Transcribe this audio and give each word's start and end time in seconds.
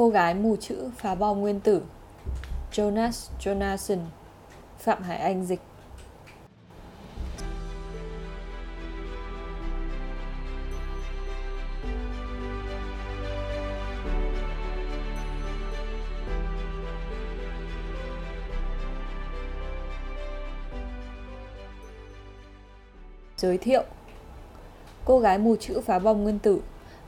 Cô 0.00 0.08
gái 0.08 0.34
mù 0.34 0.56
chữ 0.56 0.90
phá 0.96 1.14
bom 1.14 1.40
nguyên 1.40 1.60
tử, 1.60 1.82
Jonas 2.72 3.30
Jonasson, 3.40 3.98
Phạm 4.78 5.02
Hải 5.02 5.18
Anh 5.18 5.44
dịch. 5.44 5.60
Giới 23.36 23.58
thiệu, 23.58 23.82
Cô 25.04 25.18
gái 25.18 25.38
mù 25.38 25.56
chữ 25.56 25.80
phá 25.80 25.98
bom 25.98 26.22
nguyên 26.22 26.38
tử 26.38 26.60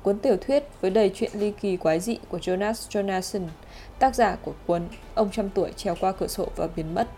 Cuốn 0.03 0.19
tiểu 0.19 0.37
thuyết 0.37 0.65
với 0.81 0.91
đầy 0.91 1.11
chuyện 1.15 1.31
ly 1.35 1.53
kỳ 1.61 1.77
quái 1.77 2.01
dị 2.01 2.19
của 2.29 2.39
Jonas 2.39 2.73
Jonasson, 2.73 3.47
tác 3.99 4.15
giả 4.15 4.37
của 4.43 4.53
cuốn 4.67 4.83
Ông 5.15 5.31
trăm 5.31 5.51
tuổi 5.51 5.73
trèo 5.77 5.95
qua 6.01 6.13
cửa 6.13 6.27
sổ 6.27 6.49
và 6.57 6.69
biến 6.77 6.95
mất. 6.95 7.09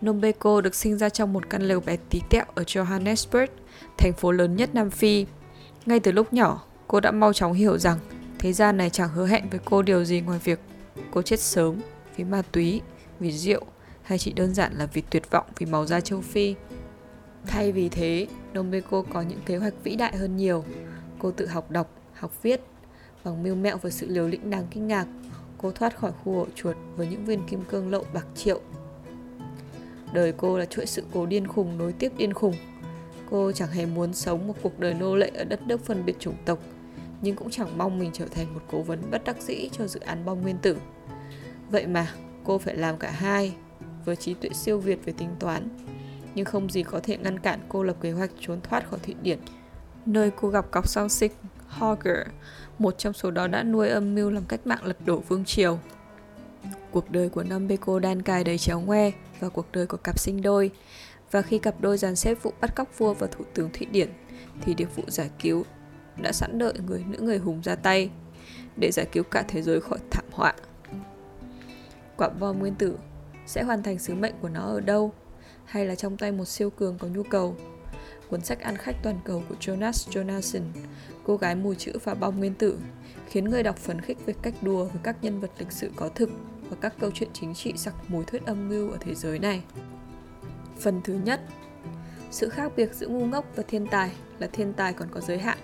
Nombeko 0.00 0.60
được 0.60 0.74
sinh 0.74 0.98
ra 0.98 1.08
trong 1.08 1.32
một 1.32 1.50
căn 1.50 1.62
lều 1.62 1.80
bé 1.80 1.96
tí 2.10 2.20
tẹo 2.30 2.44
ở 2.54 2.62
Johannesburg, 2.62 3.46
thành 3.98 4.12
phố 4.12 4.32
lớn 4.32 4.56
nhất 4.56 4.74
Nam 4.74 4.90
Phi. 4.90 5.26
Ngay 5.86 6.00
từ 6.00 6.12
lúc 6.12 6.32
nhỏ, 6.32 6.62
cô 6.88 7.00
đã 7.00 7.10
mau 7.10 7.32
chóng 7.32 7.52
hiểu 7.52 7.78
rằng 7.78 7.98
thế 8.38 8.52
gian 8.52 8.76
này 8.76 8.90
chẳng 8.90 9.08
hứa 9.08 9.26
hẹn 9.26 9.50
với 9.50 9.60
cô 9.64 9.82
điều 9.82 10.04
gì 10.04 10.20
ngoài 10.20 10.40
việc 10.44 10.60
cô 11.10 11.22
chết 11.22 11.40
sớm 11.40 11.80
vì 12.16 12.24
ma 12.24 12.42
túy, 12.52 12.80
vì 13.20 13.32
rượu 13.32 13.62
hay 14.02 14.18
chỉ 14.18 14.32
đơn 14.32 14.54
giản 14.54 14.72
là 14.78 14.86
vì 14.86 15.02
tuyệt 15.10 15.30
vọng 15.30 15.46
vì 15.58 15.66
màu 15.66 15.86
da 15.86 16.00
châu 16.00 16.20
Phi. 16.20 16.54
Thay 17.46 17.72
vì 17.72 17.88
thế, 17.88 18.26
Nombeko 18.52 19.02
có 19.12 19.22
những 19.22 19.40
kế 19.46 19.56
hoạch 19.56 19.74
vĩ 19.84 19.96
đại 19.96 20.16
hơn 20.16 20.36
nhiều. 20.36 20.64
Cô 21.18 21.30
tự 21.30 21.46
học 21.46 21.70
đọc, 21.70 21.90
học 22.12 22.42
viết. 22.42 22.60
Bằng 23.24 23.42
mưu 23.42 23.54
mẹo 23.54 23.76
và 23.76 23.90
sự 23.90 24.06
liều 24.08 24.28
lĩnh 24.28 24.50
đáng 24.50 24.66
kinh 24.70 24.88
ngạc, 24.88 25.06
cô 25.58 25.70
thoát 25.70 25.98
khỏi 25.98 26.12
khu 26.24 26.38
ổ 26.38 26.46
chuột 26.54 26.76
với 26.96 27.06
những 27.06 27.24
viên 27.24 27.46
kim 27.46 27.64
cương 27.64 27.90
lậu 27.90 28.04
bạc 28.14 28.26
triệu. 28.34 28.60
Đời 30.12 30.32
cô 30.36 30.58
là 30.58 30.64
chuỗi 30.64 30.86
sự 30.86 31.02
cố 31.12 31.26
điên 31.26 31.46
khùng 31.46 31.78
nối 31.78 31.92
tiếp 31.92 32.12
điên 32.16 32.32
khùng. 32.32 32.54
Cô 33.30 33.52
chẳng 33.52 33.70
hề 33.70 33.86
muốn 33.86 34.14
sống 34.14 34.46
một 34.46 34.54
cuộc 34.62 34.78
đời 34.78 34.94
nô 34.94 35.16
lệ 35.16 35.30
ở 35.34 35.44
đất 35.44 35.62
nước 35.62 35.84
phân 35.84 36.04
biệt 36.04 36.16
chủng 36.18 36.36
tộc 36.44 36.58
nhưng 37.22 37.36
cũng 37.36 37.50
chẳng 37.50 37.78
mong 37.78 37.98
mình 37.98 38.10
trở 38.12 38.26
thành 38.26 38.54
một 38.54 38.60
cố 38.70 38.82
vấn 38.82 39.10
bất 39.10 39.24
đắc 39.24 39.42
dĩ 39.42 39.68
cho 39.72 39.86
dự 39.86 40.00
án 40.00 40.24
bom 40.24 40.42
nguyên 40.42 40.58
tử. 40.58 40.76
Vậy 41.70 41.86
mà, 41.86 42.12
cô 42.44 42.58
phải 42.58 42.76
làm 42.76 42.98
cả 42.98 43.10
hai, 43.10 43.54
với 44.04 44.16
trí 44.16 44.34
tuệ 44.34 44.50
siêu 44.50 44.78
việt 44.78 45.04
về 45.04 45.12
tính 45.12 45.30
toán. 45.40 45.68
Nhưng 46.34 46.44
không 46.44 46.70
gì 46.70 46.82
có 46.82 47.00
thể 47.02 47.16
ngăn 47.16 47.38
cản 47.38 47.60
cô 47.68 47.82
lập 47.82 47.96
kế 48.00 48.12
hoạch 48.12 48.30
trốn 48.40 48.60
thoát 48.60 48.90
khỏi 48.90 49.00
Thụy 49.02 49.14
Điển, 49.22 49.38
nơi 50.06 50.30
cô 50.40 50.48
gặp 50.48 50.70
cọc 50.70 50.88
sau 50.88 51.08
sinh 51.08 51.32
Hogger, 51.68 52.26
một 52.78 52.98
trong 52.98 53.12
số 53.12 53.30
đó 53.30 53.46
đã 53.46 53.62
nuôi 53.62 53.88
âm 53.88 54.14
mưu 54.14 54.30
làm 54.30 54.44
cách 54.44 54.66
mạng 54.66 54.84
lật 54.84 55.06
đổ 55.06 55.18
vương 55.18 55.44
triều. 55.44 55.78
Cuộc 56.90 57.10
đời 57.10 57.28
của 57.28 57.42
năm 57.42 57.68
Beko 57.68 57.98
đan 57.98 58.22
cài 58.22 58.44
đầy 58.44 58.58
chéo 58.58 58.80
ngoe 58.80 59.10
và 59.40 59.48
cuộc 59.48 59.66
đời 59.72 59.86
của 59.86 59.96
cặp 59.96 60.18
sinh 60.18 60.42
đôi. 60.42 60.70
Và 61.30 61.42
khi 61.42 61.58
cặp 61.58 61.80
đôi 61.80 61.98
dàn 61.98 62.16
xếp 62.16 62.42
vụ 62.42 62.52
bắt 62.60 62.74
cóc 62.74 62.98
vua 62.98 63.14
và 63.14 63.26
thủ 63.26 63.44
tướng 63.54 63.70
Thụy 63.72 63.86
Điển, 63.86 64.08
thì 64.60 64.74
điệp 64.74 64.96
vụ 64.96 65.02
giải 65.06 65.30
cứu 65.38 65.64
đã 66.22 66.32
sẵn 66.32 66.58
đợi 66.58 66.74
người 66.86 67.04
nữ 67.08 67.18
người 67.20 67.38
hùng 67.38 67.60
ra 67.64 67.74
tay 67.74 68.10
để 68.76 68.90
giải 68.92 69.06
cứu 69.12 69.24
cả 69.24 69.44
thế 69.48 69.62
giới 69.62 69.80
khỏi 69.80 69.98
thảm 70.10 70.24
họa. 70.32 70.54
Quả 72.16 72.28
bom 72.28 72.58
nguyên 72.58 72.74
tử 72.74 72.98
sẽ 73.46 73.62
hoàn 73.62 73.82
thành 73.82 73.98
sứ 73.98 74.14
mệnh 74.14 74.34
của 74.40 74.48
nó 74.48 74.60
ở 74.60 74.80
đâu 74.80 75.12
hay 75.64 75.86
là 75.86 75.94
trong 75.94 76.16
tay 76.16 76.32
một 76.32 76.44
siêu 76.44 76.70
cường 76.70 76.98
có 76.98 77.08
nhu 77.08 77.22
cầu. 77.22 77.56
Cuốn 78.28 78.40
sách 78.40 78.60
ăn 78.60 78.76
khách 78.76 78.96
toàn 79.02 79.20
cầu 79.24 79.42
của 79.48 79.54
Jonas 79.60 79.90
Jonasson, 80.10 80.62
cô 81.24 81.36
gái 81.36 81.54
mù 81.54 81.74
chữ 81.74 81.92
và 82.04 82.14
bom 82.14 82.38
nguyên 82.38 82.54
tử, 82.54 82.78
khiến 83.28 83.44
người 83.44 83.62
đọc 83.62 83.76
phấn 83.76 84.00
khích 84.00 84.26
về 84.26 84.34
cách 84.42 84.54
đùa 84.62 84.84
với 84.84 85.00
các 85.02 85.16
nhân 85.22 85.40
vật 85.40 85.50
lịch 85.58 85.72
sử 85.72 85.90
có 85.96 86.08
thực 86.08 86.30
và 86.70 86.76
các 86.80 86.94
câu 87.00 87.10
chuyện 87.14 87.28
chính 87.32 87.54
trị 87.54 87.72
sặc 87.76 87.94
mùi 88.08 88.24
thuyết 88.24 88.46
âm 88.46 88.68
mưu 88.68 88.90
ở 88.90 88.98
thế 89.00 89.14
giới 89.14 89.38
này. 89.38 89.62
Phần 90.78 91.00
thứ 91.04 91.14
nhất, 91.24 91.40
sự 92.30 92.48
khác 92.48 92.72
biệt 92.76 92.94
giữa 92.94 93.08
ngu 93.08 93.26
ngốc 93.26 93.44
và 93.56 93.62
thiên 93.68 93.86
tài 93.86 94.10
là 94.38 94.46
thiên 94.52 94.72
tài 94.72 94.92
còn 94.92 95.08
có 95.10 95.20
giới 95.20 95.38
hạn 95.38 95.58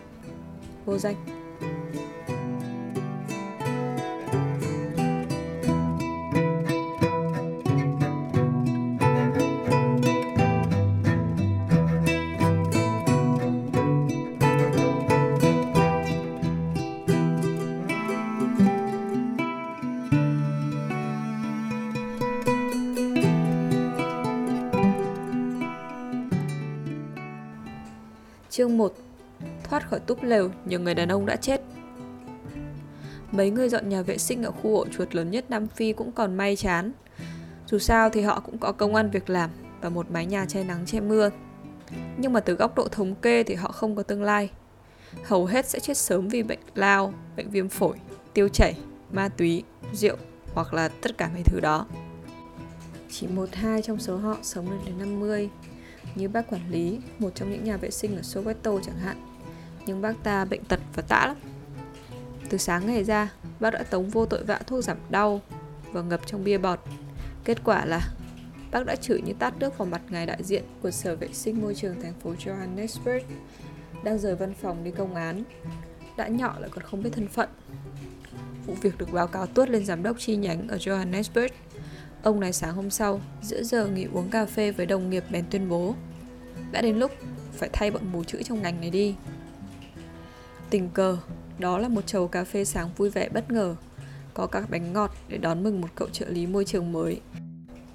vô 0.84 0.98
danh. 0.98 1.14
Chương 28.50 28.76
1 28.78 28.92
thoát 29.72 29.90
khỏi 29.90 30.00
túp 30.00 30.22
lều 30.22 30.50
nhiều 30.64 30.80
người 30.80 30.94
đàn 30.94 31.08
ông 31.08 31.26
đã 31.26 31.36
chết. 31.36 31.60
Mấy 33.30 33.50
người 33.50 33.68
dọn 33.68 33.88
nhà 33.88 34.02
vệ 34.02 34.18
sinh 34.18 34.42
ở 34.42 34.50
khu 34.50 34.76
ổ 34.76 34.86
chuột 34.88 35.14
lớn 35.14 35.30
nhất 35.30 35.44
Nam 35.48 35.66
Phi 35.66 35.92
cũng 35.92 36.12
còn 36.12 36.36
may 36.36 36.56
chán. 36.56 36.92
Dù 37.66 37.78
sao 37.78 38.10
thì 38.10 38.20
họ 38.20 38.40
cũng 38.40 38.58
có 38.58 38.72
công 38.72 38.94
ăn 38.94 39.10
việc 39.10 39.30
làm 39.30 39.50
và 39.80 39.88
một 39.88 40.10
mái 40.10 40.26
nhà 40.26 40.46
che 40.46 40.64
nắng 40.64 40.86
che 40.86 41.00
mưa. 41.00 41.30
Nhưng 42.16 42.32
mà 42.32 42.40
từ 42.40 42.54
góc 42.54 42.74
độ 42.74 42.88
thống 42.88 43.14
kê 43.14 43.42
thì 43.42 43.54
họ 43.54 43.72
không 43.72 43.96
có 43.96 44.02
tương 44.02 44.22
lai. 44.22 44.50
Hầu 45.24 45.46
hết 45.46 45.68
sẽ 45.68 45.80
chết 45.80 45.96
sớm 45.96 46.28
vì 46.28 46.42
bệnh 46.42 46.60
lao, 46.74 47.14
bệnh 47.36 47.50
viêm 47.50 47.68
phổi, 47.68 47.96
tiêu 48.34 48.48
chảy, 48.48 48.74
ma 49.12 49.28
túy, 49.28 49.62
rượu 49.92 50.16
hoặc 50.54 50.74
là 50.74 50.88
tất 50.88 51.18
cả 51.18 51.30
mấy 51.34 51.42
thứ 51.42 51.60
đó. 51.60 51.86
Chỉ 53.10 53.26
một 53.26 53.48
hai 53.52 53.82
trong 53.82 53.98
số 53.98 54.16
họ 54.16 54.36
sống 54.42 54.70
được 54.70 54.78
đến 54.86 54.98
50, 54.98 55.48
như 56.14 56.28
bác 56.28 56.50
quản 56.50 56.70
lý, 56.70 56.98
một 57.18 57.30
trong 57.34 57.50
những 57.50 57.64
nhà 57.64 57.76
vệ 57.76 57.90
sinh 57.90 58.16
ở 58.16 58.22
Soweto 58.22 58.80
chẳng 58.80 58.98
hạn 58.98 59.31
nhưng 59.86 60.02
bác 60.02 60.12
ta 60.22 60.44
bệnh 60.44 60.64
tật 60.64 60.80
và 60.94 61.02
tã 61.08 61.26
lắm. 61.26 61.36
Từ 62.48 62.58
sáng 62.58 62.86
ngày 62.86 63.04
ra 63.04 63.32
Bác 63.60 63.70
đã 63.70 63.82
tống 63.82 64.08
vô 64.08 64.26
tội 64.26 64.44
vạ 64.44 64.60
thuốc 64.66 64.84
giảm 64.84 64.96
đau 65.10 65.40
Và 65.92 66.02
ngập 66.02 66.20
trong 66.26 66.44
bia 66.44 66.58
bọt. 66.58 66.80
Kết 67.44 67.64
quả 67.64 67.84
là 67.84 68.00
Bác 68.70 68.86
đã 68.86 68.96
chửi 68.96 69.22
như 69.22 69.32
tát 69.38 69.58
nước 69.58 69.78
vào 69.78 69.86
mặt 69.86 70.02
ngài 70.10 70.26
đại 70.26 70.42
diện 70.42 70.64
Của 70.82 70.90
Sở 70.90 71.16
Vệ 71.16 71.28
sinh 71.32 71.60
Môi 71.62 71.74
trường 71.74 72.02
thành 72.02 72.14
phố 72.22 72.32
Johannesburg 72.32 73.20
Đang 74.04 74.18
rời 74.18 74.36
văn 74.36 74.54
phòng 74.54 74.84
đi 74.84 74.90
công 74.90 75.14
án. 75.14 75.42
Đã 76.16 76.28
nhỏ 76.28 76.56
lại 76.58 76.70
còn 76.74 76.84
không 76.84 77.02
biết 77.02 77.10
thân 77.12 77.28
phận. 77.28 77.48
Vụ 78.66 78.74
việc 78.74 78.98
được 78.98 79.12
báo 79.12 79.26
cáo 79.26 79.46
tuốt 79.46 79.68
lên 79.68 79.84
giám 79.84 80.02
đốc 80.02 80.18
chi 80.18 80.36
nhánh 80.36 80.68
ở 80.68 80.76
Johannesburg. 80.76 81.48
Ông 82.22 82.40
này 82.40 82.52
sáng 82.52 82.74
hôm 82.74 82.90
sau, 82.90 83.20
giữa 83.42 83.62
giờ 83.62 83.86
nghỉ 83.86 84.06
uống 84.12 84.30
cà 84.30 84.46
phê 84.46 84.70
với 84.70 84.86
đồng 84.86 85.10
nghiệp 85.10 85.24
bèn 85.30 85.44
tuyên 85.50 85.68
bố 85.68 85.94
Đã 86.72 86.82
đến 86.82 86.98
lúc 86.98 87.12
phải 87.52 87.68
thay 87.72 87.90
bọn 87.90 88.02
mù 88.12 88.24
chữ 88.24 88.42
trong 88.42 88.62
ngành 88.62 88.80
này 88.80 88.90
đi. 88.90 89.14
Tình 90.72 90.88
cờ, 90.94 91.18
đó 91.58 91.78
là 91.78 91.88
một 91.88 92.06
chầu 92.06 92.28
cà 92.28 92.44
phê 92.44 92.64
sáng 92.64 92.90
vui 92.96 93.10
vẻ 93.10 93.28
bất 93.28 93.50
ngờ, 93.50 93.76
có 94.34 94.46
các 94.46 94.70
bánh 94.70 94.92
ngọt 94.92 95.10
để 95.28 95.38
đón 95.38 95.62
mừng 95.62 95.80
một 95.80 95.88
cậu 95.94 96.08
trợ 96.08 96.26
lý 96.28 96.46
môi 96.46 96.64
trường 96.64 96.92
mới. 96.92 97.20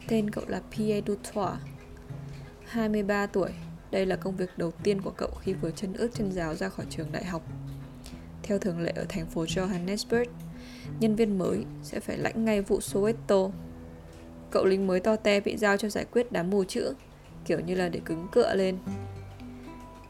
Tên 0.07 0.29
cậu 0.29 0.43
là 0.47 0.61
Pierre 0.71 1.01
Dutoit, 1.07 1.53
23 2.65 3.25
tuổi. 3.25 3.49
Đây 3.91 4.05
là 4.05 4.15
công 4.15 4.37
việc 4.37 4.49
đầu 4.57 4.71
tiên 4.83 5.01
của 5.01 5.11
cậu 5.17 5.29
khi 5.41 5.53
vừa 5.53 5.71
chân 5.71 5.93
ướt 5.93 6.07
chân 6.13 6.31
giáo 6.31 6.55
ra 6.55 6.69
khỏi 6.69 6.85
trường 6.89 7.11
đại 7.11 7.25
học. 7.25 7.41
Theo 8.43 8.59
thường 8.59 8.79
lệ 8.79 8.93
ở 8.95 9.05
thành 9.09 9.25
phố 9.25 9.43
Johannesburg, 9.43 10.25
nhân 10.99 11.15
viên 11.15 11.37
mới 11.37 11.65
sẽ 11.83 11.99
phải 11.99 12.17
lãnh 12.17 12.45
ngay 12.45 12.61
vụ 12.61 12.79
Soweto. 12.79 13.51
Cậu 14.51 14.65
lính 14.65 14.87
mới 14.87 14.99
to 14.99 15.15
te 15.15 15.39
bị 15.39 15.57
giao 15.57 15.77
cho 15.77 15.89
giải 15.89 16.05
quyết 16.11 16.31
đám 16.31 16.49
mù 16.49 16.63
chữ, 16.63 16.93
kiểu 17.45 17.59
như 17.59 17.75
là 17.75 17.89
để 17.89 17.99
cứng 18.05 18.27
cựa 18.31 18.55
lên. 18.55 18.77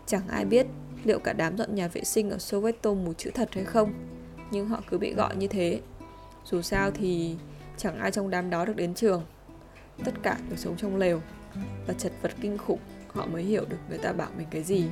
Chẳng 0.06 0.27
ai 0.27 0.45
biết 0.45 0.68
liệu 1.07 1.19
cả 1.19 1.33
đám 1.33 1.57
dọn 1.57 1.75
nhà 1.75 1.88
vệ 1.88 2.04
sinh 2.04 2.30
ở 2.30 2.38
Soweto 2.38 2.95
mù 2.95 3.13
chữ 3.13 3.31
thật 3.33 3.50
hay 3.54 3.63
không, 3.63 3.94
nhưng 4.51 4.68
họ 4.68 4.81
cứ 4.89 4.98
bị 4.98 5.13
gọi 5.13 5.36
như 5.36 5.48
thế. 5.48 5.80
Dù 6.45 6.62
sao 6.62 6.92
thì 6.92 7.36
chẳng 7.77 8.00
ai 8.00 8.12
trong 8.12 8.30
đám 8.30 8.50
đó 8.50 8.65
được 8.65 8.75
đến 8.75 8.94
trường. 8.94 9.24
Tất 10.04 10.13
cả 10.24 10.38
đều 10.50 10.57
sống 10.57 10.77
trong 10.77 10.98
lều 10.98 11.21
và 11.88 11.94
chật 11.94 12.12
vật 12.21 12.31
kinh 12.42 12.57
khủng 12.57 12.80
họ 13.18 13.25
mới 13.25 13.44
hiểu 13.44 13.65
được 13.69 13.77
người 13.89 13.98
ta 13.98 14.13
bảo 14.13 14.30
mình 14.38 14.48
cái 14.51 14.63
gì. 14.63 14.86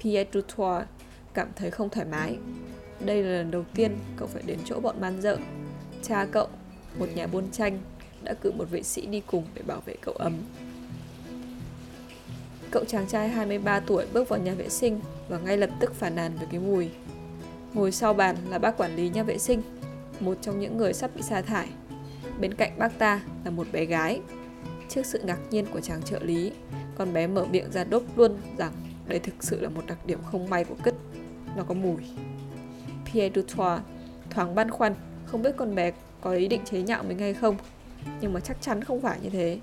Pierre 0.00 0.30
Dutoit 0.32 0.86
cảm 1.34 1.48
thấy 1.56 1.70
không 1.70 1.90
thoải 1.90 2.06
mái. 2.06 2.38
Đây 3.00 3.22
là 3.22 3.30
lần 3.30 3.50
đầu 3.50 3.64
tiên 3.74 3.98
cậu 4.16 4.28
phải 4.28 4.42
đến 4.46 4.58
chỗ 4.64 4.80
bọn 4.80 5.00
man 5.00 5.20
dợ. 5.20 5.38
Cha 6.02 6.26
cậu, 6.32 6.48
một 6.98 7.06
nhà 7.14 7.26
buôn 7.26 7.50
tranh, 7.50 7.78
đã 8.22 8.34
cử 8.34 8.52
một 8.52 8.70
vệ 8.70 8.82
sĩ 8.82 9.06
đi 9.06 9.22
cùng 9.26 9.44
để 9.54 9.62
bảo 9.62 9.80
vệ 9.86 9.94
cậu 10.00 10.14
ấm. 10.14 10.32
Cậu 12.70 12.84
chàng 12.84 13.06
trai 13.06 13.28
23 13.28 13.80
tuổi 13.80 14.06
bước 14.12 14.28
vào 14.28 14.38
nhà 14.38 14.54
vệ 14.54 14.68
sinh 14.68 15.00
và 15.28 15.38
ngay 15.38 15.56
lập 15.56 15.70
tức 15.80 15.94
phản 15.94 16.14
nàn 16.14 16.32
về 16.40 16.46
cái 16.50 16.60
mùi. 16.60 16.90
Ngồi 17.74 17.92
sau 17.92 18.14
bàn 18.14 18.36
là 18.50 18.58
bác 18.58 18.76
quản 18.76 18.96
lý 18.96 19.08
nhà 19.08 19.22
vệ 19.22 19.38
sinh. 19.38 19.62
một 20.20 20.38
trong 20.40 20.60
những 20.60 20.76
người 20.76 20.92
sắp 20.92 21.10
bị 21.14 21.22
sa 21.22 21.42
thải. 21.42 21.68
Bên 22.40 22.54
cạnh 22.54 22.78
bác 22.78 22.98
ta 22.98 23.20
là 23.44 23.50
một 23.50 23.66
bé 23.72 23.84
gái. 23.84 24.20
Trước 24.88 25.06
sự 25.06 25.20
ngạc 25.24 25.38
nhiên 25.50 25.66
của 25.72 25.80
chàng 25.80 26.02
trợ 26.02 26.18
lý, 26.22 26.52
con 26.98 27.12
bé 27.12 27.26
mở 27.26 27.44
miệng 27.44 27.72
ra 27.72 27.84
đốt 27.84 28.02
luôn 28.16 28.36
rằng 28.56 28.72
đây 29.06 29.18
thực 29.18 29.34
sự 29.40 29.60
là 29.60 29.68
một 29.68 29.82
đặc 29.86 30.06
điểm 30.06 30.18
không 30.30 30.50
may 30.50 30.64
của 30.64 30.74
cứt. 30.82 30.94
Nó 31.56 31.62
có 31.62 31.74
mùi. 31.74 32.02
Pierre 33.04 33.34
Dutoit 33.34 33.80
thoáng 34.30 34.54
băn 34.54 34.70
khoăn, 34.70 34.94
không 35.26 35.42
biết 35.42 35.56
con 35.56 35.74
bé 35.74 35.92
có 36.20 36.32
ý 36.32 36.48
định 36.48 36.64
chế 36.64 36.82
nhạo 36.82 37.02
mình 37.02 37.18
hay 37.18 37.34
không, 37.34 37.56
nhưng 38.20 38.32
mà 38.32 38.40
chắc 38.40 38.56
chắn 38.60 38.84
không 38.84 39.00
phải 39.00 39.18
như 39.22 39.30
thế. 39.30 39.58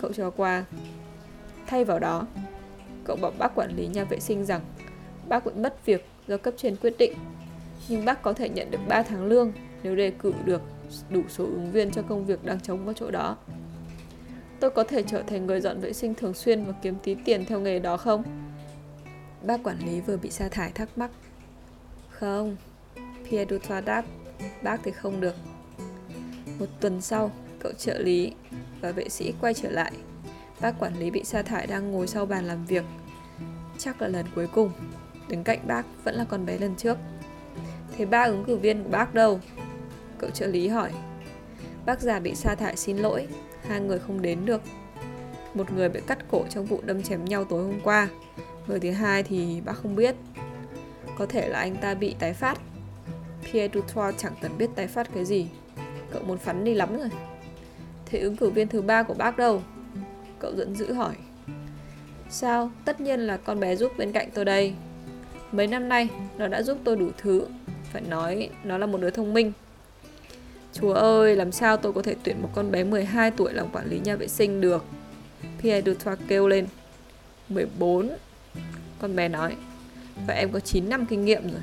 Cậu 0.00 0.12
cho 0.12 0.30
qua. 0.30 0.64
Thay 1.70 1.84
vào 1.84 1.98
đó, 1.98 2.26
cậu 3.04 3.16
bảo 3.16 3.32
bác 3.38 3.54
quản 3.54 3.76
lý 3.76 3.86
nhà 3.86 4.04
vệ 4.04 4.20
sinh 4.20 4.44
rằng 4.44 4.60
bác 5.28 5.46
bị 5.46 5.52
mất 5.56 5.86
việc 5.86 6.06
do 6.28 6.36
cấp 6.36 6.54
trên 6.56 6.76
quyết 6.76 6.94
định, 6.98 7.12
nhưng 7.88 8.04
bác 8.04 8.22
có 8.22 8.32
thể 8.32 8.48
nhận 8.48 8.70
được 8.70 8.78
3 8.88 9.02
tháng 9.02 9.24
lương 9.24 9.52
nếu 9.82 9.96
đề 9.96 10.10
cử 10.10 10.32
được 10.44 10.62
đủ 11.10 11.22
số 11.28 11.44
ứng 11.44 11.70
viên 11.72 11.90
cho 11.90 12.02
công 12.02 12.26
việc 12.26 12.44
đang 12.44 12.60
trống 12.60 12.84
vào 12.84 12.94
chỗ 12.94 13.10
đó. 13.10 13.36
Tôi 14.60 14.70
có 14.70 14.84
thể 14.84 15.02
trở 15.02 15.22
thành 15.22 15.46
người 15.46 15.60
dọn 15.60 15.80
vệ 15.80 15.92
sinh 15.92 16.14
thường 16.14 16.34
xuyên 16.34 16.64
và 16.64 16.72
kiếm 16.82 16.94
tí 17.02 17.14
tiền 17.14 17.44
theo 17.44 17.60
nghề 17.60 17.78
đó 17.78 17.96
không? 17.96 18.22
Bác 19.42 19.62
quản 19.62 19.78
lý 19.86 20.00
vừa 20.00 20.16
bị 20.16 20.30
sa 20.30 20.48
thải 20.48 20.70
thắc 20.70 20.98
mắc. 20.98 21.10
Không, 22.10 22.56
Pierre 23.24 23.50
Dutois 23.50 23.84
đáp, 23.84 24.04
bác 24.62 24.80
thì 24.84 24.90
không 24.90 25.20
được. 25.20 25.34
Một 26.58 26.66
tuần 26.80 27.00
sau, 27.00 27.30
cậu 27.60 27.72
trợ 27.72 27.98
lý 27.98 28.32
và 28.80 28.92
vệ 28.92 29.08
sĩ 29.08 29.34
quay 29.40 29.54
trở 29.54 29.70
lại. 29.70 29.92
Bác 30.60 30.78
quản 30.78 30.98
lý 30.98 31.10
bị 31.10 31.24
sa 31.24 31.42
thải 31.42 31.66
đang 31.66 31.92
ngồi 31.92 32.06
sau 32.06 32.26
bàn 32.26 32.44
làm 32.44 32.64
việc. 32.64 32.84
Chắc 33.78 34.02
là 34.02 34.08
lần 34.08 34.26
cuối 34.34 34.46
cùng, 34.46 34.72
đứng 35.28 35.44
cạnh 35.44 35.58
bác 35.66 35.82
vẫn 36.04 36.14
là 36.14 36.24
con 36.28 36.46
bé 36.46 36.58
lần 36.58 36.76
trước. 36.76 36.98
Thế 37.96 38.06
ba 38.06 38.22
ứng 38.22 38.44
cử 38.44 38.56
viên 38.56 38.82
của 38.82 38.90
bác 38.90 39.14
đâu? 39.14 39.40
Cậu 40.18 40.30
trợ 40.30 40.46
lý 40.46 40.68
hỏi. 40.68 40.92
Bác 41.86 42.00
già 42.00 42.20
bị 42.20 42.34
sa 42.34 42.54
thải 42.54 42.76
xin 42.76 42.96
lỗi, 42.96 43.26
hai 43.68 43.80
người 43.80 43.98
không 43.98 44.22
đến 44.22 44.38
được. 44.44 44.62
Một 45.54 45.72
người 45.72 45.88
bị 45.88 46.00
cắt 46.06 46.18
cổ 46.30 46.44
trong 46.50 46.66
vụ 46.66 46.80
đâm 46.84 47.02
chém 47.02 47.24
nhau 47.24 47.44
tối 47.44 47.64
hôm 47.64 47.80
qua, 47.84 48.08
người 48.66 48.80
thứ 48.80 48.90
hai 48.90 49.22
thì 49.22 49.60
bác 49.60 49.72
không 49.72 49.96
biết. 49.96 50.14
Có 51.18 51.26
thể 51.26 51.48
là 51.48 51.58
anh 51.58 51.76
ta 51.76 51.94
bị 51.94 52.14
tái 52.18 52.32
phát. 52.32 52.58
Pierre 53.42 53.74
Dutoit 53.74 54.14
chẳng 54.18 54.32
cần 54.40 54.58
biết 54.58 54.70
tái 54.74 54.86
phát 54.86 55.14
cái 55.14 55.24
gì. 55.24 55.48
Cậu 56.12 56.22
muốn 56.22 56.38
phắn 56.38 56.64
đi 56.64 56.74
lắm 56.74 56.96
rồi. 56.98 57.10
Thế 58.06 58.18
ứng 58.18 58.36
cử 58.36 58.50
viên 58.50 58.68
thứ 58.68 58.82
ba 58.82 59.02
của 59.02 59.14
bác 59.14 59.36
đâu? 59.36 59.62
Cậu 60.40 60.52
giận 60.56 60.76
dữ 60.76 60.92
hỏi. 60.92 61.14
Sao? 62.30 62.70
Tất 62.84 63.00
nhiên 63.00 63.20
là 63.20 63.36
con 63.36 63.60
bé 63.60 63.76
giúp 63.76 63.92
bên 63.98 64.12
cạnh 64.12 64.28
tôi 64.34 64.44
đây. 64.44 64.74
Mấy 65.52 65.66
năm 65.66 65.88
nay, 65.88 66.08
nó 66.38 66.48
đã 66.48 66.62
giúp 66.62 66.78
tôi 66.84 66.96
đủ 66.96 67.10
thứ. 67.18 67.46
Phải 67.92 68.02
nói, 68.02 68.50
nó 68.64 68.78
là 68.78 68.86
một 68.86 69.00
đứa 69.00 69.10
thông 69.10 69.34
minh. 69.34 69.52
Chúa 70.72 70.92
ơi, 70.92 71.36
làm 71.36 71.52
sao 71.52 71.76
tôi 71.76 71.92
có 71.92 72.02
thể 72.02 72.14
tuyển 72.22 72.42
một 72.42 72.48
con 72.54 72.70
bé 72.70 72.84
12 72.84 73.30
tuổi 73.30 73.52
làm 73.52 73.68
quản 73.72 73.90
lý 73.90 73.98
nhà 73.98 74.16
vệ 74.16 74.28
sinh 74.28 74.60
được? 74.60 74.84
Pierre 75.60 75.92
Dutoit 75.92 76.18
kêu 76.28 76.48
lên. 76.48 76.66
14. 77.48 78.10
Con 79.00 79.16
bé 79.16 79.28
nói. 79.28 79.56
Và 80.26 80.34
em 80.34 80.52
có 80.52 80.60
9 80.60 80.88
năm 80.88 81.06
kinh 81.06 81.24
nghiệm 81.24 81.42
rồi. 81.42 81.62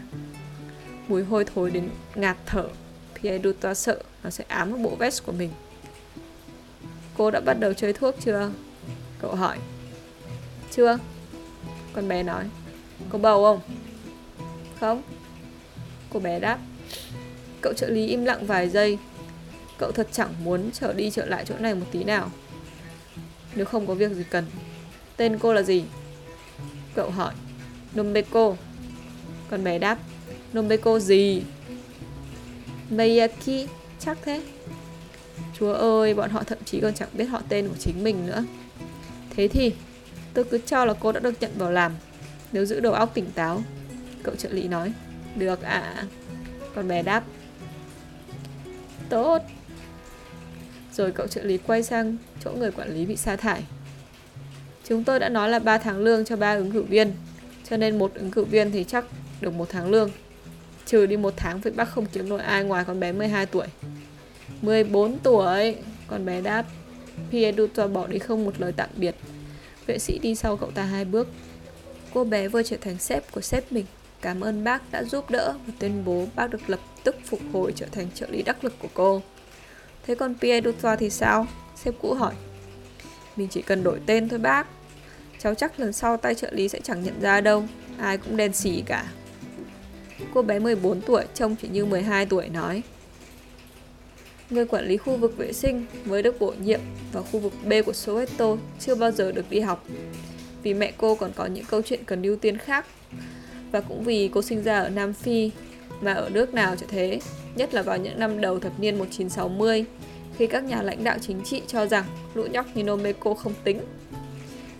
Mùi 1.07 1.23
hôi 1.23 1.45
thối 1.45 1.71
đến 1.71 1.89
ngạt 2.15 2.37
thở. 2.45 2.69
Pierre 3.21 3.43
Dutoit 3.43 3.77
sợ 3.77 3.99
nó 4.23 4.29
sẽ 4.29 4.43
ám 4.47 4.71
vào 4.71 4.81
bộ 4.81 4.95
vest 4.95 5.25
của 5.25 5.31
mình. 5.31 5.49
Cô 7.17 7.31
đã 7.31 7.39
bắt 7.39 7.59
đầu 7.59 7.73
chơi 7.73 7.93
thuốc 7.93 8.15
chưa? 8.19 8.51
Cậu 9.21 9.35
hỏi. 9.35 9.57
Chưa. 10.71 10.99
Con 11.93 12.07
bé 12.07 12.23
nói. 12.23 12.43
Có 13.09 13.17
bầu 13.17 13.43
không? 13.43 13.59
Không. 14.79 15.01
Cô 16.09 16.19
bé 16.19 16.39
đáp. 16.39 16.59
Cậu 17.61 17.73
trợ 17.73 17.89
lý 17.89 18.07
im 18.07 18.25
lặng 18.25 18.45
vài 18.45 18.69
giây. 18.69 18.97
Cậu 19.77 19.91
thật 19.91 20.07
chẳng 20.11 20.33
muốn 20.43 20.69
trở 20.73 20.93
đi 20.93 21.11
trở 21.11 21.25
lại 21.25 21.45
chỗ 21.45 21.55
này 21.59 21.75
một 21.75 21.85
tí 21.91 22.03
nào. 22.03 22.31
Nếu 23.55 23.65
không 23.65 23.87
có 23.87 23.93
việc 23.93 24.11
gì 24.11 24.23
cần. 24.29 24.45
Tên 25.17 25.39
cô 25.39 25.53
là 25.53 25.61
gì? 25.61 25.83
Cậu 26.95 27.09
hỏi. 27.09 27.33
Nombeko. 27.93 28.55
Con 29.49 29.63
bé 29.63 29.79
đáp. 29.79 29.97
Nombeko 30.53 30.99
gì? 30.99 31.41
Miyaki. 32.89 33.67
Chắc 33.99 34.17
thế. 34.21 34.41
Chúa 35.59 35.73
ơi, 35.73 36.13
bọn 36.13 36.29
họ 36.29 36.43
thậm 36.43 36.57
chí 36.65 36.79
còn 36.81 36.93
chẳng 36.93 37.09
biết 37.13 37.25
họ 37.25 37.41
tên 37.49 37.67
của 37.67 37.75
chính 37.79 38.03
mình 38.03 38.25
nữa. 38.25 38.43
Thế 39.37 39.47
thì, 39.47 39.73
tôi 40.33 40.45
cứ 40.45 40.57
cho 40.65 40.85
là 40.85 40.93
cô 40.99 41.11
đã 41.11 41.19
được 41.19 41.33
nhận 41.41 41.51
vào 41.57 41.71
làm. 41.71 41.91
Nếu 42.51 42.65
giữ 42.65 42.79
đầu 42.79 42.93
óc 42.93 43.11
tỉnh 43.13 43.31
táo. 43.31 43.63
Cậu 44.23 44.35
trợ 44.35 44.49
lý 44.49 44.67
nói. 44.67 44.93
Được 45.35 45.61
ạ. 45.61 45.93
À. 45.95 46.03
Con 46.75 46.87
bé 46.87 47.03
đáp. 47.03 47.23
Tốt. 49.09 49.41
Rồi 50.93 51.11
cậu 51.11 51.27
trợ 51.27 51.43
lý 51.43 51.57
quay 51.57 51.83
sang 51.83 52.17
chỗ 52.43 52.51
người 52.51 52.71
quản 52.71 52.93
lý 52.93 53.05
bị 53.05 53.15
sa 53.15 53.35
thải. 53.35 53.63
Chúng 54.83 55.03
tôi 55.03 55.19
đã 55.19 55.29
nói 55.29 55.49
là 55.49 55.59
3 55.59 55.77
tháng 55.77 55.97
lương 55.97 56.25
cho 56.25 56.35
ba 56.35 56.55
ứng 56.55 56.71
cử 56.71 56.81
viên, 56.83 57.11
cho 57.69 57.77
nên 57.77 57.99
một 57.99 58.13
ứng 58.13 58.31
cử 58.31 58.43
viên 58.43 58.71
thì 58.71 58.83
chắc 58.83 59.05
được 59.41 59.53
một 59.53 59.69
tháng 59.69 59.89
lương. 59.89 60.09
Trừ 60.85 61.05
đi 61.05 61.17
một 61.17 61.33
tháng 61.37 61.61
vì 61.61 61.71
bác 61.71 61.89
không 61.89 62.05
kiếm 62.05 62.29
nổi 62.29 62.41
ai 62.41 62.63
ngoài 62.63 62.83
con 62.87 62.99
bé 62.99 63.11
12 63.11 63.45
tuổi. 63.45 63.67
14 64.61 65.19
tuổi, 65.19 65.75
con 66.07 66.25
bé 66.25 66.41
đáp. 66.41 66.65
Pierre 67.31 67.57
Dutoit 67.57 67.91
bỏ 67.91 68.07
đi 68.07 68.19
không 68.19 68.45
một 68.45 68.53
lời 68.59 68.73
tạm 68.77 68.89
biệt. 68.95 69.15
Vệ 69.85 69.99
sĩ 69.99 70.19
đi 70.19 70.35
sau 70.35 70.57
cậu 70.57 70.71
ta 70.71 70.83
hai 70.83 71.05
bước. 71.05 71.27
Cô 72.13 72.23
bé 72.23 72.47
vừa 72.47 72.63
trở 72.63 72.77
thành 72.81 72.97
sếp 72.97 73.31
của 73.31 73.41
sếp 73.41 73.71
mình. 73.71 73.85
Cảm 74.21 74.41
ơn 74.41 74.63
bác 74.63 74.91
đã 74.91 75.03
giúp 75.03 75.29
đỡ 75.29 75.53
và 75.67 75.73
tuyên 75.79 76.05
bố 76.05 76.25
bác 76.35 76.47
được 76.47 76.69
lập 76.69 76.79
tức 77.03 77.15
phục 77.25 77.39
hồi 77.53 77.73
trở 77.75 77.85
thành 77.85 78.07
trợ 78.13 78.27
lý 78.29 78.41
đắc 78.41 78.63
lực 78.63 78.73
của 78.79 78.87
cô. 78.93 79.21
Thế 80.07 80.15
còn 80.15 80.35
Pierre 80.41 80.71
Dutoit 80.71 80.99
thì 80.99 81.09
sao? 81.09 81.47
Sếp 81.75 81.93
cũ 82.01 82.13
hỏi. 82.13 82.33
Mình 83.35 83.47
chỉ 83.51 83.61
cần 83.61 83.83
đổi 83.83 83.99
tên 84.05 84.29
thôi 84.29 84.39
bác. 84.39 84.67
Cháu 85.39 85.55
chắc 85.55 85.79
lần 85.79 85.93
sau 85.93 86.17
tay 86.17 86.35
trợ 86.35 86.51
lý 86.51 86.67
sẽ 86.67 86.79
chẳng 86.83 87.03
nhận 87.03 87.21
ra 87.21 87.41
đâu. 87.41 87.63
Ai 87.99 88.17
cũng 88.17 88.37
đen 88.37 88.53
xì 88.53 88.83
cả. 88.85 89.05
Cô 90.33 90.41
bé 90.41 90.59
14 90.59 91.01
tuổi, 91.01 91.25
trông 91.33 91.55
chỉ 91.55 91.67
như 91.67 91.85
12 91.85 92.25
tuổi, 92.25 92.49
nói. 92.49 92.81
Người 94.49 94.65
quản 94.65 94.85
lý 94.85 94.97
khu 94.97 95.17
vực 95.17 95.37
vệ 95.37 95.53
sinh 95.53 95.85
mới 96.05 96.23
được 96.23 96.39
bổ 96.39 96.53
nhiệm 96.63 96.79
vào 97.13 97.23
khu 97.23 97.39
vực 97.39 97.53
B 97.65 97.73
của 97.85 97.91
Soweto 97.91 98.57
chưa 98.79 98.95
bao 98.95 99.11
giờ 99.11 99.31
được 99.31 99.45
đi 99.49 99.59
học. 99.59 99.85
Vì 100.63 100.73
mẹ 100.73 100.91
cô 100.97 101.15
còn 101.15 101.31
có 101.35 101.45
những 101.45 101.65
câu 101.65 101.81
chuyện 101.81 102.03
cần 102.05 102.23
ưu 102.23 102.35
tiên 102.35 102.57
khác. 102.57 102.85
Và 103.71 103.81
cũng 103.81 104.03
vì 104.03 104.29
cô 104.33 104.41
sinh 104.41 104.63
ra 104.63 104.79
ở 104.79 104.89
Nam 104.89 105.13
Phi 105.13 105.51
mà 106.01 106.13
ở 106.13 106.29
nước 106.29 106.53
nào 106.53 106.75
chả 106.75 106.85
thế, 106.89 107.19
nhất 107.55 107.73
là 107.73 107.81
vào 107.81 107.97
những 107.97 108.19
năm 108.19 108.41
đầu 108.41 108.59
thập 108.59 108.79
niên 108.79 108.97
1960, 108.97 109.85
khi 110.37 110.47
các 110.47 110.63
nhà 110.63 110.81
lãnh 110.81 111.03
đạo 111.03 111.17
chính 111.21 111.41
trị 111.43 111.61
cho 111.67 111.85
rằng 111.85 112.05
lũ 112.33 112.43
nhóc 112.51 112.65
như 112.75 112.83
Nomeko 112.83 113.33
không 113.33 113.53
tính. 113.63 113.79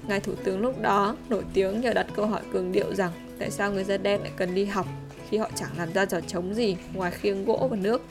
Ngài 0.08 0.20
Thủ 0.20 0.34
tướng 0.44 0.62
lúc 0.62 0.82
đó 0.82 1.16
nổi 1.30 1.44
tiếng 1.54 1.82
nhờ 1.82 1.94
đặt 1.94 2.08
câu 2.16 2.26
hỏi 2.26 2.42
cường 2.54 2.72
điệu 2.72 2.96
rằng 2.96 3.12
tại 3.40 3.52
sao 3.52 3.72
người 3.72 3.84
da 3.84 3.98
đen 3.98 4.22
lại 4.22 4.32
cần 4.38 4.56
đi 4.56 4.66
học 4.66 4.88
khi 5.30 5.38
họ 5.38 5.50
chẳng 5.56 5.70
làm 5.78 5.94
ra 5.94 6.06
trò 6.06 6.20
trống 6.22 6.54
gì 6.54 6.78
ngoài 6.94 7.12
khiêng 7.12 7.46
gỗ 7.46 7.68
và 7.72 7.78
nước. 7.78 8.02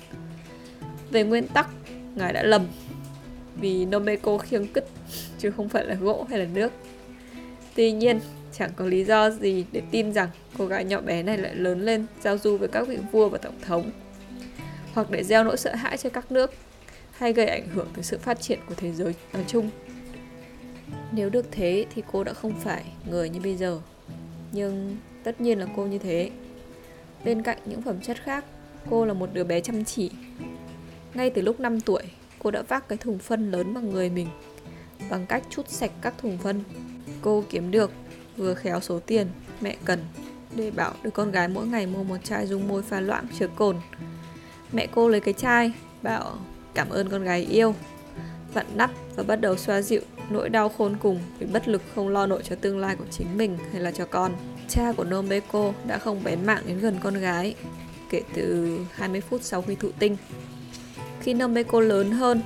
Về 1.11 1.25
nguyên 1.25 1.49
tắc, 1.49 1.69
ngài 2.15 2.33
đã 2.33 2.43
lầm 2.43 2.67
vì 3.61 3.85
Nomeko 3.85 4.39
khiêng 4.39 4.67
kích 4.67 4.87
chứ 5.39 5.51
không 5.51 5.69
phải 5.69 5.85
là 5.85 5.95
gỗ 5.95 6.27
hay 6.31 6.39
là 6.39 6.47
nước. 6.55 6.73
Tuy 7.75 7.93
nhiên, 7.93 8.21
chẳng 8.53 8.71
có 8.77 8.87
lý 8.87 9.05
do 9.05 9.31
gì 9.31 9.65
để 9.73 9.83
tin 9.91 10.13
rằng 10.13 10.29
cô 10.59 10.67
gái 10.67 10.85
nhỏ 10.85 11.01
bé 11.01 11.23
này 11.23 11.39
lại 11.39 11.55
lớn 11.55 11.81
lên 11.81 12.07
giao 12.23 12.39
du 12.39 12.57
với 12.57 12.69
các 12.69 12.89
vị 12.89 12.99
vua 13.13 13.29
và 13.29 13.39
tổng 13.39 13.61
thống 13.63 13.91
hoặc 14.95 15.11
để 15.11 15.25
gieo 15.25 15.45
nỗi 15.45 15.57
sợ 15.57 15.75
hãi 15.75 15.97
cho 15.97 16.11
các 16.11 16.33
nước 16.33 16.55
hay 17.11 17.33
gây 17.33 17.47
ảnh 17.47 17.69
hưởng 17.69 17.89
tới 17.95 18.05
sự 18.05 18.19
phát 18.19 18.41
triển 18.41 18.59
của 18.69 18.75
thế 18.75 18.93
giới 18.93 19.15
nói 19.33 19.45
chung. 19.49 19.71
Nếu 21.13 21.31
được 21.31 21.47
thế 21.51 21.87
thì 21.95 22.03
cô 22.13 22.25
đã 22.25 22.33
không 22.33 22.61
phải 22.61 22.85
người 23.11 23.29
như 23.29 23.41
bây 23.41 23.57
giờ. 23.57 23.81
Nhưng 24.53 24.97
tất 25.25 25.41
nhiên 25.41 25.59
là 25.59 25.67
cô 25.77 25.87
như 25.87 25.99
thế. 25.99 26.31
Bên 27.25 27.43
cạnh 27.43 27.59
những 27.65 27.83
phẩm 27.83 28.01
chất 28.01 28.23
khác, 28.23 28.45
cô 28.91 29.05
là 29.05 29.13
một 29.13 29.29
đứa 29.33 29.45
bé 29.45 29.61
chăm 29.61 29.85
chỉ. 29.85 30.11
Ngay 31.17 31.31
từ 31.31 31.43
lúc 31.43 31.61
5 31.61 31.81
tuổi, 31.81 32.03
cô 32.39 32.51
đã 32.51 32.63
vác 32.63 32.89
cái 32.89 32.99
thùng 32.99 33.19
phân 33.19 33.51
lớn 33.51 33.75
bằng 33.75 33.91
người 33.91 34.11
mình 34.11 34.27
bằng 35.11 35.27
cách 35.27 35.43
chút 35.51 35.69
sạch 35.69 35.91
các 36.03 36.15
thùng 36.19 36.39
phân. 36.39 36.63
Cô 37.23 37.45
kiếm 37.51 37.71
được 37.71 37.91
vừa 38.37 38.55
khéo 38.55 38.81
số 38.81 39.01
tiền 39.07 39.27
mẹ 39.61 39.77
cần 39.85 40.01
để 40.57 40.71
bảo 40.71 40.93
đứa 41.03 41.11
con 41.11 41.31
gái 41.31 41.49
mỗi 41.49 41.67
ngày 41.67 41.87
mua 41.87 42.05
một 42.05 42.17
chai 42.25 42.47
dung 42.47 42.69
môi 42.69 42.83
pha 42.83 43.01
loãng 43.01 43.27
chứa 43.39 43.47
cồn. 43.57 43.77
Mẹ 44.73 44.87
cô 44.87 45.09
lấy 45.09 45.21
cái 45.21 45.35
chai, 45.35 45.73
bảo 46.03 46.39
cảm 46.75 46.89
ơn 46.89 47.09
con 47.09 47.25
gái 47.25 47.47
yêu, 47.51 47.75
vặn 48.53 48.67
nắp 48.75 48.91
và 49.17 49.23
bắt 49.23 49.37
đầu 49.37 49.57
xoa 49.57 49.83
dịu 49.83 50.01
nỗi 50.31 50.49
đau 50.49 50.69
khôn 50.69 50.97
cùng 51.03 51.21
vì 51.39 51.47
bất 51.47 51.69
lực 51.69 51.83
không 51.95 52.09
lo 52.09 52.27
nổi 52.27 52.43
cho 52.45 52.57
tương 52.57 52.79
lai 52.79 52.97
của 52.97 53.07
chính 53.11 53.37
mình 53.37 53.59
hay 53.73 53.81
là 53.83 53.91
cho 53.91 54.07
con. 54.07 54.33
Cha 54.69 54.93
của 54.97 55.05
Nomeko 55.05 55.73
đã 55.87 55.99
không 55.99 56.25
bén 56.25 56.47
mạng 56.47 56.63
đến 56.67 56.79
gần 56.79 56.99
con 57.03 57.15
gái 57.15 57.55
kể 58.11 58.23
từ 58.35 58.79
20 58.93 59.21
phút 59.21 59.43
sau 59.43 59.63
khi 59.63 59.75
thụ 59.75 59.91
tinh. 59.99 60.17
Khi 61.27 61.35
Nomeko 61.35 61.81
lớn 61.81 62.11
hơn, 62.11 62.41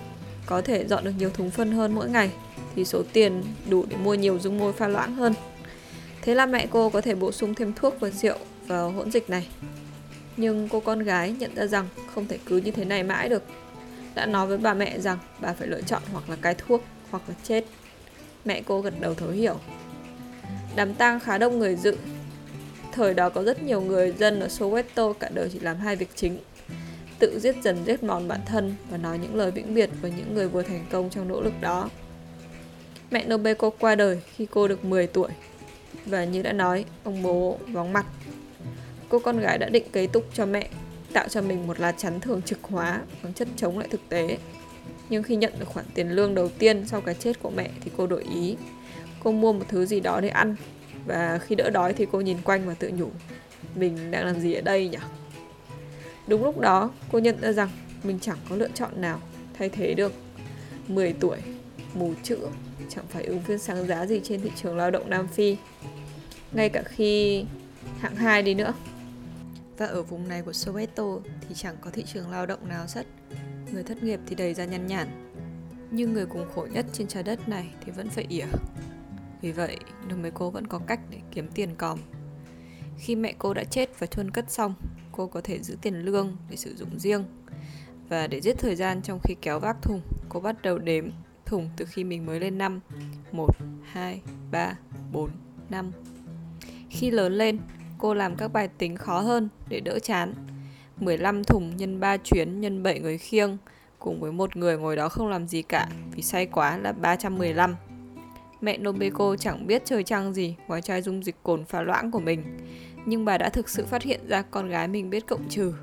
có 0.46 0.62
thể 0.62 0.86
dọn 0.86 1.04
được 1.04 1.10
nhiều 1.18 1.30
thùng 1.30 1.50
phân 1.50 1.72
hơn 1.72 1.94
mỗi 1.94 2.10
ngày 2.10 2.30
thì 2.76 2.84
số 2.84 3.02
tiền 3.12 3.42
đủ 3.68 3.84
để 3.88 3.96
mua 3.96 4.14
nhiều 4.14 4.38
dung 4.38 4.58
môi 4.58 4.72
pha 4.72 4.88
loãng 4.88 5.14
hơn. 5.14 5.34
Thế 6.22 6.34
là 6.34 6.46
mẹ 6.46 6.66
cô 6.70 6.90
có 6.90 7.00
thể 7.00 7.14
bổ 7.14 7.32
sung 7.32 7.54
thêm 7.54 7.72
thuốc 7.72 8.00
và 8.00 8.10
rượu 8.10 8.36
vào 8.66 8.90
hỗn 8.90 9.10
dịch 9.10 9.30
này. 9.30 9.48
Nhưng 10.36 10.68
cô 10.68 10.80
con 10.80 10.98
gái 10.98 11.34
nhận 11.38 11.54
ra 11.54 11.66
rằng 11.66 11.88
không 12.14 12.26
thể 12.26 12.38
cứ 12.46 12.56
như 12.56 12.70
thế 12.70 12.84
này 12.84 13.02
mãi 13.02 13.28
được. 13.28 13.42
Đã 14.14 14.26
nói 14.26 14.46
với 14.46 14.58
bà 14.58 14.74
mẹ 14.74 14.98
rằng 14.98 15.18
bà 15.40 15.52
phải 15.52 15.68
lựa 15.68 15.82
chọn 15.82 16.02
hoặc 16.12 16.30
là 16.30 16.36
cái 16.42 16.54
thuốc 16.54 16.84
hoặc 17.10 17.22
là 17.28 17.34
chết. 17.44 17.64
Mẹ 18.44 18.62
cô 18.66 18.80
gật 18.80 19.00
đầu 19.00 19.14
thấu 19.14 19.28
hiểu. 19.28 19.58
Đám 20.76 20.94
tang 20.94 21.20
khá 21.20 21.38
đông 21.38 21.58
người 21.58 21.76
dự. 21.76 21.96
Thời 22.92 23.14
đó 23.14 23.30
có 23.30 23.42
rất 23.42 23.62
nhiều 23.62 23.80
người 23.80 24.12
dân 24.18 24.40
ở 24.40 24.46
Soweto 24.46 25.12
cả 25.12 25.30
đời 25.34 25.48
chỉ 25.52 25.58
làm 25.58 25.76
hai 25.76 25.96
việc 25.96 26.10
chính. 26.14 26.38
Tự 27.20 27.38
giết 27.38 27.56
dần 27.62 27.84
giết 27.86 28.02
mòn 28.02 28.28
bản 28.28 28.40
thân 28.46 28.74
và 28.90 28.96
nói 28.96 29.18
những 29.18 29.34
lời 29.34 29.50
vĩnh 29.50 29.74
biệt 29.74 29.90
với 30.00 30.12
những 30.16 30.34
người 30.34 30.48
vừa 30.48 30.62
thành 30.62 30.86
công 30.90 31.10
trong 31.10 31.28
nỗ 31.28 31.40
lực 31.40 31.52
đó. 31.60 31.90
Mẹ 33.10 33.24
Nobeko 33.24 33.70
qua 33.70 33.94
đời 33.94 34.20
khi 34.36 34.46
cô 34.50 34.68
được 34.68 34.84
10 34.84 35.06
tuổi 35.06 35.28
và 36.06 36.24
như 36.24 36.42
đã 36.42 36.52
nói, 36.52 36.84
ông 37.04 37.22
bố 37.22 37.58
vắng 37.68 37.92
mặt. 37.92 38.06
Cô 39.08 39.18
con 39.18 39.40
gái 39.40 39.58
đã 39.58 39.68
định 39.68 39.84
kế 39.92 40.06
túc 40.06 40.24
cho 40.34 40.46
mẹ, 40.46 40.68
tạo 41.12 41.28
cho 41.28 41.42
mình 41.42 41.66
một 41.66 41.80
lá 41.80 41.92
chắn 41.92 42.20
thường 42.20 42.42
trực 42.42 42.58
hóa 42.62 43.00
bằng 43.22 43.32
chất 43.32 43.48
chống 43.56 43.78
lại 43.78 43.88
thực 43.90 44.00
tế. 44.08 44.38
Nhưng 45.08 45.22
khi 45.22 45.36
nhận 45.36 45.52
được 45.58 45.68
khoản 45.68 45.86
tiền 45.94 46.10
lương 46.10 46.34
đầu 46.34 46.48
tiên 46.48 46.86
sau 46.86 47.00
cái 47.00 47.14
chết 47.14 47.42
của 47.42 47.50
mẹ 47.50 47.70
thì 47.84 47.90
cô 47.96 48.06
đổi 48.06 48.24
ý. 48.34 48.56
Cô 49.24 49.32
mua 49.32 49.52
một 49.52 49.64
thứ 49.68 49.86
gì 49.86 50.00
đó 50.00 50.20
để 50.20 50.28
ăn 50.28 50.56
và 51.06 51.38
khi 51.38 51.54
đỡ 51.54 51.70
đói 51.70 51.92
thì 51.92 52.06
cô 52.12 52.20
nhìn 52.20 52.38
quanh 52.44 52.66
và 52.66 52.74
tự 52.74 52.90
nhủ 52.94 53.08
mình 53.74 54.10
đang 54.10 54.26
làm 54.26 54.40
gì 54.40 54.54
ở 54.54 54.60
đây 54.60 54.88
nhỉ? 54.88 54.98
Đúng 56.26 56.44
lúc 56.44 56.58
đó, 56.58 56.90
cô 57.12 57.18
nhận 57.18 57.40
ra 57.40 57.52
rằng 57.52 57.68
mình 58.02 58.18
chẳng 58.20 58.38
có 58.48 58.56
lựa 58.56 58.68
chọn 58.74 59.00
nào 59.00 59.20
thay 59.54 59.68
thế 59.68 59.94
được. 59.94 60.12
10 60.88 61.12
tuổi, 61.12 61.38
mù 61.94 62.14
chữ, 62.22 62.38
chẳng 62.88 63.04
phải 63.08 63.24
ứng 63.24 63.40
viên 63.40 63.58
sáng 63.58 63.86
giá 63.86 64.06
gì 64.06 64.20
trên 64.24 64.40
thị 64.40 64.50
trường 64.56 64.76
lao 64.76 64.90
động 64.90 65.10
Nam 65.10 65.28
Phi. 65.28 65.56
Ngay 66.52 66.68
cả 66.68 66.82
khi 66.82 67.44
hạng 67.98 68.16
2 68.16 68.42
đi 68.42 68.54
nữa. 68.54 68.74
Và 69.80 69.86
ở 69.86 70.02
vùng 70.02 70.28
này 70.28 70.42
của 70.42 70.50
Soweto 70.50 71.20
thì 71.40 71.54
chẳng 71.54 71.76
có 71.80 71.90
thị 71.90 72.04
trường 72.12 72.30
lao 72.30 72.46
động 72.46 72.68
nào 72.68 72.86
rất 72.86 73.06
Người 73.72 73.82
thất 73.82 74.02
nghiệp 74.02 74.20
thì 74.26 74.34
đầy 74.34 74.54
ra 74.54 74.64
nhăn 74.64 74.86
nhản 74.86 75.32
Nhưng 75.90 76.12
người 76.12 76.26
cùng 76.26 76.46
khổ 76.54 76.66
nhất 76.72 76.86
trên 76.92 77.06
trái 77.06 77.22
đất 77.22 77.48
này 77.48 77.68
thì 77.84 77.92
vẫn 77.92 78.08
phải 78.08 78.26
ỉa 78.28 78.46
Vì 79.40 79.52
vậy, 79.52 79.76
Nomeko 80.08 80.50
vẫn 80.50 80.66
có 80.66 80.78
cách 80.78 81.00
để 81.10 81.18
kiếm 81.30 81.48
tiền 81.54 81.74
còm 81.76 81.98
khi 83.00 83.16
mẹ 83.16 83.34
cô 83.38 83.54
đã 83.54 83.64
chết 83.64 83.98
và 83.98 84.06
chôn 84.06 84.30
cất 84.30 84.50
xong 84.50 84.74
Cô 85.12 85.26
có 85.26 85.40
thể 85.40 85.58
giữ 85.58 85.76
tiền 85.82 85.94
lương 85.94 86.36
để 86.50 86.56
sử 86.56 86.76
dụng 86.76 86.98
riêng. 86.98 87.24
Và 88.08 88.26
để 88.26 88.40
giết 88.40 88.58
thời 88.58 88.76
gian 88.76 89.02
trong 89.02 89.18
khi 89.22 89.34
kéo 89.40 89.60
vác 89.60 89.82
thùng 89.82 90.00
Cô 90.28 90.40
bắt 90.40 90.62
đầu 90.62 90.78
đếm 90.78 91.10
thùng 91.46 91.70
từ 91.76 91.84
khi 91.84 92.04
mình 92.04 92.26
mới 92.26 92.40
lên 92.40 92.58
năm. 92.58 92.80
1, 93.32 93.46
2, 93.84 94.20
3, 94.50 94.74
4, 95.12 95.30
5 95.70 95.92
Khi 96.90 97.10
lớn 97.10 97.32
lên, 97.32 97.58
cô 97.98 98.14
làm 98.14 98.36
các 98.36 98.48
bài 98.48 98.68
tính 98.68 98.96
khó 98.96 99.20
hơn 99.20 99.48
để 99.68 99.80
đỡ 99.80 99.98
chán. 99.98 100.34
15 100.96 101.44
thùng 101.44 101.76
nhân 101.76 102.00
3 102.00 102.16
chuyến 102.16 102.60
nhân 102.60 102.82
7 102.82 103.00
người 103.00 103.18
khiêng 103.18 103.56
cùng 103.98 104.20
với 104.20 104.32
một 104.32 104.56
người 104.56 104.78
ngồi 104.78 104.96
đó 104.96 105.08
không 105.08 105.28
làm 105.28 105.48
gì 105.48 105.62
cả 105.62 105.88
vì 106.12 106.22
say 106.22 106.46
quá 106.46 106.78
là 106.78 106.92
315. 106.92 107.76
Mẹ 108.60 108.78
Nobeko 108.78 109.36
chẳng 109.36 109.66
biết 109.66 109.82
chơi 109.84 110.02
trăng 110.02 110.34
gì 110.34 110.56
ngoài 110.68 110.82
chai 110.82 111.02
dung 111.02 111.24
dịch 111.24 111.36
cồn 111.42 111.64
pha 111.64 111.82
loãng 111.82 112.10
của 112.10 112.20
mình, 112.20 112.42
nhưng 113.10 113.24
bà 113.24 113.38
đã 113.38 113.48
thực 113.48 113.68
sự 113.68 113.86
phát 113.86 114.02
hiện 114.02 114.20
ra 114.28 114.42
con 114.42 114.68
gái 114.68 114.88
mình 114.88 115.10
biết 115.10 115.26
cộng 115.26 115.48
trừ. 115.48 115.74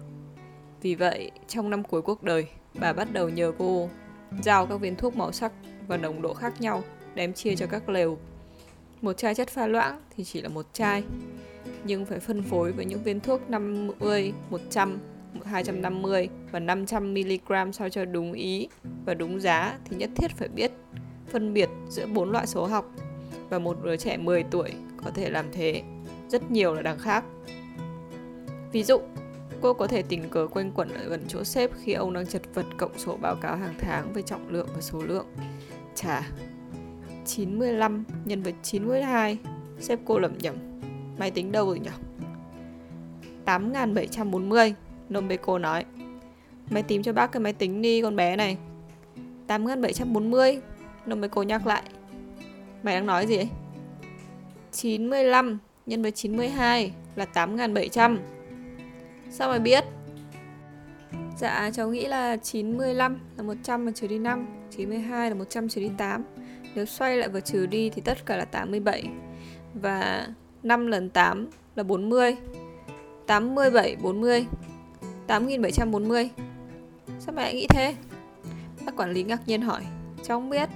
Vì 0.82 0.96
vậy, 0.96 1.32
trong 1.48 1.70
năm 1.70 1.84
cuối 1.84 2.02
cuộc 2.02 2.24
đời, 2.24 2.48
bà 2.80 2.94
bắt 2.94 3.14
đầu 3.14 3.30
nhờ 3.30 3.52
cô 3.58 3.90
giao 4.42 4.66
các 4.66 4.76
viên 4.76 4.96
thuốc 4.96 5.16
màu 5.16 5.32
sắc 5.32 5.52
và 5.88 5.98
nồng 5.98 6.22
độ 6.22 6.34
khác 6.34 6.62
nhau 6.62 6.84
đem 7.16 7.34
chia 7.34 7.56
cho 7.56 7.66
các 7.68 7.90
lều. 7.90 8.18
Một 9.02 9.14
chai 9.14 9.36
chất 9.36 9.50
pha 9.50 9.68
loãng 9.68 10.02
thì 10.16 10.24
chỉ 10.24 10.42
là 10.42 10.50
một 10.50 10.66
chai, 10.74 11.04
nhưng 11.84 12.06
phải 12.06 12.20
phân 12.20 12.44
phối 12.44 12.72
với 12.72 12.86
những 12.86 13.04
viên 13.04 13.20
thuốc 13.20 13.50
50, 13.50 14.34
100, 14.50 15.00
250 15.46 16.30
và 16.52 16.60
500 16.60 17.14
mg 17.14 17.72
sao 17.74 17.90
cho 17.90 18.06
đúng 18.06 18.34
ý 18.34 18.68
và 19.06 19.14
đúng 19.14 19.42
giá 19.42 19.78
thì 19.86 19.98
nhất 19.98 20.10
thiết 20.16 20.32
phải 20.32 20.48
biết 20.48 20.72
phân 21.28 21.54
biệt 21.54 21.70
giữa 21.90 22.06
bốn 22.06 22.32
loại 22.32 22.48
số 22.48 22.66
học 22.66 22.92
và 23.50 23.60
một 23.60 23.78
đứa 23.84 23.98
trẻ 23.98 24.18
10 24.18 24.44
tuổi 24.44 24.72
có 25.04 25.12
thể 25.12 25.30
làm 25.30 25.46
thế. 25.52 25.84
Rất 26.30 26.52
nhiều 26.52 26.74
là 26.74 26.82
đằng 26.82 27.00
khác. 27.00 27.24
Ví 28.72 28.84
dụ, 28.84 29.00
cô 29.62 29.74
có 29.74 29.88
thể 29.88 30.02
tình 30.02 30.30
cờ 30.30 30.48
quanh 30.48 30.72
quẩn 30.72 30.94
ở 30.94 31.10
gần 31.10 31.26
chỗ 31.28 31.44
sếp 31.44 31.72
khi 31.84 31.94
ông 31.94 32.14
đang 32.14 32.28
chật 32.28 32.42
vật 32.54 32.66
cộng 32.78 32.98
sổ 32.98 33.18
báo 33.22 33.36
cáo 33.36 33.56
hàng 33.56 33.76
tháng 33.80 34.14
về 34.14 34.22
trọng 34.22 34.50
lượng 34.50 34.68
và 34.76 34.82
số 34.82 35.02
lượng. 35.02 35.26
Chà, 35.96 36.22
95 37.26 38.04
nhân 38.26 38.44
với 38.44 38.54
92, 38.64 39.38
sếp 39.80 40.00
cô 40.06 40.20
lầm 40.20 40.38
nhầm 40.38 40.56
Máy 41.18 41.32
tính 41.32 41.52
đâu 41.52 41.66
rồi 41.66 41.80
nhỉ? 41.80 41.90
8740 43.46 44.74
Nombeko 45.10 45.58
nói 45.58 45.86
Mày 46.70 46.84
tìm 46.84 47.04
cho 47.04 47.14
bác 47.14 47.32
cái 47.32 47.42
máy 47.42 47.54
tính 47.54 47.82
đi 47.82 48.02
con 48.02 48.16
bé 48.16 48.36
này 48.36 48.58
8740 49.48 50.62
Nombeko 51.06 51.42
nhắc 51.42 51.68
lại 51.68 51.84
Mày 52.84 52.96
đang 52.96 53.06
nói 53.06 53.28
gì 53.28 53.38
ấy? 53.38 53.50
95 54.72 55.60
nhân 55.88 56.02
với 56.02 56.12
92 56.12 56.92
là 57.16 57.26
8700 57.26 58.20
Sao 59.30 59.50
mày 59.50 59.60
biết? 59.60 59.84
Dạ 61.38 61.72
cháu 61.74 61.90
nghĩ 61.90 62.06
là 62.06 62.38
95 62.38 63.20
là 63.38 63.44
100 63.44 63.86
mà 63.86 63.92
trừ 63.96 64.08
đi 64.08 64.20
5 64.20 64.48
92 64.72 65.30
là 65.30 65.36
100 65.36 65.70
trừ 65.70 65.82
đi 65.82 65.90
8 65.98 66.24
Nếu 66.76 66.86
xoay 66.86 67.18
lại 67.18 67.30
và 67.30 67.40
trừ 67.40 67.66
đi 67.66 67.90
thì 67.90 68.02
tất 68.02 68.26
cả 68.26 68.38
là 68.38 68.46
87 68.46 69.10
Và 69.74 70.28
5 70.64 70.88
lần 70.88 71.10
8 71.10 71.48
là 71.76 71.84
40 71.84 72.36
87 73.28 73.96
40 73.96 74.46
8740 75.28 76.30
Sao 77.20 77.34
mày 77.36 77.46
lại 77.46 77.54
nghĩ 77.54 77.68
thế? 77.70 77.96
Bác 78.86 78.96
quản 78.96 79.12
lý 79.12 79.24
ngạc 79.24 79.48
nhiên 79.48 79.62
hỏi. 79.62 79.82
Cháu 80.24 80.40
không 80.40 80.50
biết. 80.50 80.70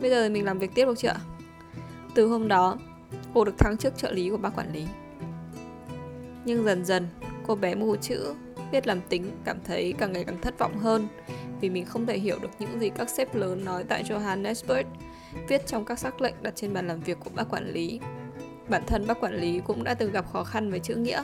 Bây 0.00 0.10
giờ 0.10 0.28
mình 0.28 0.44
làm 0.44 0.58
việc 0.58 0.70
tiếp 0.74 0.84
được 0.84 0.98
chưa? 0.98 1.14
Từ 2.14 2.26
hôm 2.26 2.48
đó 2.48 2.76
Cô 3.34 3.44
được 3.44 3.58
thăng 3.58 3.76
chức 3.76 3.96
trợ 3.96 4.12
lý 4.12 4.30
của 4.30 4.36
bác 4.36 4.56
quản 4.56 4.72
lý 4.72 4.86
Nhưng 6.44 6.64
dần 6.64 6.84
dần, 6.84 7.08
Cô 7.46 7.54
bé 7.54 7.74
mù 7.74 7.96
chữ, 7.96 8.34
Biết 8.72 8.86
làm 8.86 9.00
tính, 9.08 9.30
Cảm 9.44 9.58
thấy 9.64 9.94
càng 9.98 10.12
ngày 10.12 10.24
càng 10.24 10.40
thất 10.40 10.58
vọng 10.58 10.78
hơn 10.78 11.08
Vì 11.60 11.70
mình 11.70 11.86
không 11.86 12.06
thể 12.06 12.18
hiểu 12.18 12.38
được 12.42 12.50
những 12.58 12.80
gì 12.80 12.90
các 12.90 13.10
sếp 13.10 13.34
lớn 13.34 13.64
nói 13.64 13.84
tại 13.88 14.02
Johannesburg, 14.02 14.84
Viết 15.48 15.66
trong 15.66 15.84
các 15.84 15.98
sắc 15.98 16.20
lệnh 16.20 16.34
đặt 16.42 16.56
trên 16.56 16.72
bàn 16.72 16.88
làm 16.88 17.00
việc 17.00 17.18
của 17.24 17.30
bác 17.34 17.44
quản 17.50 17.72
lý 17.72 18.00
Bản 18.68 18.82
thân 18.86 19.06
bác 19.06 19.20
quản 19.20 19.34
lý 19.34 19.60
cũng 19.66 19.84
đã 19.84 19.94
từng 19.94 20.12
gặp 20.12 20.32
khó 20.32 20.44
khăn 20.44 20.70
với 20.70 20.80
chữ 20.80 20.94
nghĩa. 20.94 21.22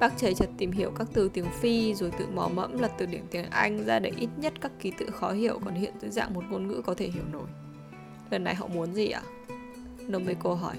Bác 0.00 0.18
chảy 0.18 0.34
chật 0.34 0.48
tìm 0.58 0.70
hiểu 0.70 0.92
các 0.98 1.08
từ 1.12 1.28
tiếng 1.28 1.46
Phi 1.60 1.94
rồi 1.94 2.10
tự 2.18 2.26
mò 2.34 2.48
mẫm 2.48 2.78
lật 2.78 2.90
từ 2.98 3.06
điển 3.06 3.24
tiếng 3.30 3.50
Anh 3.50 3.84
ra 3.84 3.98
để 3.98 4.12
ít 4.16 4.28
nhất 4.36 4.52
các 4.60 4.72
ký 4.80 4.92
tự 4.98 5.10
khó 5.10 5.32
hiểu 5.32 5.60
còn 5.64 5.74
hiện 5.74 5.92
dưới 6.00 6.10
dạng 6.10 6.34
một 6.34 6.44
ngôn 6.50 6.68
ngữ 6.68 6.82
có 6.86 6.94
thể 6.94 7.08
hiểu 7.08 7.22
nổi. 7.32 7.46
Lần 8.30 8.44
này 8.44 8.54
họ 8.54 8.66
muốn 8.66 8.94
gì 8.94 9.10
ạ? 9.10 9.22
Nomeko 10.08 10.54
hỏi. 10.54 10.76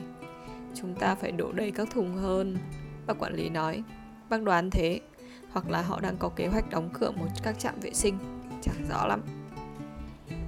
Chúng 0.76 0.96
ta 0.96 1.16
phải 1.16 1.32
đổ 1.32 1.52
đầy 1.52 1.72
các 1.72 1.90
thùng 1.92 2.16
hơn. 2.16 2.58
Bác 3.08 3.20
quản 3.20 3.34
lý 3.34 3.50
nói. 3.50 3.84
Bác 4.30 4.44
đoán 4.44 4.70
thế. 4.70 5.00
Hoặc 5.52 5.70
là 5.70 5.82
họ 5.82 6.00
đang 6.00 6.18
có 6.18 6.30
kế 6.30 6.48
hoạch 6.48 6.70
đóng 6.70 6.90
cửa 6.94 7.12
một 7.12 7.28
các 7.44 7.60
trạm 7.60 7.80
vệ 7.80 7.94
sinh. 7.94 8.18
Chẳng 8.62 8.86
rõ 8.90 9.08
lắm. 9.08 9.22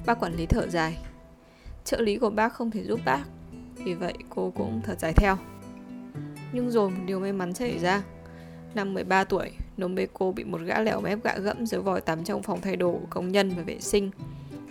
Bác 0.06 0.20
quản 0.20 0.34
lý 0.34 0.46
thở 0.46 0.68
dài. 0.70 0.98
Trợ 1.86 2.02
lý 2.02 2.18
của 2.18 2.30
bác 2.30 2.54
không 2.54 2.72
thể 2.72 2.84
giúp 2.84 3.00
bác 3.06 3.24
vì 3.76 3.94
vậy 3.94 4.14
cô 4.30 4.52
cũng 4.56 4.82
thở 4.84 4.96
dài 5.00 5.14
theo. 5.16 5.38
Nhưng 6.54 6.72
rồi 6.72 6.90
một 6.90 7.02
điều 7.06 7.20
may 7.20 7.34
mắn 7.34 7.54
xảy 7.54 7.80
ra. 7.80 8.04
Năm 8.76 8.94
13 8.94 9.24
tuổi, 9.24 9.52
Nomeko 9.78 10.32
bị 10.32 10.44
một 10.44 10.62
gã 10.66 10.82
lẻo 10.82 11.02
mép 11.02 11.24
gạ 11.24 11.38
gẫm 11.38 11.66
dưới 11.66 11.82
vòi 11.82 12.02
tắm 12.02 12.24
trong 12.24 12.44
phòng 12.44 12.62
thay 12.62 12.76
đồ 12.76 12.92
của 12.92 13.08
công 13.10 13.32
nhân 13.32 13.50
và 13.58 13.64
vệ 13.64 13.80
sinh. 13.80 14.12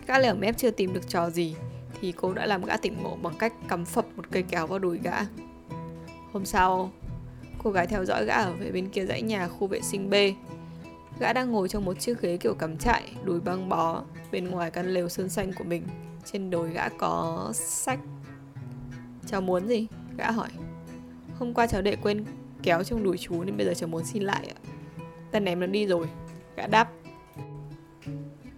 Gã 0.06 0.18
lẻo 0.18 0.34
mép 0.34 0.56
chưa 0.56 0.70
tìm 0.70 0.92
được 0.92 1.08
trò 1.08 1.30
gì, 1.30 1.54
thì 2.02 2.12
cô 2.12 2.32
đã 2.32 2.46
làm 2.46 2.64
gã 2.64 2.76
tỉnh 2.76 3.02
ngộ 3.02 3.16
bằng 3.22 3.34
cách 3.38 3.52
cắm 3.68 3.84
phập 3.84 4.06
một 4.16 4.24
cây 4.30 4.42
kéo 4.42 4.66
vào 4.66 4.78
đùi 4.78 4.98
gã. 4.98 5.16
Hôm 6.32 6.44
sau, 6.44 6.90
cô 7.64 7.70
gái 7.70 7.86
theo 7.86 8.04
dõi 8.04 8.24
gã 8.24 8.34
ở 8.34 8.52
về 8.52 8.70
bên 8.70 8.88
kia 8.88 9.06
dãy 9.06 9.22
nhà 9.22 9.48
khu 9.48 9.66
vệ 9.66 9.80
sinh 9.80 10.10
B. 10.10 10.14
Gã 11.20 11.32
đang 11.32 11.52
ngồi 11.52 11.68
trong 11.68 11.84
một 11.84 12.00
chiếc 12.00 12.20
ghế 12.20 12.36
kiểu 12.36 12.54
cắm 12.54 12.76
trại, 12.76 13.12
đùi 13.24 13.40
băng 13.40 13.68
bó, 13.68 14.02
bên 14.32 14.48
ngoài 14.48 14.70
căn 14.70 14.86
lều 14.86 15.08
sơn 15.08 15.28
xanh 15.28 15.52
của 15.52 15.64
mình. 15.64 15.82
Trên 16.24 16.50
đồi 16.50 16.70
gã 16.70 16.88
có 16.88 17.48
sách 17.54 17.98
Cháu 19.26 19.40
muốn 19.40 19.68
gì? 19.68 19.86
Gã 20.16 20.30
hỏi 20.30 20.48
Hôm 21.38 21.54
qua 21.54 21.66
cháu 21.66 21.82
để 21.82 21.96
quên 21.96 22.24
kéo 22.62 22.84
trong 22.84 23.02
đùi 23.02 23.18
chú 23.18 23.44
nên 23.44 23.56
bây 23.56 23.66
giờ 23.66 23.74
cháu 23.74 23.88
muốn 23.88 24.04
xin 24.04 24.22
lại 24.22 24.52
ạ 24.54 24.58
Ta 25.30 25.40
ném 25.40 25.60
nó 25.60 25.66
đi 25.66 25.86
rồi 25.86 26.06
Gã 26.56 26.66
đáp 26.66 26.90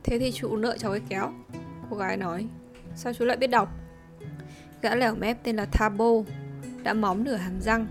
Thế 0.03 0.19
thì 0.19 0.33
chú 0.33 0.57
nợ 0.57 0.77
cháu 0.79 0.91
cái 0.91 1.01
kéo 1.09 1.33
Cô 1.91 1.97
gái 1.97 2.17
nói 2.17 2.47
Sao 2.97 3.13
chú 3.13 3.25
lại 3.25 3.37
biết 3.37 3.47
đọc? 3.47 3.69
Gã 4.83 4.95
lẻo 4.95 5.15
mép 5.15 5.43
tên 5.43 5.57
là 5.57 5.65
Thabo, 5.65 6.11
Đã 6.83 6.95
móm 6.95 7.25
nửa 7.25 7.37
hàm 7.37 7.61
răng. 7.61 7.87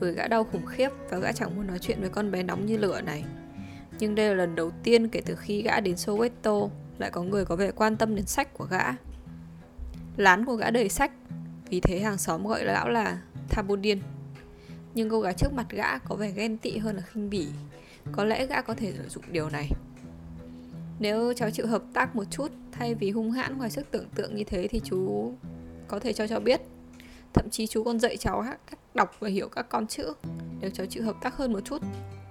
Bởi 0.00 0.12
gã 0.12 0.28
đau 0.28 0.44
khủng 0.44 0.66
khiếp 0.66 0.88
Và 1.10 1.18
gã 1.18 1.32
chẳng 1.32 1.56
muốn 1.56 1.66
nói 1.66 1.78
chuyện 1.78 2.00
với 2.00 2.10
con 2.10 2.30
bé 2.30 2.42
nóng 2.42 2.66
như 2.66 2.76
lửa 2.76 3.00
này. 3.00 3.24
Nhưng 3.98 4.14
đây 4.14 4.28
là 4.28 4.34
lần 4.34 4.54
đầu 4.54 4.70
tiên 4.82 5.08
kể 5.08 5.22
từ 5.26 5.36
khi 5.36 5.62
gã 5.62 5.80
đến 5.80 5.94
Soweto, 5.94 6.68
Lại 6.98 7.10
có 7.10 7.22
người 7.22 7.44
có 7.44 7.56
vẻ 7.56 7.70
quan 7.70 7.96
tâm 7.96 8.16
đến 8.16 8.26
sách 8.26 8.54
của 8.54 8.64
gã. 8.64 8.84
Lán 10.16 10.44
của 10.44 10.54
gã 10.54 10.70
đầy 10.70 10.88
sách, 10.88 11.12
vì 11.70 11.80
thế 11.80 12.00
hàng 12.00 12.18
xóm 12.18 12.46
gọi 12.46 12.64
lão 12.64 12.88
là 12.88 13.18
Thabo 13.48 13.76
điên. 13.76 14.00
Nhưng 14.94 15.10
cô 15.10 15.20
gái 15.20 15.34
trước 15.34 15.52
mặt 15.52 15.66
gã 15.70 15.98
có 15.98 16.14
vẻ 16.14 16.30
ghen 16.30 16.58
tị 16.58 16.78
hơn 16.78 16.96
là 16.96 17.02
khinh 17.02 17.30
bỉ. 17.30 17.48
Có 18.12 18.24
lẽ 18.24 18.46
gã 18.46 18.62
có 18.62 18.74
thể 18.74 18.92
lợi 18.98 19.08
dụng 19.08 19.24
điều 19.30 19.50
này. 19.50 19.70
Nếu 20.98 21.32
cháu 21.32 21.50
chịu 21.50 21.66
hợp 21.66 21.82
tác 21.92 22.16
một 22.16 22.24
chút 22.30 22.52
Thay 22.72 22.94
vì 22.94 23.10
hung 23.10 23.30
hãn 23.30 23.58
ngoài 23.58 23.70
sức 23.70 23.86
tưởng 23.90 24.08
tượng 24.14 24.36
như 24.36 24.44
thế 24.44 24.68
Thì 24.68 24.80
chú 24.84 25.32
có 25.88 25.98
thể 25.98 26.12
cho 26.12 26.26
cháu 26.26 26.40
biết 26.40 26.60
Thậm 27.32 27.50
chí 27.50 27.66
chú 27.66 27.84
còn 27.84 28.00
dạy 28.00 28.16
cháu 28.16 28.44
cách 28.70 28.78
đọc 28.94 29.16
và 29.20 29.28
hiểu 29.28 29.48
các 29.48 29.68
con 29.68 29.86
chữ 29.86 30.12
Nếu 30.60 30.70
cháu 30.70 30.86
chịu 30.86 31.04
hợp 31.04 31.16
tác 31.22 31.36
hơn 31.36 31.52
một 31.52 31.60
chút 31.64 31.82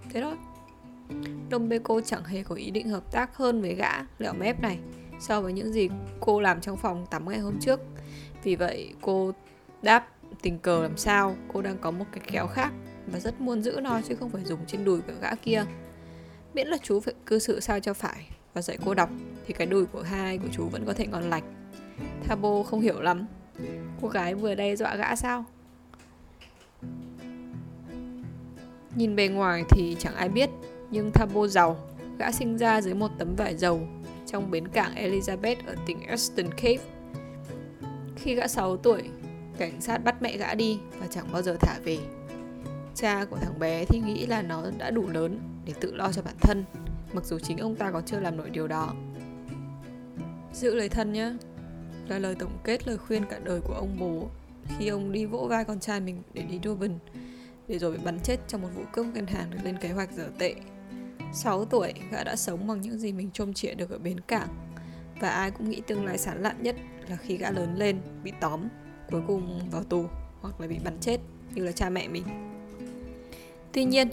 Thế 0.10 0.22
thôi 0.22 0.36
Đông 1.50 1.70
Bê 1.70 1.80
cô 1.84 2.02
chẳng 2.02 2.24
hề 2.24 2.44
có 2.44 2.56
ý 2.56 2.72
định 2.72 2.90
hợp 2.90 3.12
tác 3.12 3.38
hơn 3.38 3.62
với 3.62 3.76
gã 3.76 3.92
lẹo 4.20 4.34
mép 4.34 4.62
này 4.62 4.80
so 5.20 5.42
với 5.42 5.54
những 5.54 5.74
gì 5.74 5.90
cô 6.20 6.42
làm 6.42 6.62
trong 6.62 6.78
phòng 6.78 7.06
tắm 7.10 7.30
ngày 7.30 7.40
hôm 7.40 7.60
trước. 7.60 7.80
Vì 8.44 8.56
vậy, 8.56 8.94
cô 9.02 9.32
đáp 9.82 10.08
tình 10.42 10.60
cờ 10.60 10.82
làm 10.82 10.98
sao, 10.98 11.36
cô 11.54 11.62
đang 11.62 11.78
có 11.78 11.92
một 11.92 12.06
cái 12.12 12.24
kéo 12.32 12.48
khác 12.48 12.72
và 13.08 13.20
rất 13.20 13.42
muốn 13.42 13.64
giữ 13.64 13.80
nó 13.84 14.02
chứ 14.02 14.16
không 14.16 14.30
phải 14.30 14.46
dùng 14.46 14.60
trên 14.68 14.86
đùi 14.86 15.02
của 15.02 15.14
gã 15.22 15.36
kia. 15.36 15.66
Miễn 16.54 16.68
là 16.68 16.78
chú 16.84 17.00
phải 17.00 17.14
cư 17.26 17.40
xử 17.40 17.60
sao 17.60 17.80
cho 17.80 17.94
phải 17.94 18.30
và 18.54 18.62
dạy 18.62 18.78
cô 18.86 18.94
đọc, 18.94 19.10
thì 19.46 19.54
cái 19.54 19.68
đùi 19.68 19.86
của 19.86 20.02
hai, 20.02 20.38
của 20.38 20.48
chú 20.52 20.68
vẫn 20.70 20.86
có 20.86 20.94
thể 20.94 21.08
ngon 21.08 21.30
lạch. 21.30 21.44
Thabo 22.28 22.64
không 22.64 22.82
hiểu 22.82 23.02
lắm. 23.02 23.26
Cô 24.02 24.08
gái 24.08 24.36
vừa 24.36 24.56
đe 24.56 24.76
dọa 24.76 24.96
gã 24.96 25.16
sao? 25.16 25.46
Nhìn 28.96 29.16
bề 29.16 29.28
ngoài 29.28 29.64
thì 29.70 29.96
chẳng 30.00 30.16
ai 30.16 30.30
biết, 30.30 30.50
Nhưng 30.92 31.12
Thabo 31.12 31.48
giàu 31.48 31.78
Gã 32.20 32.32
sinh 32.32 32.58
ra 32.58 32.82
dưới 32.82 32.94
một 32.94 33.12
tấm 33.18 33.36
vải 33.36 33.56
dầu, 33.58 33.88
Trong 34.28 34.52
bến 34.52 34.68
cảng 34.68 34.96
Elizabeth 34.96 35.56
ở 35.66 35.76
tỉnh 35.86 36.02
Eastern 36.02 36.50
Cape 36.50 36.84
Khi 38.16 38.36
gã 38.36 38.48
6 38.48 38.78
tuổi, 38.78 39.04
Cảnh 39.58 39.82
sát 39.82 40.04
bắt 40.04 40.22
mẹ 40.22 40.38
gã 40.38 40.54
đi 40.54 40.80
Và 41.00 41.08
chẳng 41.10 41.26
bao 41.32 41.42
giờ 41.42 41.58
thả 41.60 41.80
về 41.84 41.98
Cha 42.96 43.26
của 43.26 43.38
thằng 43.38 43.60
bé 43.60 43.86
thì 43.86 44.00
nghĩ 44.00 44.26
là 44.26 44.42
nó 44.42 44.64
đã 44.78 44.92
đủ 44.92 45.10
lớn 45.10 45.40
Để 45.66 45.74
tự 45.80 45.96
lo 45.96 46.12
cho 46.12 46.22
bản 46.22 46.36
thân 46.42 46.66
Mặc 47.14 47.26
dù 47.26 47.40
chính 47.40 47.58
ông 47.58 47.76
ta 47.76 47.92
còn 47.92 48.06
chưa 48.06 48.20
làm 48.20 48.38
nổi 48.38 48.50
điều 48.50 48.68
đó 48.68 48.94
Giữ 50.54 50.76
lấy 50.76 50.90
thân 50.90 51.14
nhé 51.14 51.34
Là 52.08 52.20
lời 52.20 52.36
tổng 52.40 52.58
kết 52.64 52.88
lời 52.88 52.98
khuyên 52.98 53.26
cả 53.30 53.40
đời 53.44 53.62
của 53.62 53.74
ông 53.74 53.98
bố 54.00 54.30
Khi 54.78 54.88
ông 54.88 55.12
đi 55.12 55.26
vỗ 55.26 55.48
vai 55.50 55.66
con 55.66 55.80
trai 55.80 56.00
mình 56.00 56.22
để 56.34 56.42
đi 56.42 56.60
Durban 56.64 57.00
để 57.68 57.80
rồi 57.80 57.92
bị 57.92 58.04
bắn 58.04 58.20
chết 58.20 58.38
trong 58.48 58.62
một 58.62 58.70
vụ 58.76 58.84
cướp 58.92 59.06
ngân 59.14 59.28
hàng 59.28 59.52
được 59.52 59.58
lên 59.64 59.78
kế 59.78 59.90
hoạch 59.90 60.12
dở 60.12 60.30
tệ. 60.40 60.56
6 61.34 61.66
tuổi, 61.66 61.94
gã 62.12 62.24
đã 62.24 62.36
sống 62.36 62.68
bằng 62.68 62.82
những 62.82 62.98
gì 62.98 63.12
mình 63.12 63.30
trông 63.34 63.54
trịa 63.54 63.74
được 63.74 63.90
ở 63.90 63.98
bến 63.98 64.20
cảng. 64.20 64.48
Và 65.20 65.30
ai 65.30 65.52
cũng 65.52 65.70
nghĩ 65.70 65.82
tương 65.88 66.06
lai 66.06 66.18
sản 66.18 66.42
lạn 66.42 66.64
nhất 66.64 66.76
là 67.10 67.16
khi 67.16 67.38
gã 67.38 67.52
lớn 67.52 67.76
lên, 67.78 67.98
bị 68.24 68.34
tóm, 68.42 68.68
cuối 69.12 69.22
cùng 69.28 69.70
vào 69.72 69.84
tù 69.84 70.06
hoặc 70.42 70.62
là 70.62 70.68
bị 70.68 70.80
bắn 70.84 70.98
chết 71.00 71.18
như 71.54 71.64
là 71.64 71.72
cha 71.72 71.90
mẹ 71.90 72.08
mình. 72.08 72.24
Tuy 73.72 73.86
nhiên, 73.86 74.10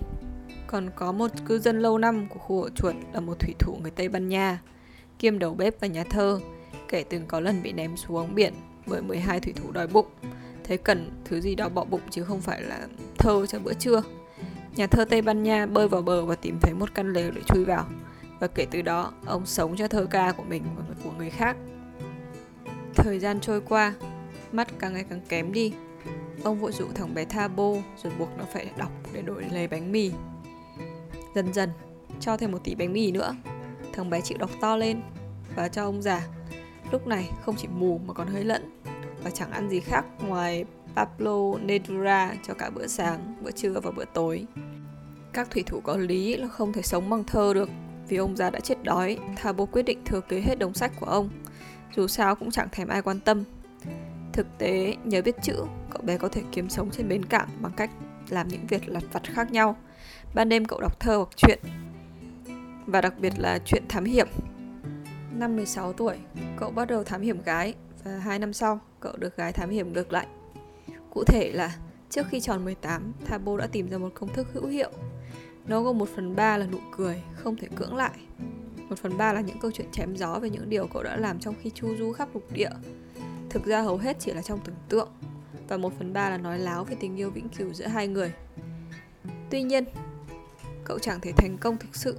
còn 0.70 0.90
có 0.96 1.12
một 1.12 1.30
cư 1.46 1.58
dân 1.58 1.80
lâu 1.80 1.98
năm 1.98 2.26
của 2.28 2.38
khu 2.38 2.62
ổ 2.62 2.68
chuột 2.68 2.94
là 3.12 3.20
một 3.20 3.38
thủy 3.38 3.54
thủ 3.58 3.76
người 3.82 3.90
Tây 3.90 4.08
Ban 4.08 4.28
Nha, 4.28 4.62
kiêm 5.18 5.38
đầu 5.38 5.54
bếp 5.54 5.80
và 5.80 5.86
nhà 5.86 6.04
thơ, 6.04 6.40
kể 6.88 7.04
từng 7.08 7.26
có 7.26 7.40
lần 7.40 7.62
bị 7.62 7.72
ném 7.72 7.96
xuống 7.96 8.34
biển 8.34 8.54
bởi 8.86 9.02
12 9.02 9.40
thủy 9.40 9.52
thủ 9.56 9.72
đói 9.72 9.86
bụng 9.86 10.06
thấy 10.70 10.78
cần 10.78 11.10
thứ 11.24 11.40
gì 11.40 11.54
đó 11.54 11.68
bỏ 11.68 11.84
bụng 11.84 12.00
chứ 12.10 12.24
không 12.24 12.40
phải 12.40 12.62
là 12.62 12.86
thơ 13.18 13.46
cho 13.46 13.58
bữa 13.58 13.74
trưa. 13.74 14.02
Nhà 14.76 14.86
thơ 14.86 15.04
Tây 15.04 15.22
Ban 15.22 15.42
Nha 15.42 15.66
bơi 15.66 15.88
vào 15.88 16.02
bờ 16.02 16.24
và 16.24 16.34
tìm 16.34 16.58
thấy 16.60 16.74
một 16.74 16.94
căn 16.94 17.12
lều 17.12 17.30
để 17.30 17.40
chui 17.46 17.64
vào. 17.64 17.86
Và 18.40 18.46
kể 18.46 18.66
từ 18.70 18.82
đó, 18.82 19.12
ông 19.26 19.46
sống 19.46 19.76
cho 19.76 19.88
thơ 19.88 20.06
ca 20.10 20.32
của 20.32 20.42
mình 20.48 20.62
và 20.76 20.94
của 21.04 21.10
người 21.18 21.30
khác. 21.30 21.56
Thời 22.94 23.18
gian 23.18 23.40
trôi 23.40 23.60
qua, 23.60 23.94
mắt 24.52 24.68
càng 24.78 24.92
ngày 24.92 25.04
càng 25.10 25.20
kém 25.28 25.52
đi. 25.52 25.72
Ông 26.44 26.60
vội 26.60 26.72
dụ 26.72 26.86
thằng 26.94 27.14
bé 27.14 27.24
Thabo 27.24 27.72
rồi 28.02 28.12
buộc 28.18 28.28
nó 28.38 28.44
phải 28.52 28.70
đọc 28.78 28.92
để 29.12 29.22
đổi 29.22 29.44
lấy 29.52 29.68
bánh 29.68 29.92
mì. 29.92 30.10
Dần 31.34 31.52
dần, 31.52 31.70
cho 32.20 32.36
thêm 32.36 32.52
một 32.52 32.64
tí 32.64 32.74
bánh 32.74 32.92
mì 32.92 33.12
nữa. 33.12 33.34
Thằng 33.92 34.10
bé 34.10 34.20
chịu 34.20 34.38
đọc 34.38 34.50
to 34.60 34.76
lên 34.76 35.02
và 35.56 35.68
cho 35.68 35.84
ông 35.84 36.02
già. 36.02 36.26
Lúc 36.92 37.06
này 37.06 37.30
không 37.44 37.56
chỉ 37.58 37.68
mù 37.68 37.98
mà 37.98 38.14
còn 38.14 38.28
hơi 38.28 38.44
lẫn 38.44 38.80
và 39.24 39.30
chẳng 39.30 39.50
ăn 39.50 39.70
gì 39.70 39.80
khác 39.80 40.04
ngoài 40.26 40.64
Pablo 40.96 41.58
Nedura 41.62 42.34
cho 42.46 42.54
cả 42.54 42.70
bữa 42.70 42.86
sáng, 42.86 43.34
bữa 43.42 43.50
trưa 43.50 43.80
và 43.80 43.90
bữa 43.90 44.04
tối. 44.04 44.46
Các 45.32 45.50
thủy 45.50 45.62
thủ 45.66 45.80
có 45.80 45.96
lý 45.96 46.36
là 46.36 46.48
không 46.48 46.72
thể 46.72 46.82
sống 46.82 47.10
bằng 47.10 47.24
thơ 47.24 47.54
được 47.54 47.68
vì 48.08 48.16
ông 48.16 48.36
già 48.36 48.50
đã 48.50 48.60
chết 48.60 48.82
đói, 48.82 49.18
Thabo 49.36 49.64
quyết 49.64 49.82
định 49.82 49.98
thừa 50.04 50.20
kế 50.20 50.40
hết 50.40 50.58
đống 50.58 50.74
sách 50.74 50.92
của 51.00 51.06
ông. 51.06 51.30
Dù 51.96 52.06
sao 52.06 52.34
cũng 52.34 52.50
chẳng 52.50 52.68
thèm 52.72 52.88
ai 52.88 53.02
quan 53.02 53.20
tâm. 53.20 53.44
Thực 54.32 54.46
tế, 54.58 54.96
nhờ 55.04 55.22
biết 55.22 55.36
chữ, 55.42 55.64
cậu 55.90 56.02
bé 56.02 56.18
có 56.18 56.28
thể 56.28 56.42
kiếm 56.52 56.68
sống 56.68 56.90
trên 56.90 57.08
bến 57.08 57.24
cảng 57.24 57.48
bằng 57.60 57.72
cách 57.76 57.90
làm 58.28 58.48
những 58.48 58.66
việc 58.66 58.88
lặt 58.88 59.02
vặt 59.12 59.22
khác 59.24 59.52
nhau. 59.52 59.76
Ban 60.34 60.48
đêm 60.48 60.64
cậu 60.64 60.80
đọc 60.80 61.00
thơ 61.00 61.16
hoặc 61.16 61.28
truyện, 61.36 61.58
và 62.86 63.00
đặc 63.00 63.14
biệt 63.18 63.32
là 63.38 63.58
chuyện 63.64 63.82
thám 63.88 64.04
hiểm. 64.04 64.28
Năm 65.32 65.56
16 65.56 65.92
tuổi, 65.92 66.16
cậu 66.56 66.70
bắt 66.70 66.88
đầu 66.88 67.04
thám 67.04 67.20
hiểm 67.20 67.42
gái 67.42 67.74
và 68.04 68.18
hai 68.18 68.38
năm 68.38 68.52
sau, 68.52 68.80
cậu 69.00 69.16
được 69.16 69.36
gái 69.36 69.52
thám 69.52 69.70
hiểm 69.70 69.92
ngược 69.92 70.12
lại. 70.12 70.26
Cụ 71.10 71.24
thể 71.24 71.50
là 71.54 71.76
trước 72.10 72.26
khi 72.30 72.40
tròn 72.40 72.64
18, 72.64 73.12
Thabo 73.26 73.56
đã 73.56 73.66
tìm 73.66 73.88
ra 73.90 73.98
một 73.98 74.10
công 74.14 74.32
thức 74.32 74.46
hữu 74.52 74.66
hiệu. 74.66 74.90
Nó 75.66 75.82
gồm 75.82 75.98
một 75.98 76.08
phần 76.16 76.36
ba 76.36 76.56
là 76.56 76.66
nụ 76.66 76.78
cười, 76.96 77.22
không 77.34 77.56
thể 77.56 77.68
cưỡng 77.76 77.96
lại. 77.96 78.18
Một 78.88 78.98
phần 78.98 79.18
ba 79.18 79.32
là 79.32 79.40
những 79.40 79.58
câu 79.58 79.70
chuyện 79.70 79.90
chém 79.92 80.16
gió 80.16 80.38
về 80.38 80.50
những 80.50 80.68
điều 80.68 80.86
cậu 80.86 81.02
đã 81.02 81.16
làm 81.16 81.40
trong 81.40 81.54
khi 81.62 81.70
chu 81.70 81.96
du 81.96 82.12
khắp 82.12 82.28
lục 82.34 82.52
địa. 82.52 82.70
Thực 83.50 83.64
ra 83.64 83.82
hầu 83.82 83.96
hết 83.96 84.16
chỉ 84.20 84.32
là 84.32 84.42
trong 84.42 84.60
tưởng 84.64 84.76
tượng. 84.88 85.08
Và 85.68 85.76
một 85.76 85.92
phần 85.98 86.12
ba 86.12 86.30
là 86.30 86.38
nói 86.38 86.58
láo 86.58 86.84
về 86.84 86.96
tình 87.00 87.16
yêu 87.16 87.30
vĩnh 87.30 87.48
cửu 87.48 87.72
giữa 87.72 87.86
hai 87.86 88.08
người. 88.08 88.32
Tuy 89.50 89.62
nhiên, 89.62 89.84
cậu 90.90 90.98
chẳng 90.98 91.20
thể 91.20 91.32
thành 91.32 91.58
công 91.58 91.76
thực 91.76 91.96
sự 91.96 92.16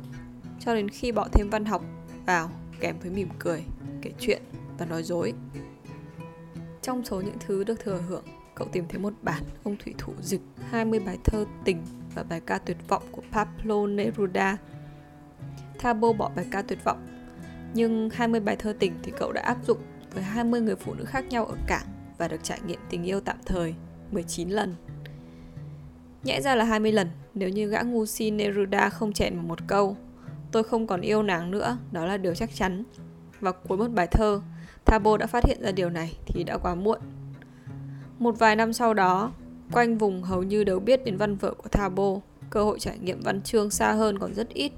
cho 0.60 0.76
đến 0.76 0.90
khi 0.90 1.12
bỏ 1.12 1.28
thêm 1.32 1.50
văn 1.50 1.66
học 1.66 1.84
vào 2.26 2.50
kèm 2.80 2.96
với 3.00 3.12
mỉm 3.12 3.30
cười, 3.40 3.64
kể 4.02 4.12
chuyện 4.20 4.42
và 4.78 4.86
nói 4.86 5.04
dối. 5.04 5.34
Trong 6.82 7.06
số 7.06 7.22
những 7.22 7.38
thứ 7.40 7.64
được 7.64 7.80
thừa 7.80 8.02
hưởng, 8.08 8.24
cậu 8.56 8.68
tìm 8.72 8.86
thấy 8.90 9.00
một 9.00 9.14
bản 9.22 9.44
ông 9.64 9.78
thủy 9.78 9.94
thủ 9.98 10.14
dịch 10.22 10.42
20 10.70 11.00
bài 11.00 11.18
thơ 11.24 11.46
tình 11.66 11.84
và 12.16 12.24
bài 12.24 12.42
ca 12.46 12.58
tuyệt 12.58 12.78
vọng 12.88 13.04
của 13.12 13.22
Pablo 13.32 13.88
Neruda. 13.88 14.58
Thabo 15.80 16.14
bỏ 16.14 16.32
bài 16.36 16.46
ca 16.52 16.62
tuyệt 16.62 16.80
vọng, 16.84 17.08
nhưng 17.74 18.10
20 18.10 18.40
bài 18.40 18.56
thơ 18.56 18.74
tình 18.80 18.94
thì 19.04 19.12
cậu 19.18 19.32
đã 19.32 19.42
áp 19.42 19.58
dụng 19.66 19.80
với 20.14 20.24
20 20.24 20.62
người 20.62 20.76
phụ 20.76 20.94
nữ 20.94 21.06
khác 21.06 21.26
nhau 21.30 21.46
ở 21.46 21.56
cảng 21.68 21.88
và 22.18 22.28
được 22.28 22.44
trải 22.44 22.60
nghiệm 22.68 22.80
tình 22.90 23.04
yêu 23.04 23.20
tạm 23.20 23.38
thời 23.46 23.76
19 24.12 24.50
lần. 24.50 24.76
Nhẽ 26.24 26.42
ra 26.42 26.56
là 26.56 26.64
20 26.64 26.92
lần 26.92 27.08
nếu 27.34 27.50
như 27.50 27.68
gã 27.68 27.82
ngu 27.82 28.06
si 28.06 28.32
Neruda 28.32 28.90
không 28.90 29.14
chèn 29.14 29.36
vào 29.36 29.44
một 29.44 29.60
câu 29.68 29.98
Tôi 30.52 30.64
không 30.64 30.88
còn 30.88 31.02
yêu 31.02 31.24
nàng 31.24 31.52
nữa, 31.52 31.78
đó 31.92 32.06
là 32.06 32.18
điều 32.18 32.36
chắc 32.36 32.56
chắn. 32.56 32.84
Và 33.40 33.52
cuối 33.52 33.78
một 33.78 33.88
bài 33.88 34.08
thơ, 34.08 34.42
Thabo 34.86 35.18
đã 35.18 35.28
phát 35.28 35.46
hiện 35.46 35.62
ra 35.62 35.72
điều 35.72 35.90
này 35.90 36.18
thì 36.26 36.44
đã 36.44 36.58
quá 36.58 36.76
muộn. 36.76 37.00
Một 38.20 38.40
vài 38.40 38.56
năm 38.56 38.74
sau 38.74 38.94
đó, 38.94 39.32
quanh 39.72 39.98
vùng 39.98 40.24
hầu 40.24 40.44
như 40.44 40.64
đều 40.64 40.80
biết 40.80 41.06
đến 41.06 41.18
văn 41.18 41.36
vở 41.36 41.54
của 41.54 41.70
Thabo, 41.70 42.16
cơ 42.50 42.64
hội 42.64 42.80
trải 42.80 42.98
nghiệm 43.00 43.22
văn 43.22 43.42
chương 43.42 43.70
xa 43.70 43.94
hơn 43.94 44.20
còn 44.20 44.34
rất 44.34 44.50
ít. 44.50 44.72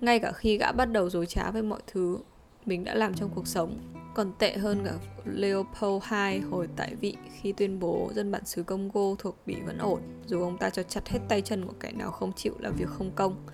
Ngay 0.00 0.18
cả 0.18 0.32
khi 0.32 0.58
gã 0.58 0.72
bắt 0.72 0.84
đầu 0.84 1.10
dối 1.10 1.26
trá 1.26 1.50
với 1.50 1.62
mọi 1.62 1.80
thứ 1.86 2.18
mình 2.66 2.84
đã 2.84 2.94
làm 2.94 3.14
trong 3.14 3.30
cuộc 3.34 3.46
sống, 3.46 3.78
còn 4.14 4.32
tệ 4.38 4.56
hơn 4.56 4.84
cả 4.84 4.92
Leopold 5.24 6.04
II 6.12 6.40
hồi 6.40 6.68
tại 6.76 6.94
vị 6.94 7.16
khi 7.40 7.52
tuyên 7.52 7.78
bố 7.78 8.10
dân 8.14 8.30
bản 8.30 8.46
xứ 8.46 8.62
Congo 8.62 9.14
thuộc 9.18 9.36
Bỉ 9.46 9.56
vẫn 9.66 9.78
ổn, 9.78 10.00
dù 10.26 10.42
ông 10.42 10.58
ta 10.58 10.70
cho 10.70 10.82
chặt 10.82 11.08
hết 11.08 11.18
tay 11.28 11.42
chân 11.42 11.66
của 11.66 11.74
kẻ 11.80 11.92
nào 11.92 12.10
không 12.10 12.32
chịu 12.32 12.54
làm 12.58 12.74
việc 12.76 12.88
không 12.88 13.10
công. 13.14 13.46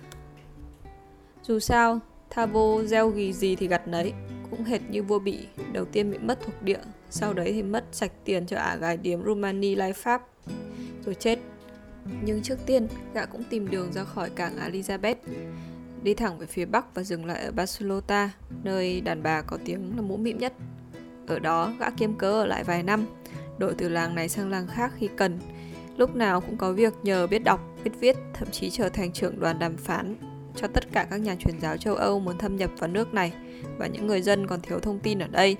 Dù 1.43 1.59
sao, 1.59 1.99
Thabo 2.29 2.83
gieo 2.83 3.11
gì 3.11 3.33
gì 3.33 3.55
thì 3.55 3.67
gặt 3.67 3.87
nấy, 3.87 4.13
cũng 4.49 4.63
hệt 4.63 4.81
như 4.89 5.03
vua 5.03 5.19
Bỉ, 5.19 5.47
đầu 5.73 5.85
tiên 5.85 6.11
bị 6.11 6.17
mất 6.17 6.39
thuộc 6.41 6.63
địa, 6.63 6.79
sau 7.09 7.33
đấy 7.33 7.53
thì 7.53 7.63
mất 7.63 7.85
sạch 7.91 8.11
tiền 8.25 8.45
cho 8.45 8.57
ả 8.57 8.75
gái 8.75 8.97
điếm 8.97 9.23
Romani 9.23 9.75
lai 9.75 9.93
Pháp, 9.93 10.27
rồi 11.05 11.15
chết. 11.15 11.39
Nhưng 12.23 12.41
trước 12.41 12.59
tiên, 12.65 12.87
gã 13.13 13.25
cũng 13.25 13.43
tìm 13.49 13.69
đường 13.69 13.93
ra 13.93 14.03
khỏi 14.03 14.29
cảng 14.29 14.57
Elizabeth, 14.71 15.15
đi 16.03 16.13
thẳng 16.13 16.39
về 16.39 16.45
phía 16.45 16.65
bắc 16.65 16.95
và 16.95 17.03
dừng 17.03 17.25
lại 17.25 17.45
ở 17.45 17.51
Barcelona, 17.51 18.31
nơi 18.63 19.01
đàn 19.01 19.23
bà 19.23 19.41
có 19.41 19.57
tiếng 19.65 19.95
là 19.95 20.01
mũ 20.01 20.17
mịm 20.17 20.37
nhất. 20.37 20.53
Ở 21.27 21.39
đó, 21.39 21.73
gã 21.79 21.89
kiếm 21.89 22.13
cớ 22.13 22.31
ở 22.31 22.45
lại 22.45 22.63
vài 22.63 22.83
năm, 22.83 23.05
đổi 23.57 23.73
từ 23.77 23.89
làng 23.89 24.15
này 24.15 24.29
sang 24.29 24.49
làng 24.49 24.67
khác 24.67 24.91
khi 24.97 25.09
cần. 25.17 25.39
Lúc 25.97 26.15
nào 26.15 26.41
cũng 26.41 26.57
có 26.57 26.73
việc 26.73 26.93
nhờ 27.03 27.27
biết 27.27 27.43
đọc, 27.43 27.59
biết 27.83 27.91
viết, 27.99 28.15
thậm 28.33 28.47
chí 28.51 28.69
trở 28.69 28.89
thành 28.89 29.11
trưởng 29.13 29.39
đoàn 29.39 29.59
đàm 29.59 29.77
phán 29.77 30.15
cho 30.55 30.67
tất 30.67 30.91
cả 30.91 31.07
các 31.09 31.17
nhà 31.17 31.35
truyền 31.35 31.59
giáo 31.61 31.77
châu 31.77 31.95
Âu 31.95 32.19
muốn 32.19 32.37
thâm 32.37 32.55
nhập 32.55 32.71
vào 32.77 32.89
nước 32.89 33.13
này 33.13 33.33
và 33.77 33.87
những 33.87 34.07
người 34.07 34.21
dân 34.21 34.47
còn 34.47 34.61
thiếu 34.61 34.79
thông 34.79 34.99
tin 34.99 35.19
ở 35.19 35.27
đây. 35.27 35.57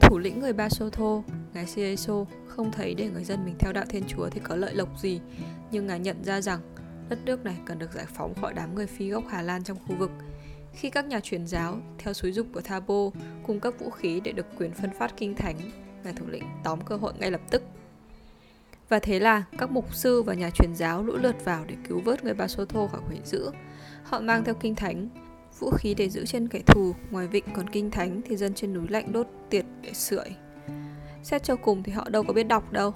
Thủ 0.00 0.18
lĩnh 0.18 0.40
người 0.40 0.52
Basotho, 0.52 1.22
ngài 1.54 1.66
Cieso, 1.74 2.24
không 2.46 2.72
thấy 2.72 2.94
để 2.94 3.10
người 3.10 3.24
dân 3.24 3.44
mình 3.44 3.54
theo 3.58 3.72
đạo 3.72 3.84
Thiên 3.88 4.02
Chúa 4.08 4.28
thì 4.28 4.40
có 4.44 4.56
lợi 4.56 4.74
lộc 4.74 4.98
gì, 4.98 5.20
nhưng 5.70 5.86
ngài 5.86 6.00
nhận 6.00 6.24
ra 6.24 6.40
rằng 6.40 6.60
đất 7.12 7.24
nước 7.24 7.44
này 7.44 7.56
cần 7.64 7.78
được 7.78 7.92
giải 7.92 8.06
phóng 8.14 8.34
khỏi 8.34 8.54
đám 8.54 8.74
người 8.74 8.86
phi 8.86 9.08
gốc 9.08 9.24
Hà 9.28 9.42
Lan 9.42 9.64
trong 9.64 9.78
khu 9.86 9.96
vực. 9.96 10.10
Khi 10.72 10.90
các 10.90 11.06
nhà 11.06 11.20
truyền 11.20 11.46
giáo, 11.46 11.80
theo 11.98 12.12
xúi 12.12 12.32
dục 12.32 12.46
của 12.52 12.60
Thabo, 12.60 13.10
cung 13.46 13.60
cấp 13.60 13.74
vũ 13.78 13.90
khí 13.90 14.20
để 14.24 14.32
được 14.32 14.46
quyền 14.58 14.72
phân 14.72 14.90
phát 14.98 15.12
kinh 15.16 15.34
thánh, 15.34 15.56
ngài 16.04 16.12
thủ 16.12 16.26
lĩnh 16.28 16.44
tóm 16.64 16.80
cơ 16.80 16.96
hội 16.96 17.12
ngay 17.18 17.30
lập 17.30 17.40
tức. 17.50 17.62
Và 18.88 18.98
thế 18.98 19.20
là 19.20 19.44
các 19.58 19.70
mục 19.70 19.94
sư 19.94 20.22
và 20.22 20.34
nhà 20.34 20.50
truyền 20.50 20.74
giáo 20.74 21.02
lũ 21.02 21.16
lượt 21.16 21.44
vào 21.44 21.64
để 21.68 21.74
cứu 21.88 22.00
vớt 22.04 22.24
người 22.24 22.34
Basotho 22.34 22.86
khỏi 22.86 23.00
hủy 23.06 23.18
dữ. 23.24 23.50
Họ 24.04 24.20
mang 24.20 24.44
theo 24.44 24.54
kinh 24.54 24.74
thánh, 24.74 25.08
vũ 25.58 25.70
khí 25.70 25.94
để 25.94 26.08
giữ 26.08 26.26
chân 26.26 26.48
kẻ 26.48 26.60
thù, 26.66 26.94
ngoài 27.10 27.26
vịnh 27.26 27.44
còn 27.54 27.70
kinh 27.70 27.90
thánh 27.90 28.20
thì 28.24 28.36
dân 28.36 28.54
trên 28.54 28.72
núi 28.72 28.86
lạnh 28.88 29.12
đốt 29.12 29.26
tiệt 29.50 29.64
để 29.82 29.92
sưởi. 29.92 30.28
Xét 31.22 31.42
cho 31.42 31.56
cùng 31.56 31.82
thì 31.82 31.92
họ 31.92 32.08
đâu 32.08 32.22
có 32.22 32.32
biết 32.32 32.48
đọc 32.48 32.72
đâu. 32.72 32.94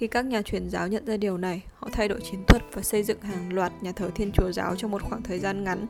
Khi 0.00 0.06
các 0.06 0.26
nhà 0.26 0.42
truyền 0.42 0.70
giáo 0.70 0.88
nhận 0.88 1.06
ra 1.06 1.16
điều 1.16 1.38
này, 1.38 1.62
họ 1.74 1.88
thay 1.92 2.08
đổi 2.08 2.20
chiến 2.20 2.44
thuật 2.46 2.62
và 2.72 2.82
xây 2.82 3.02
dựng 3.02 3.20
hàng 3.20 3.52
loạt 3.52 3.72
nhà 3.80 3.92
thờ 3.92 4.10
thiên 4.14 4.32
chúa 4.32 4.52
giáo 4.52 4.76
trong 4.76 4.90
một 4.90 5.02
khoảng 5.02 5.22
thời 5.22 5.38
gian 5.38 5.64
ngắn. 5.64 5.86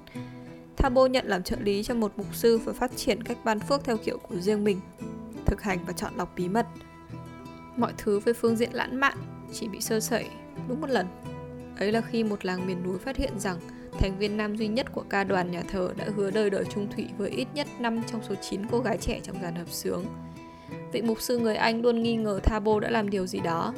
Thabo 0.77 1.07
nhận 1.07 1.27
làm 1.27 1.43
trợ 1.43 1.57
lý 1.61 1.83
cho 1.83 1.95
một 1.95 2.13
mục 2.17 2.27
sư 2.33 2.59
và 2.59 2.73
phát 2.73 2.97
triển 2.97 3.23
cách 3.23 3.39
ban 3.45 3.61
phước 3.61 3.85
theo 3.85 3.97
kiểu 3.97 4.19
của 4.19 4.37
riêng 4.37 4.65
mình, 4.65 4.81
thực 5.47 5.63
hành 5.63 5.79
và 5.87 5.93
chọn 5.93 6.13
lọc 6.17 6.33
bí 6.37 6.49
mật. 6.49 6.67
Mọi 7.77 7.93
thứ 7.99 8.21
về 8.21 8.33
phương 8.33 8.57
diện 8.57 8.71
lãng 8.73 9.01
mạn 9.01 9.19
chỉ 9.53 9.69
bị 9.69 9.81
sơ 9.81 10.01
sẩy 10.01 10.27
đúng 10.69 10.81
một 10.81 10.91
lần. 10.91 11.07
Ấy 11.79 11.93
là 11.93 12.01
khi 12.01 12.25
một 12.25 12.45
làng 12.45 12.67
miền 12.67 12.83
núi 12.83 12.99
phát 12.99 13.17
hiện 13.17 13.33
rằng 13.39 13.59
thành 13.99 14.19
viên 14.19 14.37
nam 14.37 14.57
duy 14.57 14.69
nhất 14.69 14.87
của 14.93 15.05
ca 15.11 15.25
đoàn 15.25 15.51
nhà 15.51 15.63
thờ 15.69 15.93
đã 15.97 16.07
hứa 16.17 16.31
đời 16.31 16.51
đời 16.51 16.65
trung 16.75 16.89
thủy 16.97 17.09
với 17.19 17.31
ít 17.31 17.49
nhất 17.55 17.67
5 17.79 18.03
trong 18.07 18.21
số 18.29 18.35
9 18.35 18.67
cô 18.67 18.81
gái 18.81 18.99
trẻ 19.01 19.21
trong 19.23 19.37
dàn 19.43 19.55
hợp 19.55 19.69
sướng. 19.71 20.05
Vị 20.93 21.03
mục 21.03 21.21
sư 21.21 21.39
người 21.39 21.57
Anh 21.57 21.83
luôn 21.83 22.03
nghi 22.03 22.17
ngờ 22.17 22.41
Thabo 22.43 22.81
đã 22.81 22.91
làm 22.91 23.11
điều 23.11 23.27
gì 23.27 23.41
đó, 23.41 23.75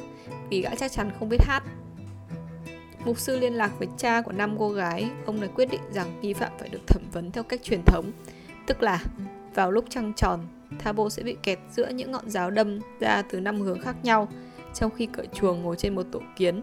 vì 0.49 0.61
gã 0.61 0.75
chắc 0.75 0.91
chắn 0.91 1.11
không 1.19 1.29
biết 1.29 1.41
hát. 1.41 1.63
Mục 3.05 3.19
sư 3.19 3.39
liên 3.39 3.53
lạc 3.53 3.71
với 3.79 3.87
cha 3.97 4.21
của 4.21 4.31
năm 4.31 4.55
cô 4.59 4.69
gái, 4.69 5.09
ông 5.25 5.39
này 5.39 5.49
quyết 5.55 5.69
định 5.71 5.81
rằng 5.91 6.19
nghi 6.21 6.33
phạm 6.33 6.51
phải 6.59 6.69
được 6.69 6.87
thẩm 6.87 7.03
vấn 7.11 7.31
theo 7.31 7.43
cách 7.43 7.63
truyền 7.63 7.81
thống, 7.85 8.11
tức 8.67 8.83
là 8.83 9.03
vào 9.55 9.71
lúc 9.71 9.85
trăng 9.89 10.13
tròn, 10.15 10.39
Thabo 10.79 11.09
sẽ 11.09 11.23
bị 11.23 11.35
kẹt 11.43 11.59
giữa 11.71 11.89
những 11.89 12.11
ngọn 12.11 12.29
giáo 12.29 12.51
đâm 12.51 12.79
ra 12.99 13.21
từ 13.21 13.39
năm 13.39 13.61
hướng 13.61 13.81
khác 13.81 13.95
nhau, 14.03 14.27
trong 14.73 14.91
khi 14.91 15.05
cởi 15.05 15.27
chuồng 15.33 15.61
ngồi 15.61 15.75
trên 15.75 15.95
một 15.95 16.05
tổ 16.11 16.19
kiến. 16.35 16.61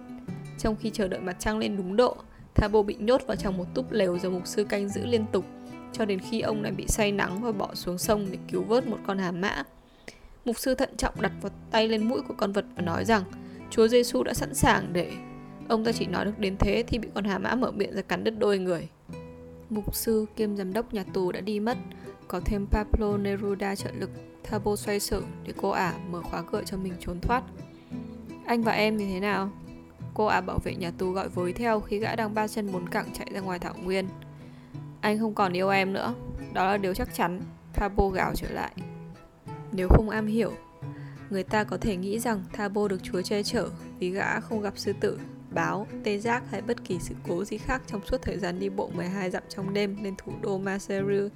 Trong 0.58 0.76
khi 0.76 0.90
chờ 0.90 1.08
đợi 1.08 1.20
mặt 1.20 1.36
trăng 1.38 1.58
lên 1.58 1.76
đúng 1.76 1.96
độ, 1.96 2.16
Thabo 2.54 2.82
bị 2.82 2.94
nhốt 2.94 3.22
vào 3.26 3.36
trong 3.36 3.56
một 3.56 3.66
túp 3.74 3.92
lều 3.92 4.18
do 4.18 4.30
mục 4.30 4.46
sư 4.46 4.64
canh 4.64 4.88
giữ 4.88 5.06
liên 5.06 5.24
tục, 5.32 5.44
cho 5.92 6.04
đến 6.04 6.18
khi 6.18 6.40
ông 6.40 6.62
lại 6.62 6.72
bị 6.72 6.86
say 6.88 7.12
nắng 7.12 7.42
và 7.42 7.52
bỏ 7.52 7.74
xuống 7.74 7.98
sông 7.98 8.26
để 8.30 8.38
cứu 8.52 8.62
vớt 8.62 8.86
một 8.86 8.98
con 9.06 9.18
hà 9.18 9.30
mã. 9.30 9.64
Mục 10.44 10.58
sư 10.58 10.74
thận 10.74 10.96
trọng 10.96 11.22
đặt 11.22 11.32
vào 11.42 11.52
tay 11.70 11.88
lên 11.88 12.08
mũi 12.08 12.22
của 12.28 12.34
con 12.36 12.52
vật 12.52 12.64
và 12.76 12.82
nói 12.82 13.04
rằng 13.04 13.22
Chúa 13.70 13.88
Giêsu 13.88 14.22
đã 14.22 14.34
sẵn 14.34 14.54
sàng 14.54 14.92
để 14.92 15.12
ông 15.68 15.84
ta 15.84 15.92
chỉ 15.92 16.06
nói 16.06 16.24
được 16.24 16.38
đến 16.38 16.56
thế 16.58 16.84
thì 16.86 16.98
bị 16.98 17.08
con 17.14 17.24
hà 17.24 17.38
mã 17.38 17.54
mở 17.54 17.70
miệng 17.70 17.94
ra 17.94 18.02
cắn 18.02 18.24
đứt 18.24 18.34
đôi 18.38 18.58
người. 18.58 18.88
Mục 19.70 19.94
sư 19.94 20.26
kiêm 20.36 20.56
giám 20.56 20.72
đốc 20.72 20.94
nhà 20.94 21.04
tù 21.12 21.32
đã 21.32 21.40
đi 21.40 21.60
mất, 21.60 21.78
có 22.28 22.40
thêm 22.44 22.66
Pablo 22.66 23.16
Neruda 23.16 23.74
trợ 23.74 23.90
lực, 23.98 24.10
Thabo 24.44 24.76
xoay 24.76 25.00
sở 25.00 25.22
để 25.44 25.52
cô 25.56 25.70
ả 25.70 25.94
mở 26.10 26.22
khóa 26.22 26.42
cửa 26.42 26.62
cho 26.66 26.76
mình 26.76 26.92
trốn 27.00 27.20
thoát. 27.20 27.42
Anh 28.46 28.62
và 28.62 28.72
em 28.72 28.96
như 28.96 29.06
thế 29.06 29.20
nào? 29.20 29.50
Cô 30.14 30.26
ả 30.26 30.40
bảo 30.40 30.58
vệ 30.64 30.74
nhà 30.74 30.90
tù 30.98 31.10
gọi 31.10 31.28
với 31.28 31.52
theo 31.52 31.80
khi 31.80 31.98
gã 31.98 32.16
đang 32.16 32.34
ba 32.34 32.48
chân 32.48 32.72
bốn 32.72 32.88
cẳng 32.88 33.06
chạy 33.14 33.26
ra 33.32 33.40
ngoài 33.40 33.58
thảo 33.58 33.74
nguyên. 33.82 34.08
Anh 35.00 35.18
không 35.18 35.34
còn 35.34 35.52
yêu 35.52 35.68
em 35.68 35.92
nữa, 35.92 36.14
đó 36.52 36.64
là 36.64 36.76
điều 36.76 36.94
chắc 36.94 37.14
chắn, 37.14 37.40
Thabo 37.72 38.08
gào 38.08 38.32
trở 38.34 38.50
lại. 38.50 38.72
Nếu 39.72 39.88
không 39.88 40.10
am 40.10 40.26
hiểu, 40.26 40.52
người 41.30 41.42
ta 41.42 41.64
có 41.64 41.76
thể 41.76 41.96
nghĩ 41.96 42.18
rằng 42.18 42.42
Thabo 42.52 42.88
được 42.88 43.02
Chúa 43.02 43.22
che 43.22 43.42
chở 43.42 43.68
vì 43.98 44.10
gã 44.10 44.40
không 44.40 44.62
gặp 44.62 44.72
sư 44.76 44.92
tử, 45.00 45.18
báo, 45.50 45.86
tê 46.04 46.18
giác 46.18 46.42
hay 46.50 46.62
bất 46.62 46.84
kỳ 46.84 46.98
sự 47.00 47.14
cố 47.28 47.44
gì 47.44 47.58
khác 47.58 47.82
trong 47.86 48.00
suốt 48.06 48.22
thời 48.22 48.38
gian 48.38 48.58
đi 48.58 48.68
bộ 48.68 48.90
12 48.94 49.30
dặm 49.30 49.42
trong 49.48 49.74
đêm 49.74 50.04
lên 50.04 50.14
thủ 50.18 50.32
đô 50.42 50.58
Maseru. 50.58 51.28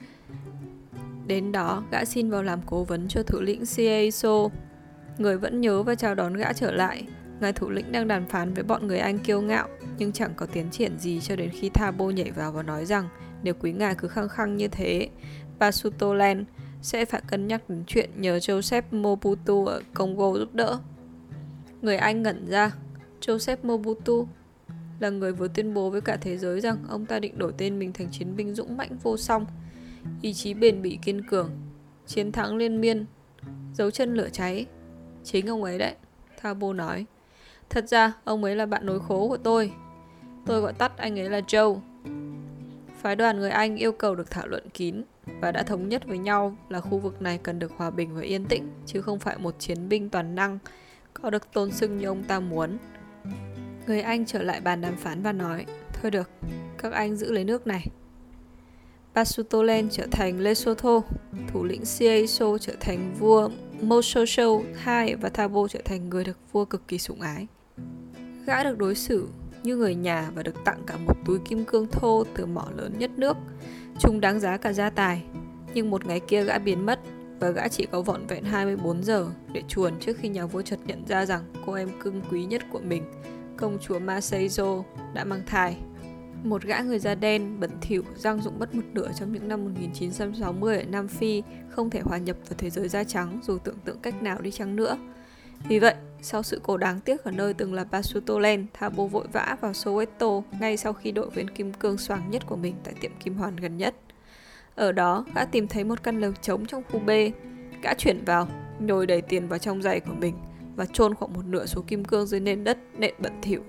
Đến 1.27 1.53
đó, 1.53 1.85
gã 1.91 2.05
xin 2.05 2.31
vào 2.31 2.43
làm 2.43 2.61
cố 2.67 2.85
vấn 2.85 3.09
cho 3.09 3.23
thủ 3.23 3.41
lĩnh 3.41 3.67
Sieso. 3.67 4.49
Người 5.19 5.39
vẫn 5.39 5.61
nhớ 5.61 5.83
và 5.83 5.95
chào 5.95 6.15
đón 6.15 6.35
gã 6.35 6.53
trở 6.53 6.73
lại. 6.73 7.07
Ngài 7.41 7.53
thủ 7.53 7.71
lĩnh 7.71 7.93
đang 7.93 8.09
đàm 8.09 8.27
phán 8.27 8.55
với 8.55 8.65
bọn 8.65 8.87
người 8.87 8.99
Anh 8.99 9.19
kiêu 9.19 9.41
ngạo, 9.41 9.69
nhưng 9.99 10.13
chẳng 10.13 10.35
có 10.37 10.47
tiến 10.47 10.71
triển 10.71 10.99
gì 10.99 11.21
cho 11.21 11.37
đến 11.37 11.51
khi 11.51 11.69
Thabo 11.69 12.05
nhảy 12.05 12.31
vào 12.31 12.53
và 12.53 12.63
nói 12.63 12.85
rằng 12.85 13.09
nếu 13.43 13.55
quý 13.55 13.73
ngài 13.73 13.95
cứ 13.95 14.09
khăng 14.09 14.29
khăng 14.29 14.57
như 14.57 14.69
thế, 14.69 15.09
Pasutoland, 15.61 16.47
sẽ 16.85 17.05
phải 17.05 17.23
cân 17.27 17.49
nhắc 17.49 17.71
đến 17.71 17.85
chuyện 17.87 18.11
nhờ 18.17 18.37
Joseph 18.37 18.83
Mobutu 18.91 19.67
ở 19.67 19.83
Congo 19.95 20.33
giúp 20.39 20.55
đỡ. 20.55 20.79
Người 21.83 21.97
Anh 21.97 22.23
ngẩn 22.23 22.47
ra, 22.47 22.73
Joseph 23.21 23.57
Mobutu 23.63 24.27
là 25.01 25.11
người 25.11 25.33
vừa 25.33 25.49
tuyên 25.49 25.75
bố 25.75 25.91
với 25.91 26.01
cả 26.01 26.17
thế 26.17 26.37
giới 26.39 26.61
rằng 26.61 26.77
ông 26.89 27.07
ta 27.07 27.19
định 27.19 27.39
đổi 27.39 27.53
tên 27.59 27.79
mình 27.79 27.93
thành 27.93 28.09
chiến 28.11 28.37
binh 28.37 28.55
dũng 28.55 28.77
mãnh 28.77 28.97
vô 29.03 29.17
song, 29.17 29.47
ý 30.23 30.35
chí 30.35 30.55
bền 30.55 30.83
bỉ 30.83 30.99
kiên 31.03 31.29
cường, 31.29 31.51
chiến 32.07 32.33
thắng 32.33 32.57
liên 32.57 32.81
miên, 32.81 33.07
dấu 33.75 33.91
chân 33.91 34.15
lửa 34.15 34.29
cháy. 34.33 34.67
Chính 35.25 35.47
ông 35.47 35.65
ấy 35.65 35.79
đấy, 35.79 35.95
Thabo 36.37 36.73
nói. 36.73 37.07
Thật 37.71 37.89
ra, 37.89 38.13
ông 38.25 38.45
ấy 38.45 38.57
là 38.57 38.67
bạn 38.67 38.87
nối 38.87 39.01
khố 39.01 39.29
của 39.29 39.37
tôi. 39.37 39.73
Tôi 40.47 40.61
gọi 40.61 40.73
tắt 40.73 40.97
anh 40.97 41.19
ấy 41.19 41.31
là 41.31 41.41
Joe. 41.41 41.79
Phái 43.01 43.17
đoàn 43.17 43.39
người 43.39 43.51
Anh 43.51 43.77
yêu 43.77 43.93
cầu 43.93 44.15
được 44.15 44.31
thảo 44.31 44.47
luận 44.47 44.69
kín 44.75 45.03
và 45.41 45.53
đã 45.53 45.63
thống 45.63 45.89
nhất 45.89 46.03
với 46.07 46.19
nhau 46.19 46.57
là 46.69 46.81
khu 46.81 46.99
vực 46.99 47.23
này 47.23 47.39
cần 47.39 47.59
được 47.59 47.73
hòa 47.77 47.91
bình 47.91 48.15
và 48.15 48.23
yên 48.23 48.45
tĩnh, 48.45 48.71
chứ 48.87 49.01
không 49.03 49.19
phải 49.19 49.39
một 49.39 49.55
chiến 49.59 49.89
binh 49.89 50.11
toàn 50.11 50.35
năng 50.35 50.59
có 51.15 51.31
được 51.31 51.53
tôn 51.53 51.71
xưng 51.71 51.97
như 51.97 52.07
ông 52.07 52.25
ta 52.25 52.41
muốn. 52.41 52.79
Người 53.87 54.01
Anh 54.01 54.27
trở 54.27 54.43
lại 54.43 54.61
bàn 54.61 54.81
đàm 54.81 54.97
phán 54.97 55.23
và 55.23 55.33
nói, 55.33 55.67
thôi 55.93 56.11
được, 56.11 56.31
các 56.79 56.93
anh 56.93 57.17
giữ 57.17 57.33
lấy 57.33 57.45
nước 57.45 57.67
này. 57.67 57.87
Basutolen 59.15 59.89
trở 59.91 60.07
thành 60.11 60.41
Lesotho, 60.41 61.01
thủ 61.53 61.65
lĩnh 61.65 61.85
Sieso 61.85 62.59
trở 62.59 62.73
thành 62.81 63.15
vua 63.19 63.49
Mososho 63.81 64.45
II 64.87 65.15
và 65.15 65.29
Thabo 65.29 65.69
trở 65.69 65.81
thành 65.85 66.09
người 66.09 66.25
được 66.25 66.39
vua 66.53 66.65
cực 66.65 66.89
kỳ 66.89 66.99
sủng 66.99 67.21
ái. 67.21 67.47
Gã 68.47 68.65
được 68.65 68.79
đối 68.79 68.95
xử 68.95 69.29
như 69.63 69.77
người 69.77 69.95
nhà 69.95 70.31
và 70.35 70.43
được 70.43 70.65
tặng 70.65 70.83
cả 70.87 70.97
một 70.97 71.15
túi 71.27 71.39
kim 71.39 71.65
cương 71.65 71.87
thô 71.87 72.25
từ 72.35 72.47
mỏ 72.47 72.69
lớn 72.77 72.93
nhất 72.99 73.11
nước. 73.17 73.37
Chúng 73.99 74.21
đáng 74.21 74.41
giá 74.41 74.57
cả 74.57 74.73
gia 74.73 74.91
tài. 74.91 75.23
Nhưng 75.75 75.91
một 75.91 76.07
ngày 76.07 76.21
kia 76.21 76.45
gã 76.45 76.59
biến 76.59 76.87
mất 76.87 77.01
và 77.41 77.51
gã 77.51 77.69
chỉ 77.69 77.87
có 77.87 78.03
vọn 78.03 78.27
vẹn 78.27 78.45
24 78.45 79.03
giờ 79.03 79.27
để 79.53 79.63
chuồn 79.69 79.93
trước 80.01 80.17
khi 80.17 80.29
nhà 80.29 80.47
vua 80.47 80.63
chợt 80.63 80.79
nhận 80.85 81.07
ra 81.07 81.27
rằng 81.27 81.43
cô 81.67 81.73
em 81.73 81.89
cưng 82.03 82.23
quý 82.31 82.45
nhất 82.45 82.63
của 82.73 82.81
mình, 82.81 83.03
công 83.57 83.79
chúa 83.81 83.99
Maseizo, 83.99 84.83
đã 85.15 85.25
mang 85.25 85.43
thai. 85.47 85.77
Một 86.45 86.63
gã 86.63 86.79
người 86.79 86.99
da 86.99 87.15
đen, 87.15 87.61
bẩn 87.61 87.71
thỉu, 87.81 88.03
răng 88.17 88.43
rụng 88.43 88.59
mất 88.59 88.75
một 88.75 88.83
nửa 88.93 89.09
trong 89.19 89.33
những 89.33 89.49
năm 89.49 89.65
1960 89.65 90.77
ở 90.77 90.85
Nam 90.85 91.09
Phi 91.09 91.43
không 91.69 91.91
thể 91.91 92.01
hòa 92.01 92.19
nhập 92.19 92.37
vào 92.49 92.57
thế 92.59 92.71
giới 92.71 92.89
da 92.89 93.05
trắng 93.05 93.41
dù 93.43 93.59
tưởng 93.59 93.79
tượng 93.85 93.99
cách 93.99 94.23
nào 94.23 94.41
đi 94.41 94.51
chăng 94.51 94.77
nữa. 94.77 94.97
Vì 95.69 95.79
vậy, 95.79 95.95
sau 96.23 96.43
sự 96.43 96.61
cố 96.63 96.77
đáng 96.77 97.01
tiếc 97.01 97.25
ở 97.25 97.31
nơi 97.31 97.55
từng 97.55 97.75
là 97.75 97.85
Basutoland, 97.85 98.67
Thabo 98.75 99.05
vội 99.05 99.27
vã 99.33 99.57
vào 99.61 99.73
Soweto 99.73 100.43
ngay 100.61 100.77
sau 100.77 100.93
khi 100.93 101.13
đội 101.13 101.31
viên 101.31 101.51
kim 101.51 101.73
cương 101.73 101.99
xoáng 101.99 102.31
nhất 102.31 102.47
của 102.47 102.57
mình 102.57 102.75
tại 102.85 102.95
tiệm 103.01 103.11
kim 103.25 103.35
hoàn 103.35 103.57
gần 103.57 103.77
nhất. 103.77 103.95
Ở 104.75 104.93
đó, 104.93 105.25
gã 105.35 105.45
tìm 105.45 105.69
thấy 105.69 105.85
một 105.85 106.03
căn 106.03 106.21
lều 106.21 106.33
trống 106.33 106.67
trong 106.67 106.83
khu 106.91 106.99
B. 106.99 107.11
Gã 107.83 107.95
chuyển 107.95 108.25
vào, 108.25 108.49
nhồi 108.81 109.07
đầy 109.07 109.23
tiền 109.23 109.49
vào 109.49 109.59
trong 109.59 109.83
giày 109.83 110.01
của 110.01 110.15
mình 110.15 110.35
và 110.77 110.87
chôn 110.87 111.15
khoảng 111.15 111.33
một 111.33 111.47
nửa 111.47 111.67
số 111.67 111.85
kim 111.87 112.05
cương 112.05 112.27
dưới 112.27 112.41
nền 112.41 112.65
đất 112.65 112.79
nện 112.99 113.15
bẩn 113.19 113.33
thỉu. 113.43 113.63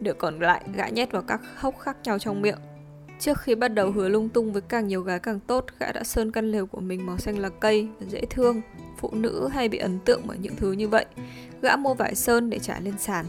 Được 0.00 0.18
còn 0.18 0.40
lại 0.40 0.64
gã 0.74 0.88
nhét 0.88 1.12
vào 1.12 1.22
các 1.22 1.40
hốc 1.56 1.78
khác 1.78 1.96
nhau 2.04 2.18
trong 2.18 2.42
miệng. 2.42 2.58
Trước 3.20 3.40
khi 3.40 3.54
bắt 3.54 3.68
đầu 3.68 3.90
hứa 3.90 4.08
lung 4.08 4.28
tung 4.28 4.52
với 4.52 4.62
càng 4.62 4.86
nhiều 4.86 5.02
gái 5.02 5.18
càng 5.18 5.40
tốt, 5.40 5.64
gã 5.78 5.92
đã 5.92 6.04
sơn 6.04 6.32
căn 6.32 6.50
lều 6.50 6.66
của 6.66 6.80
mình 6.80 7.06
màu 7.06 7.18
xanh 7.18 7.38
lá 7.38 7.48
cây 7.48 7.88
và 8.00 8.06
dễ 8.08 8.20
thương. 8.30 8.60
Phụ 8.98 9.10
nữ 9.12 9.48
hay 9.52 9.68
bị 9.68 9.78
ấn 9.78 9.98
tượng 10.04 10.22
bởi 10.24 10.38
những 10.38 10.56
thứ 10.56 10.72
như 10.72 10.88
vậy. 10.88 11.04
Gã 11.62 11.76
mua 11.76 11.94
vải 11.94 12.14
sơn 12.14 12.50
để 12.50 12.58
trải 12.58 12.82
lên 12.82 12.94
sàn. 12.98 13.26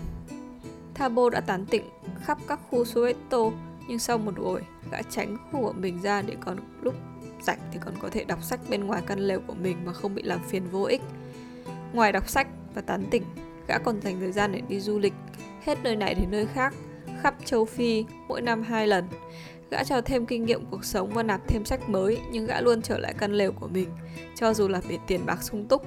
Thabo 0.93 1.29
đã 1.29 1.41
tán 1.41 1.65
tỉnh 1.65 1.83
khắp 2.23 2.37
các 2.47 2.59
khu 2.69 2.83
Soweto, 2.83 3.51
nhưng 3.87 3.99
sau 3.99 4.17
một 4.17 4.33
buổi, 4.37 4.61
gã 4.91 5.01
tránh 5.01 5.37
khu 5.51 5.61
của 5.61 5.73
mình 5.73 6.01
ra 6.01 6.21
để 6.21 6.35
còn 6.39 6.57
lúc 6.81 6.95
rảnh 7.41 7.59
thì 7.71 7.79
còn 7.85 7.93
có 8.01 8.09
thể 8.09 8.23
đọc 8.23 8.43
sách 8.43 8.59
bên 8.69 8.83
ngoài 8.83 9.01
căn 9.07 9.19
lều 9.19 9.39
của 9.47 9.53
mình 9.53 9.77
mà 9.85 9.93
không 9.93 10.15
bị 10.15 10.21
làm 10.21 10.39
phiền 10.49 10.63
vô 10.71 10.83
ích. 10.83 11.01
Ngoài 11.93 12.11
đọc 12.11 12.29
sách 12.29 12.47
và 12.75 12.81
tán 12.81 13.03
tỉnh, 13.11 13.23
gã 13.67 13.77
còn 13.77 14.01
dành 14.01 14.19
thời 14.19 14.31
gian 14.31 14.51
để 14.51 14.61
đi 14.69 14.79
du 14.79 14.99
lịch, 14.99 15.13
hết 15.65 15.77
nơi 15.83 15.95
này 15.95 16.13
đến 16.13 16.31
nơi 16.31 16.45
khác, 16.45 16.73
khắp 17.21 17.35
châu 17.45 17.65
Phi 17.65 18.05
mỗi 18.27 18.41
năm 18.41 18.63
hai 18.63 18.87
lần. 18.87 19.07
Gã 19.71 19.83
cho 19.83 20.01
thêm 20.01 20.25
kinh 20.25 20.45
nghiệm 20.45 20.65
cuộc 20.65 20.85
sống 20.85 21.09
và 21.09 21.23
nạp 21.23 21.47
thêm 21.47 21.65
sách 21.65 21.89
mới, 21.89 22.19
nhưng 22.31 22.45
gã 22.45 22.61
luôn 22.61 22.81
trở 22.81 22.97
lại 22.97 23.13
căn 23.17 23.33
lều 23.33 23.51
của 23.51 23.67
mình, 23.67 23.89
cho 24.35 24.53
dù 24.53 24.67
là 24.67 24.79
vì 24.79 24.97
tiền 25.07 25.25
bạc 25.25 25.43
sung 25.43 25.65
túc. 25.65 25.85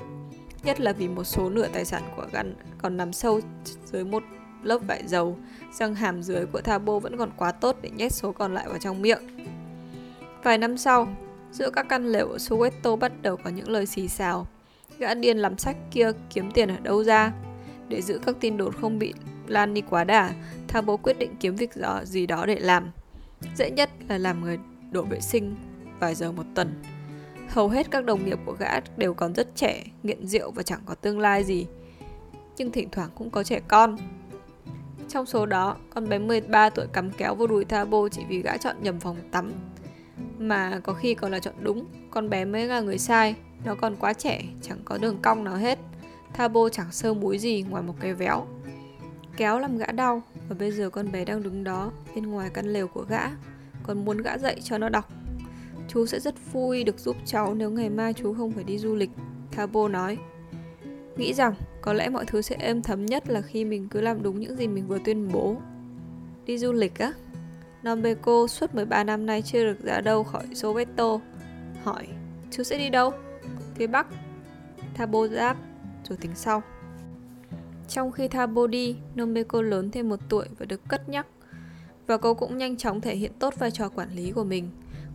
Nhất 0.63 0.81
là 0.81 0.93
vì 0.93 1.09
một 1.09 1.25
số 1.25 1.51
nửa 1.51 1.69
tài 1.69 1.85
sản 1.85 2.03
của 2.17 2.27
gã 2.33 2.41
còn 2.79 2.97
nằm 2.97 3.13
sâu 3.13 3.41
dưới 3.85 4.05
một 4.05 4.23
lớp 4.63 4.79
vải 4.79 5.03
dầu, 5.07 5.39
răng 5.73 5.95
hàm 5.95 6.23
dưới 6.23 6.47
của 6.47 6.61
Thabo 6.61 6.99
vẫn 6.99 7.17
còn 7.17 7.31
quá 7.37 7.53
tốt 7.53 7.77
để 7.83 7.91
nhét 7.91 8.13
số 8.13 8.33
còn 8.33 8.55
lại 8.55 8.69
vào 8.69 8.79
trong 8.79 9.03
miệng. 9.03 9.23
Vài 10.43 10.59
năm 10.59 10.79
sau, 10.79 11.09
giữa 11.53 11.71
các 11.71 11.87
căn 11.89 12.07
lều 12.07 12.29
ở 12.29 12.37
Soweto 12.37 12.97
bắt 12.97 13.13
đầu 13.23 13.37
có 13.37 13.51
những 13.51 13.69
lời 13.69 13.87
xì 13.87 14.09
xào. 14.09 14.47
Gã 14.99 15.15
điên 15.15 15.39
làm 15.39 15.59
sách 15.59 15.77
kia 15.91 16.11
kiếm 16.35 16.51
tiền 16.51 16.69
ở 16.69 16.77
đâu 16.83 17.05
ra? 17.05 17.33
Để 17.89 18.03
giữ 18.03 18.21
các 18.27 18.37
tin 18.41 18.57
đồn 18.57 18.73
không 18.73 18.99
bị 18.99 19.15
lan 19.47 19.75
đi 19.75 19.81
quá 19.81 20.05
đà, 20.05 20.31
Thabo 20.69 20.97
quyết 20.97 21.19
định 21.19 21.31
kiếm 21.41 21.57
việc 21.57 21.71
gì 22.05 22.27
đó 22.27 22.47
để 22.47 22.59
làm. 22.61 22.91
Dễ 23.57 23.71
nhất 23.71 23.91
là 24.09 24.19
làm 24.19 24.41
người 24.41 24.59
đổ 24.91 25.03
vệ 25.03 25.21
sinh 25.21 25.57
vài 26.01 26.15
giờ 26.15 26.33
một 26.33 26.45
tuần. 26.55 26.83
Hầu 27.49 27.69
hết 27.69 27.91
các 27.91 28.05
đồng 28.05 28.25
nghiệp 28.25 28.39
của 28.45 28.57
gã 28.59 28.81
đều 28.97 29.15
còn 29.15 29.35
rất 29.35 29.57
trẻ, 29.57 29.85
nghiện 30.03 30.27
rượu 30.27 30.51
và 30.51 30.63
chẳng 30.63 30.81
có 30.87 30.95
tương 30.95 31.19
lai 31.19 31.45
gì. 31.45 31.67
Nhưng 32.57 32.73
thỉnh 32.73 32.89
thoảng 32.93 33.11
cũng 33.15 33.31
có 33.31 33.43
trẻ 33.43 33.61
con. 33.69 33.97
Trong 35.09 35.27
số 35.27 35.47
đó, 35.47 35.77
con 35.91 36.09
bé 36.09 36.19
13 36.19 36.71
tuổi 36.71 36.87
cắm 36.93 37.11
kéo 37.11 37.35
vô 37.35 37.47
đùi 37.47 37.65
Thabo 37.65 38.09
chỉ 38.09 38.23
vì 38.29 38.43
gã 38.43 38.57
chọn 38.57 38.77
nhầm 38.83 39.01
phòng 39.01 39.17
tắm. 39.31 39.53
Mà 40.39 40.81
có 40.83 40.93
khi 40.93 41.15
còn 41.15 41.33
là 41.33 41.39
chọn 41.39 41.55
đúng, 41.61 41.87
con 42.11 42.31
bé 42.31 42.45
mới 42.45 42.67
là 42.67 42.81
người 42.81 42.99
sai, 42.99 43.35
nó 43.65 43.75
còn 43.75 43.97
quá 43.97 44.13
trẻ, 44.13 44.43
chẳng 44.63 44.79
có 44.85 44.99
đường 44.99 45.19
cong 45.23 45.45
nào 45.45 45.57
hết. 45.57 45.79
Thabo 46.33 46.69
chẳng 46.69 46.93
sơ 46.93 47.15
múi 47.15 47.39
gì 47.39 47.63
ngoài 47.63 47.83
một 47.83 47.95
cái 48.01 48.15
véo. 48.15 48.47
Kéo 49.37 49.59
làm 49.59 49.79
gã 49.79 49.87
đau, 49.87 50.23
và 50.49 50.57
bây 50.59 50.71
giờ 50.71 50.91
con 50.91 51.13
bé 51.13 51.25
đang 51.25 51.43
đứng 51.43 51.65
đó, 51.65 51.93
bên 52.15 52.27
ngoài 52.27 52.51
căn 52.55 52.67
lều 52.67 52.89
của 52.89 53.05
gã, 53.09 53.23
còn 53.83 54.05
muốn 54.05 54.19
gã 54.19 54.39
dậy 54.39 54.61
cho 54.63 54.79
nó 54.79 54.89
đọc. 54.89 55.09
Chú 55.89 56.07
sẽ 56.07 56.21
rất 56.21 56.35
vui 56.53 56.85
được 56.85 56.99
giúp 56.99 57.17
cháu 57.25 57.55
nếu 57.55 57.71
ngày 57.71 57.91
mai 57.91 58.13
chú 58.13 58.35
không 58.35 58.51
phải 58.51 58.65
đi 58.65 58.79
du 58.79 58.95
lịch, 58.95 59.11
Thabo 59.53 59.89
nói. 59.89 60.19
Nghĩ 61.17 61.35
rằng 61.35 61.55
có 61.81 61.93
lẽ 61.93 62.09
mọi 62.09 62.25
thứ 62.27 62.43
sẽ 62.43 62.57
êm 62.57 62.83
thấm 62.83 63.07
nhất 63.07 63.29
là 63.29 63.41
khi 63.41 63.65
mình 63.65 63.89
cứ 63.89 64.01
làm 64.01 64.23
đúng 64.23 64.41
những 64.41 64.57
gì 64.57 64.69
mình 64.69 64.87
vừa 64.87 64.99
tuyên 65.05 65.29
bố. 65.33 65.57
Đi 66.47 66.59
du 66.59 66.73
lịch 66.73 66.99
á? 66.99 67.13
Nombeko 67.83 68.47
suốt 68.47 68.75
13 68.75 69.05
năm 69.05 69.27
nay 69.27 69.43
chưa 69.43 69.65
được 69.65 69.85
ra 69.85 70.01
đâu 70.01 70.25
khỏi 70.25 70.45
Soweto. 70.53 71.21
Hỏi, 71.83 72.07
chú 72.51 72.63
sẽ 72.63 72.79
đi 72.79 72.91
đâu? 72.91 73.13
Phía 73.75 73.87
Bắc. 73.87 74.07
Thabo 74.95 75.27
đáp, 75.27 75.57
rồi 76.09 76.19
tính 76.21 76.31
sau. 76.35 76.63
Trong 77.89 78.13
khi 78.13 78.29
Thabo 78.29 78.67
đi, 78.67 78.97
Nombeko 79.15 79.63
lớn 79.63 79.91
thêm 79.91 80.09
một 80.09 80.21
tuổi 80.29 80.47
và 80.59 80.67
được 80.67 80.81
cất 80.89 81.09
nhắc. 81.09 81.27
Và 82.07 82.17
cô 82.17 82.35
cũng 82.35 82.59
nhanh 82.59 82.77
chóng 82.77 83.01
thể 83.01 83.17
hiện 83.17 83.33
tốt 83.39 83.55
vai 83.59 83.71
trò 83.71 83.89
quản 83.89 84.15
lý 84.15 84.31
của 84.31 84.45
mình. 84.45 84.71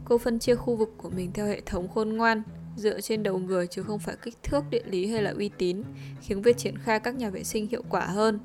Cô 0.06 0.18
phân 0.18 0.40
chia 0.40 0.56
khu 0.56 0.76
vực 0.76 0.94
của 0.98 1.10
mình 1.10 1.32
theo 1.34 1.46
hệ 1.46 1.62
thống 1.66 1.88
khôn 1.88 2.10
ngoan, 2.10 2.44
dựa 2.76 3.02
trên 3.02 3.24
đầu 3.24 3.38
người 3.38 3.68
chứ 3.68 3.84
không 3.84 4.00
phải 4.00 4.16
kích 4.22 4.38
thước 4.44 4.64
địa 4.70 4.84
lý 4.86 5.08
hay 5.08 5.22
là 5.22 5.34
uy 5.38 5.50
tín, 5.58 5.84
khiến 6.22 6.42
việc 6.42 6.58
triển 6.58 6.78
khai 6.78 7.00
các 7.00 7.16
nhà 7.16 7.30
vệ 7.30 7.44
sinh 7.44 7.68
hiệu 7.68 7.84
quả 7.90 8.06
hơn. 8.06 8.40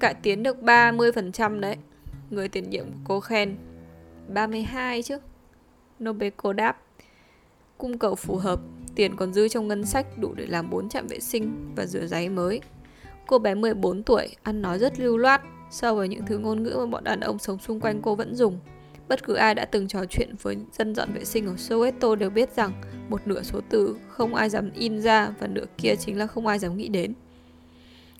Cải 0.00 0.14
tiến 0.14 0.42
được 0.42 0.56
30% 0.62 1.60
đấy. 1.60 1.76
Người 2.30 2.48
tiền 2.48 2.70
nhiệm 2.70 2.86
của 2.86 2.98
cô 3.04 3.20
khen 3.20 3.56
32 4.28 5.02
chứ. 5.02 5.18
Nobeko 6.04 6.52
đáp 6.52 6.76
Cung 7.78 7.98
cầu 7.98 8.14
phù 8.14 8.36
hợp, 8.36 8.60
tiền 8.94 9.16
còn 9.16 9.32
dư 9.32 9.48
trong 9.48 9.68
ngân 9.68 9.84
sách 9.84 10.06
đủ 10.18 10.34
để 10.34 10.46
làm 10.46 10.70
4 10.70 10.88
trạm 10.88 11.06
vệ 11.06 11.20
sinh 11.20 11.72
và 11.76 11.86
rửa 11.86 12.06
giấy 12.06 12.28
mới. 12.28 12.60
Cô 13.28 13.38
bé 13.38 13.54
14 13.54 14.02
tuổi, 14.02 14.28
ăn 14.42 14.62
nói 14.62 14.78
rất 14.78 15.00
lưu 15.00 15.16
loát, 15.16 15.42
so 15.70 15.94
với 15.94 16.08
những 16.08 16.26
thứ 16.26 16.38
ngôn 16.38 16.62
ngữ 16.62 16.76
mà 16.78 16.86
bọn 16.86 17.04
đàn 17.04 17.20
ông 17.20 17.38
sống 17.38 17.58
xung 17.58 17.80
quanh 17.80 18.02
cô 18.02 18.14
vẫn 18.14 18.34
dùng. 18.34 18.58
Bất 19.08 19.24
cứ 19.24 19.34
ai 19.34 19.54
đã 19.54 19.64
từng 19.64 19.88
trò 19.88 20.04
chuyện 20.10 20.34
với 20.42 20.56
dân 20.72 20.94
dọn 20.94 21.12
vệ 21.12 21.24
sinh 21.24 21.46
ở 21.46 21.54
Soweto 21.54 22.14
đều 22.14 22.30
biết 22.30 22.56
rằng 22.56 22.72
một 23.08 23.26
nửa 23.26 23.42
số 23.42 23.60
từ 23.68 23.96
không 24.08 24.34
ai 24.34 24.48
dám 24.48 24.70
in 24.74 25.00
ra 25.00 25.30
và 25.40 25.46
nửa 25.46 25.64
kia 25.78 25.94
chính 25.96 26.18
là 26.18 26.26
không 26.26 26.46
ai 26.46 26.58
dám 26.58 26.76
nghĩ 26.76 26.88
đến. 26.88 27.14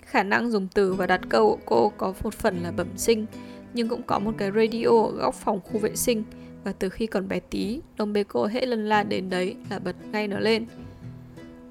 Khả 0.00 0.22
năng 0.22 0.50
dùng 0.50 0.68
từ 0.74 0.94
và 0.94 1.06
đặt 1.06 1.20
câu 1.28 1.48
của 1.48 1.58
cô 1.66 1.92
có 1.96 2.14
một 2.22 2.34
phần 2.34 2.62
là 2.62 2.70
bẩm 2.70 2.88
sinh, 2.96 3.26
nhưng 3.74 3.88
cũng 3.88 4.02
có 4.02 4.18
một 4.18 4.32
cái 4.38 4.50
radio 4.50 5.02
ở 5.04 5.10
góc 5.10 5.34
phòng 5.34 5.60
khu 5.60 5.78
vệ 5.78 5.96
sinh 5.96 6.24
và 6.64 6.72
từ 6.72 6.88
khi 6.88 7.06
còn 7.06 7.28
bé 7.28 7.40
tí, 7.40 7.80
đồng 7.96 8.12
bê 8.12 8.24
cô 8.24 8.46
hễ 8.46 8.66
lần 8.66 8.88
la 8.88 9.02
đến 9.02 9.30
đấy 9.30 9.56
là 9.70 9.78
bật 9.78 9.96
ngay 10.12 10.28
nó 10.28 10.38
lên. 10.38 10.66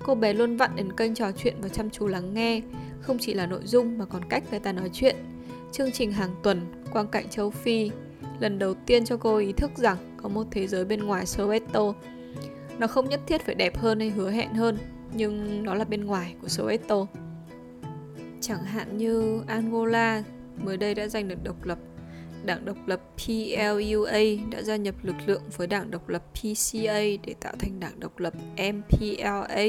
Cô 0.04 0.15
bé 0.15 0.34
luôn 0.34 0.58
vặn 0.58 0.71
đến 0.76 0.91
kênh 0.97 1.15
trò 1.15 1.32
chuyện 1.32 1.56
và 1.62 1.69
chăm 1.69 1.89
chú 1.89 2.08
lắng 2.08 2.34
nghe, 2.34 2.62
không 3.07 3.17
chỉ 3.17 3.33
là 3.33 3.45
nội 3.45 3.61
dung 3.65 3.97
mà 3.97 4.05
còn 4.05 4.21
cách 4.29 4.43
người 4.51 4.59
ta 4.59 4.71
nói 4.71 4.89
chuyện. 4.93 5.15
Chương 5.71 5.91
trình 5.91 6.11
hàng 6.11 6.35
tuần, 6.43 6.61
quang 6.91 7.07
cảnh 7.07 7.29
châu 7.29 7.49
Phi, 7.49 7.91
lần 8.39 8.59
đầu 8.59 8.73
tiên 8.73 9.05
cho 9.05 9.17
cô 9.17 9.37
ý 9.37 9.53
thức 9.53 9.71
rằng 9.75 9.97
có 10.17 10.29
một 10.29 10.43
thế 10.51 10.67
giới 10.67 10.85
bên 10.85 11.03
ngoài 11.03 11.25
Soweto. 11.25 11.93
Nó 12.79 12.87
không 12.87 13.09
nhất 13.09 13.19
thiết 13.27 13.41
phải 13.41 13.55
đẹp 13.55 13.77
hơn 13.77 13.99
hay 13.99 14.09
hứa 14.09 14.31
hẹn 14.31 14.53
hơn, 14.53 14.77
nhưng 15.13 15.63
nó 15.63 15.73
là 15.73 15.85
bên 15.85 16.05
ngoài 16.05 16.35
của 16.41 16.47
Soweto. 16.47 17.05
Chẳng 18.41 18.63
hạn 18.63 18.97
như 18.97 19.41
Angola 19.47 20.23
mới 20.63 20.77
đây 20.77 20.95
đã 20.95 21.07
giành 21.07 21.27
được 21.27 21.43
độc 21.43 21.65
lập. 21.65 21.77
Đảng 22.45 22.65
độc 22.65 22.77
lập 22.87 23.01
PLUA 23.15 24.19
đã 24.51 24.61
gia 24.61 24.75
nhập 24.75 24.95
lực 25.03 25.15
lượng 25.25 25.41
với 25.57 25.67
đảng 25.67 25.91
độc 25.91 26.09
lập 26.09 26.23
PCA 26.33 26.99
để 27.25 27.35
tạo 27.39 27.53
thành 27.59 27.79
đảng 27.79 27.99
độc 27.99 28.19
lập 28.19 28.33
MPLA 28.57 29.65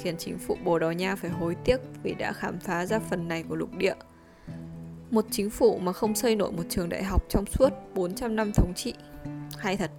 khiến 0.01 0.15
chính 0.17 0.37
phủ 0.39 0.57
Bồ 0.63 0.79
Đào 0.79 0.93
Nha 0.93 1.15
phải 1.15 1.29
hối 1.29 1.55
tiếc 1.65 1.77
vì 2.03 2.13
đã 2.13 2.33
khám 2.33 2.59
phá 2.59 2.85
ra 2.85 2.99
phần 2.99 3.27
này 3.27 3.43
của 3.49 3.55
lục 3.55 3.69
địa. 3.77 3.93
Một 5.11 5.25
chính 5.31 5.49
phủ 5.49 5.77
mà 5.77 5.93
không 5.93 6.15
xây 6.15 6.35
nổi 6.35 6.51
một 6.51 6.63
trường 6.69 6.89
đại 6.89 7.03
học 7.03 7.23
trong 7.29 7.45
suốt 7.45 7.69
400 7.93 8.35
năm 8.35 8.51
thống 8.51 8.73
trị. 8.75 8.93
Hay 9.57 9.77
thật. 9.77 9.91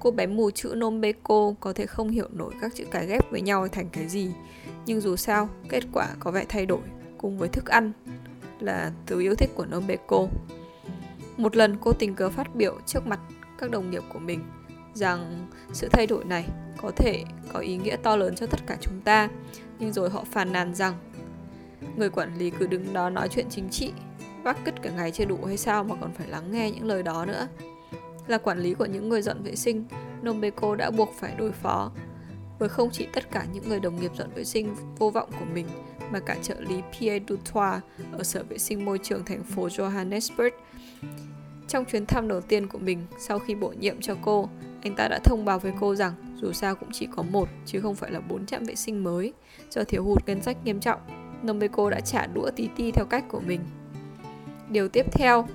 Cô 0.00 0.10
bé 0.10 0.26
mù 0.26 0.50
chữ 0.50 0.74
Nombeko 0.76 1.54
có 1.60 1.72
thể 1.72 1.86
không 1.86 2.08
hiểu 2.08 2.28
nổi 2.32 2.52
các 2.60 2.74
chữ 2.74 2.84
cái 2.90 3.06
ghép 3.06 3.30
với 3.30 3.40
nhau 3.40 3.68
thành 3.68 3.88
cái 3.92 4.08
gì, 4.08 4.30
nhưng 4.86 5.00
dù 5.00 5.16
sao, 5.16 5.48
kết 5.68 5.84
quả 5.92 6.08
có 6.20 6.30
vẻ 6.30 6.44
thay 6.48 6.66
đổi 6.66 6.82
cùng 7.18 7.38
với 7.38 7.48
thức 7.48 7.66
ăn 7.66 7.92
là 8.60 8.92
từ 9.06 9.20
yêu 9.20 9.34
thích 9.34 9.50
của 9.54 9.66
Nombeko. 9.66 10.26
Một 11.40 11.56
lần 11.56 11.76
cô 11.80 11.92
tình 11.92 12.14
cờ 12.14 12.30
phát 12.30 12.54
biểu 12.54 12.78
trước 12.86 13.06
mặt 13.06 13.20
các 13.58 13.70
đồng 13.70 13.90
nghiệp 13.90 14.02
của 14.12 14.18
mình 14.18 14.40
rằng 14.94 15.46
sự 15.72 15.88
thay 15.92 16.06
đổi 16.06 16.24
này 16.24 16.48
có 16.76 16.90
thể 16.96 17.24
có 17.52 17.60
ý 17.60 17.76
nghĩa 17.76 17.96
to 17.96 18.16
lớn 18.16 18.34
cho 18.34 18.46
tất 18.46 18.60
cả 18.66 18.76
chúng 18.80 19.00
ta 19.00 19.28
nhưng 19.78 19.92
rồi 19.92 20.10
họ 20.10 20.24
phàn 20.24 20.52
nàn 20.52 20.74
rằng, 20.74 20.94
người 21.96 22.10
quản 22.10 22.38
lý 22.38 22.50
cứ 22.50 22.66
đứng 22.66 22.92
đó 22.92 23.10
nói 23.10 23.28
chuyện 23.28 23.46
chính 23.50 23.68
trị, 23.68 23.92
vác 24.42 24.64
cứt 24.64 24.82
cả 24.82 24.90
ngày 24.90 25.10
chưa 25.10 25.24
đủ 25.24 25.38
hay 25.46 25.56
sao 25.56 25.84
mà 25.84 25.94
còn 26.00 26.12
phải 26.12 26.28
lắng 26.28 26.52
nghe 26.52 26.70
những 26.70 26.84
lời 26.84 27.02
đó 27.02 27.24
nữa 27.24 27.48
là 28.26 28.38
quản 28.38 28.58
lý 28.58 28.74
của 28.74 28.86
những 28.86 29.08
người 29.08 29.22
dọn 29.22 29.42
vệ 29.42 29.56
sinh, 29.56 29.84
Nombeko 30.22 30.74
đã 30.74 30.90
buộc 30.90 31.14
phải 31.18 31.34
đối 31.38 31.52
phó 31.52 31.90
với 32.58 32.68
không 32.68 32.90
chỉ 32.92 33.06
tất 33.12 33.30
cả 33.30 33.46
những 33.52 33.68
người 33.68 33.80
đồng 33.80 34.00
nghiệp 34.00 34.10
dọn 34.14 34.30
vệ 34.34 34.44
sinh 34.44 34.74
vô 34.98 35.10
vọng 35.10 35.30
của 35.38 35.46
mình, 35.54 35.66
mà 36.10 36.20
cả 36.20 36.36
trợ 36.42 36.60
lý 36.60 36.82
Pierre 36.92 37.24
Dutois 37.28 37.82
ở 38.12 38.22
Sở 38.22 38.42
Vệ 38.42 38.58
sinh 38.58 38.84
Môi 38.84 38.98
trường 38.98 39.24
thành 39.24 39.44
phố 39.44 39.66
Johannesburg. 39.66 40.50
Trong 41.68 41.84
chuyến 41.84 42.06
thăm 42.06 42.28
đầu 42.28 42.40
tiên 42.40 42.66
của 42.66 42.78
mình 42.78 43.06
sau 43.18 43.38
khi 43.38 43.54
bổ 43.54 43.68
nhiệm 43.68 44.00
cho 44.00 44.16
cô, 44.22 44.48
anh 44.82 44.94
ta 44.96 45.08
đã 45.08 45.18
thông 45.24 45.44
báo 45.44 45.58
với 45.58 45.72
cô 45.80 45.94
rằng 45.94 46.12
dù 46.36 46.52
sao 46.52 46.74
cũng 46.74 46.88
chỉ 46.92 47.08
có 47.16 47.22
một 47.22 47.48
chứ 47.66 47.80
không 47.80 47.94
phải 47.94 48.10
là 48.10 48.20
bốn 48.20 48.46
trạm 48.46 48.64
vệ 48.64 48.74
sinh 48.74 49.04
mới 49.04 49.32
do 49.70 49.84
thiếu 49.84 50.04
hụt 50.04 50.26
ngân 50.26 50.42
sách 50.42 50.56
nghiêm 50.64 50.80
trọng. 50.80 51.00
Nombeko 51.42 51.90
đã 51.90 52.00
trả 52.00 52.26
đũa 52.26 52.50
tí 52.56 52.68
ti 52.76 52.90
theo 52.90 53.04
cách 53.10 53.24
của 53.28 53.40
mình. 53.40 53.60
Điều 54.70 54.88
tiếp 54.88 55.06
theo, 55.12 55.46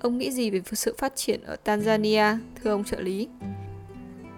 ông 0.00 0.18
nghĩ 0.18 0.30
gì 0.30 0.50
về 0.50 0.60
sự 0.72 0.94
phát 0.98 1.16
triển 1.16 1.40
ở 1.42 1.56
Tanzania, 1.64 2.38
thưa 2.62 2.70
ông 2.70 2.84
trợ 2.84 3.00
lý? 3.00 3.28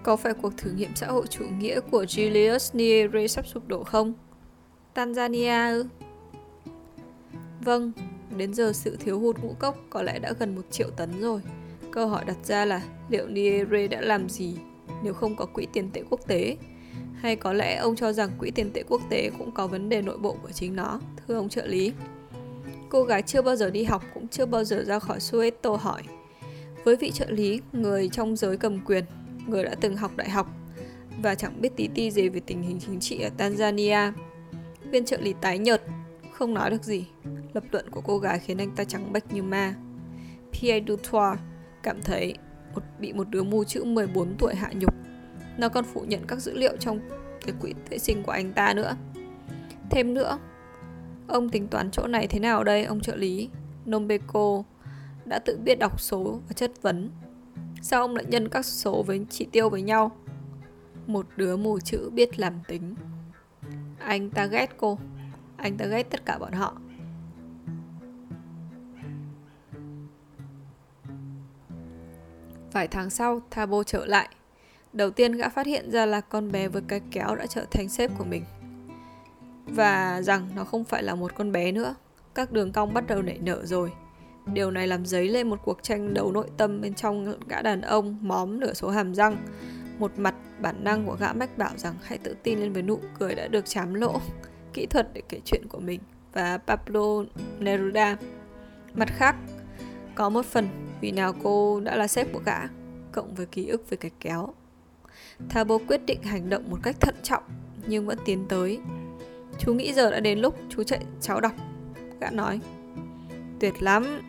Có 0.02 0.16
phải 0.16 0.34
cuộc 0.34 0.56
thử 0.56 0.70
nghiệm 0.70 0.90
xã 0.94 1.06
hội 1.06 1.26
chủ 1.26 1.44
nghĩa 1.58 1.80
của 1.80 2.04
Julius 2.04 2.78
Nyerere 2.78 3.26
sắp 3.26 3.46
sụp 3.46 3.68
đổ 3.68 3.84
không? 3.84 4.12
Tanzania 4.94 5.70
ư? 5.72 5.86
Vâng, 7.60 7.92
đến 8.36 8.54
giờ 8.54 8.72
sự 8.72 8.96
thiếu 8.96 9.20
hụt 9.20 9.38
ngũ 9.38 9.54
cốc 9.58 9.78
có 9.90 10.02
lẽ 10.02 10.18
đã 10.18 10.32
gần 10.38 10.54
một 10.54 10.62
triệu 10.70 10.90
tấn 10.90 11.20
rồi. 11.20 11.40
Câu 11.90 12.08
hỏi 12.08 12.24
đặt 12.24 12.36
ra 12.44 12.64
là 12.64 12.82
liệu 13.08 13.26
Niere 13.26 13.86
đã 13.86 14.00
làm 14.00 14.28
gì 14.28 14.54
nếu 15.02 15.14
không 15.14 15.36
có 15.36 15.46
quỹ 15.46 15.66
tiền 15.72 15.90
tệ 15.92 16.02
quốc 16.10 16.20
tế? 16.26 16.56
Hay 17.14 17.36
có 17.36 17.52
lẽ 17.52 17.76
ông 17.76 17.96
cho 17.96 18.12
rằng 18.12 18.30
quỹ 18.38 18.50
tiền 18.50 18.70
tệ 18.74 18.82
quốc 18.88 19.00
tế 19.10 19.30
cũng 19.38 19.52
có 19.52 19.66
vấn 19.66 19.88
đề 19.88 20.02
nội 20.02 20.18
bộ 20.18 20.36
của 20.42 20.50
chính 20.50 20.76
nó, 20.76 21.00
thưa 21.26 21.34
ông 21.34 21.48
trợ 21.48 21.66
lý? 21.66 21.92
Cô 22.88 23.02
gái 23.04 23.22
chưa 23.22 23.42
bao 23.42 23.56
giờ 23.56 23.70
đi 23.70 23.84
học 23.84 24.02
cũng 24.14 24.28
chưa 24.28 24.46
bao 24.46 24.64
giờ 24.64 24.84
ra 24.86 24.98
khỏi 24.98 25.20
Sueto 25.20 25.76
hỏi. 25.76 26.02
Với 26.84 26.96
vị 26.96 27.10
trợ 27.10 27.26
lý, 27.30 27.60
người 27.72 28.08
trong 28.08 28.36
giới 28.36 28.56
cầm 28.56 28.84
quyền, 28.84 29.04
người 29.46 29.64
đã 29.64 29.74
từng 29.80 29.96
học 29.96 30.10
đại 30.16 30.30
học 30.30 30.46
và 31.22 31.34
chẳng 31.34 31.60
biết 31.60 31.76
tí 31.76 31.88
ti 31.94 32.10
gì 32.10 32.28
về 32.28 32.40
tình 32.46 32.62
hình 32.62 32.78
chính 32.86 33.00
trị 33.00 33.20
ở 33.20 33.30
Tanzania. 33.38 34.12
Viên 34.90 35.04
trợ 35.04 35.16
lý 35.20 35.34
tái 35.40 35.58
nhợt, 35.58 35.82
không 36.42 36.55
nói 36.55 36.70
được 36.70 36.85
gì. 36.85 37.07
Lập 37.55 37.64
luận 37.72 37.90
của 37.90 38.00
cô 38.00 38.18
gái 38.18 38.38
khiến 38.38 38.59
anh 38.59 38.70
ta 38.70 38.85
trắng 38.85 39.12
bệch 39.12 39.33
như 39.33 39.42
ma. 39.42 39.74
Pierre 40.52 40.87
Dutoit 40.88 41.38
cảm 41.83 42.02
thấy 42.02 42.35
một, 42.74 42.83
bị 42.98 43.12
một 43.12 43.28
đứa 43.28 43.42
mù 43.42 43.64
chữ 43.64 43.85
14 43.85 44.35
tuổi 44.38 44.55
hạ 44.55 44.70
nhục. 44.74 44.94
Nó 45.59 45.68
còn 45.68 45.85
phủ 45.85 46.00
nhận 46.00 46.20
các 46.26 46.38
dữ 46.38 46.55
liệu 46.55 46.76
trong 46.76 47.00
cái 47.46 47.55
quỹ 47.61 47.74
vệ 47.90 47.98
sinh 47.98 48.22
của 48.22 48.33
anh 48.33 48.52
ta 48.52 48.74
nữa. 48.74 48.96
Thêm 49.90 50.14
nữa, 50.14 50.38
ông 51.26 51.48
tính 51.48 51.68
toán 51.68 51.90
chỗ 51.90 52.07
này 52.07 52.26
thế 52.26 52.38
nào 52.38 52.64
đây, 52.64 52.85
ông 52.85 53.00
trợ 53.00 53.16
lý? 53.16 53.48
Nombeko 53.85 54.62
đã 55.24 55.38
tự 55.38 55.59
biết 55.64 55.78
đọc 55.78 56.00
số 56.00 56.40
và 56.48 56.52
chất 56.52 56.83
vấn. 56.83 57.11
Sao 57.83 58.00
ông 58.00 58.16
lại 58.16 58.24
nhân 58.28 58.48
các 58.48 58.66
số 58.66 59.02
với 59.02 59.26
chỉ 59.31 59.46
tiêu 59.52 59.70
với 59.70 59.83
nhau? 59.83 60.11
Một 61.07 61.26
đứa 61.37 61.57
mù 61.57 61.81
chữ 61.81 62.11
biết 62.12 62.38
làm 62.38 62.61
tính. 62.68 62.94
Anh 63.98 64.31
ta 64.31 64.46
ghét 64.46 64.70
cô. 64.76 64.98
Anh 65.62 65.77
ta 65.77 65.87
ghét 65.87 66.03
tất 66.11 66.27
cả 66.27 66.38
bọn 66.38 66.53
họ. 66.53 66.75
Vài 72.72 72.88
tháng 72.88 73.11
sau, 73.11 73.42
Thabo 73.51 73.83
trở 73.83 74.07
lại. 74.07 74.29
Đầu 74.92 75.11
tiên 75.11 75.33
gã 75.33 75.48
phát 75.48 75.66
hiện 75.66 75.90
ra 75.90 76.07
là 76.07 76.20
con 76.20 76.53
bé 76.53 76.68
với 76.68 76.83
cái 76.88 77.01
kéo 77.11 77.35
đã 77.35 77.46
trở 77.46 77.64
thành 77.70 77.88
sếp 77.88 78.11
của 78.18 78.25
mình. 78.25 78.44
Và 79.66 80.22
rằng 80.22 80.48
nó 80.57 80.64
không 80.64 80.85
phải 80.85 81.03
là 81.03 81.14
một 81.14 81.35
con 81.35 81.53
bé 81.53 81.72
nữa. 81.72 81.94
Các 82.35 82.53
đường 82.53 82.72
cong 82.72 82.94
bắt 82.94 83.07
đầu 83.07 83.22
nảy 83.22 83.38
nở 83.38 83.66
rồi. 83.66 83.92
Điều 84.46 84.70
này 84.70 84.87
làm 84.87 85.07
dấy 85.07 85.29
lên 85.29 85.51
một 85.51 85.59
cuộc 85.64 85.83
tranh 85.83 86.14
đấu 86.14 86.33
nội 86.33 86.51
tâm 86.57 86.81
bên 86.81 86.94
trong 86.94 87.38
gã 87.48 87.62
đàn 87.62 87.81
ông 87.81 88.18
móm 88.20 88.61
nửa 88.61 88.72
số 88.72 88.90
hàm 88.90 89.14
răng. 89.14 89.37
Một 89.98 90.12
mặt 90.16 90.35
Bản 90.61 90.85
năng 90.85 91.07
của 91.07 91.16
gã 91.20 91.33
mách 91.33 91.59
bảo 91.59 91.70
rằng 91.77 91.94
hãy 92.03 92.18
tự 92.18 92.37
tin 92.42 92.59
lên 92.59 92.72
với 92.72 92.83
nụ 92.83 93.01
cười 93.18 93.35
đã 93.35 93.48
được 93.48 93.66
chám 93.66 93.94
lỗ, 93.94 94.20
kỹ 94.74 94.87
thuật 94.87 95.08
để 95.14 95.22
kể 95.28 95.40
chuyện 95.44 95.62
của 95.68 95.80
mình 95.80 96.00
và 96.32 96.58
Pablo 96.58 97.24
Neruda. 97.58 98.16
Mặt 98.94 99.08
khác, 99.16 99.37
có 100.14 100.28
một 100.28 100.46
phần 100.46 100.68
vì 101.00 101.11
nào 101.11 101.32
cô 101.42 101.80
đã 101.80 101.96
là 101.96 102.06
sếp 102.06 102.32
của 102.32 102.40
gã, 102.44 102.58
cộng 103.12 103.35
với 103.35 103.46
ký 103.46 103.66
ức 103.66 103.90
về 103.90 103.96
cái 103.96 104.11
kéo. 104.20 104.48
Thabo 105.48 105.78
quyết 105.88 106.06
định 106.06 106.22
hành 106.22 106.50
động 106.50 106.70
một 106.70 106.78
cách 106.82 106.96
thận 107.00 107.14
trọng 107.22 107.42
nhưng 107.87 108.06
vẫn 108.06 108.18
tiến 108.24 108.44
tới. 108.48 108.78
Chú 109.58 109.74
nghĩ 109.74 109.92
giờ 109.92 110.11
đã 110.11 110.20
đến 110.20 110.38
lúc 110.38 110.58
chú 110.68 110.82
chạy 110.82 111.00
cháu 111.20 111.40
đọc. 111.40 111.52
Gã 112.20 112.30
nói. 112.30 112.61
Tuyệt 113.61 113.82
lắm. 113.82 114.20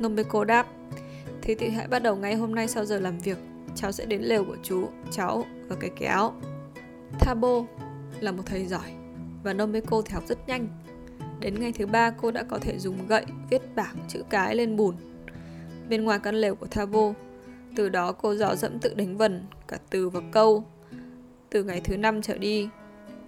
Nombeko 0.00 0.44
đáp. 0.44 0.66
Thế 1.42 1.54
thì 1.54 1.68
hãy 1.68 1.86
bắt 1.88 1.98
đầu 1.98 2.16
ngay 2.16 2.34
hôm 2.34 2.54
nay 2.54 2.68
sau 2.68 2.84
giờ 2.84 3.00
làm 3.00 3.18
việc. 3.18 3.38
Cháu 3.74 3.92
sẽ 3.92 4.06
đến 4.06 4.22
lều 4.22 4.44
của 4.44 4.56
chú, 4.62 4.88
cháu 5.10 5.44
và 5.68 5.76
cái 5.80 5.90
kéo. 5.96 6.32
Thabo 7.18 7.64
là 8.20 8.32
một 8.32 8.42
thầy 8.46 8.66
giỏi 8.66 8.92
và 9.42 9.52
Nomeko 9.52 10.02
thì 10.04 10.14
học 10.14 10.24
rất 10.26 10.48
nhanh. 10.48 10.68
Đến 11.40 11.60
ngày 11.60 11.72
thứ 11.72 11.86
ba 11.86 12.10
cô 12.10 12.30
đã 12.30 12.42
có 12.42 12.58
thể 12.58 12.78
dùng 12.78 13.06
gậy 13.06 13.24
viết 13.50 13.62
bảng 13.74 13.96
chữ 14.08 14.22
cái 14.30 14.54
lên 14.54 14.76
bùn. 14.76 14.94
Bên 15.88 16.04
ngoài 16.04 16.18
căn 16.22 16.34
lều 16.34 16.54
của 16.54 16.66
Thabo, 16.66 17.12
từ 17.76 17.88
đó 17.88 18.12
cô 18.12 18.34
dò 18.34 18.54
dẫm 18.54 18.78
tự 18.78 18.94
đánh 18.94 19.16
vần 19.16 19.44
cả 19.68 19.78
từ 19.90 20.08
và 20.08 20.20
câu. 20.32 20.64
Từ 21.50 21.64
ngày 21.64 21.80
thứ 21.84 21.96
năm 21.96 22.22
trở 22.22 22.38
đi, 22.38 22.68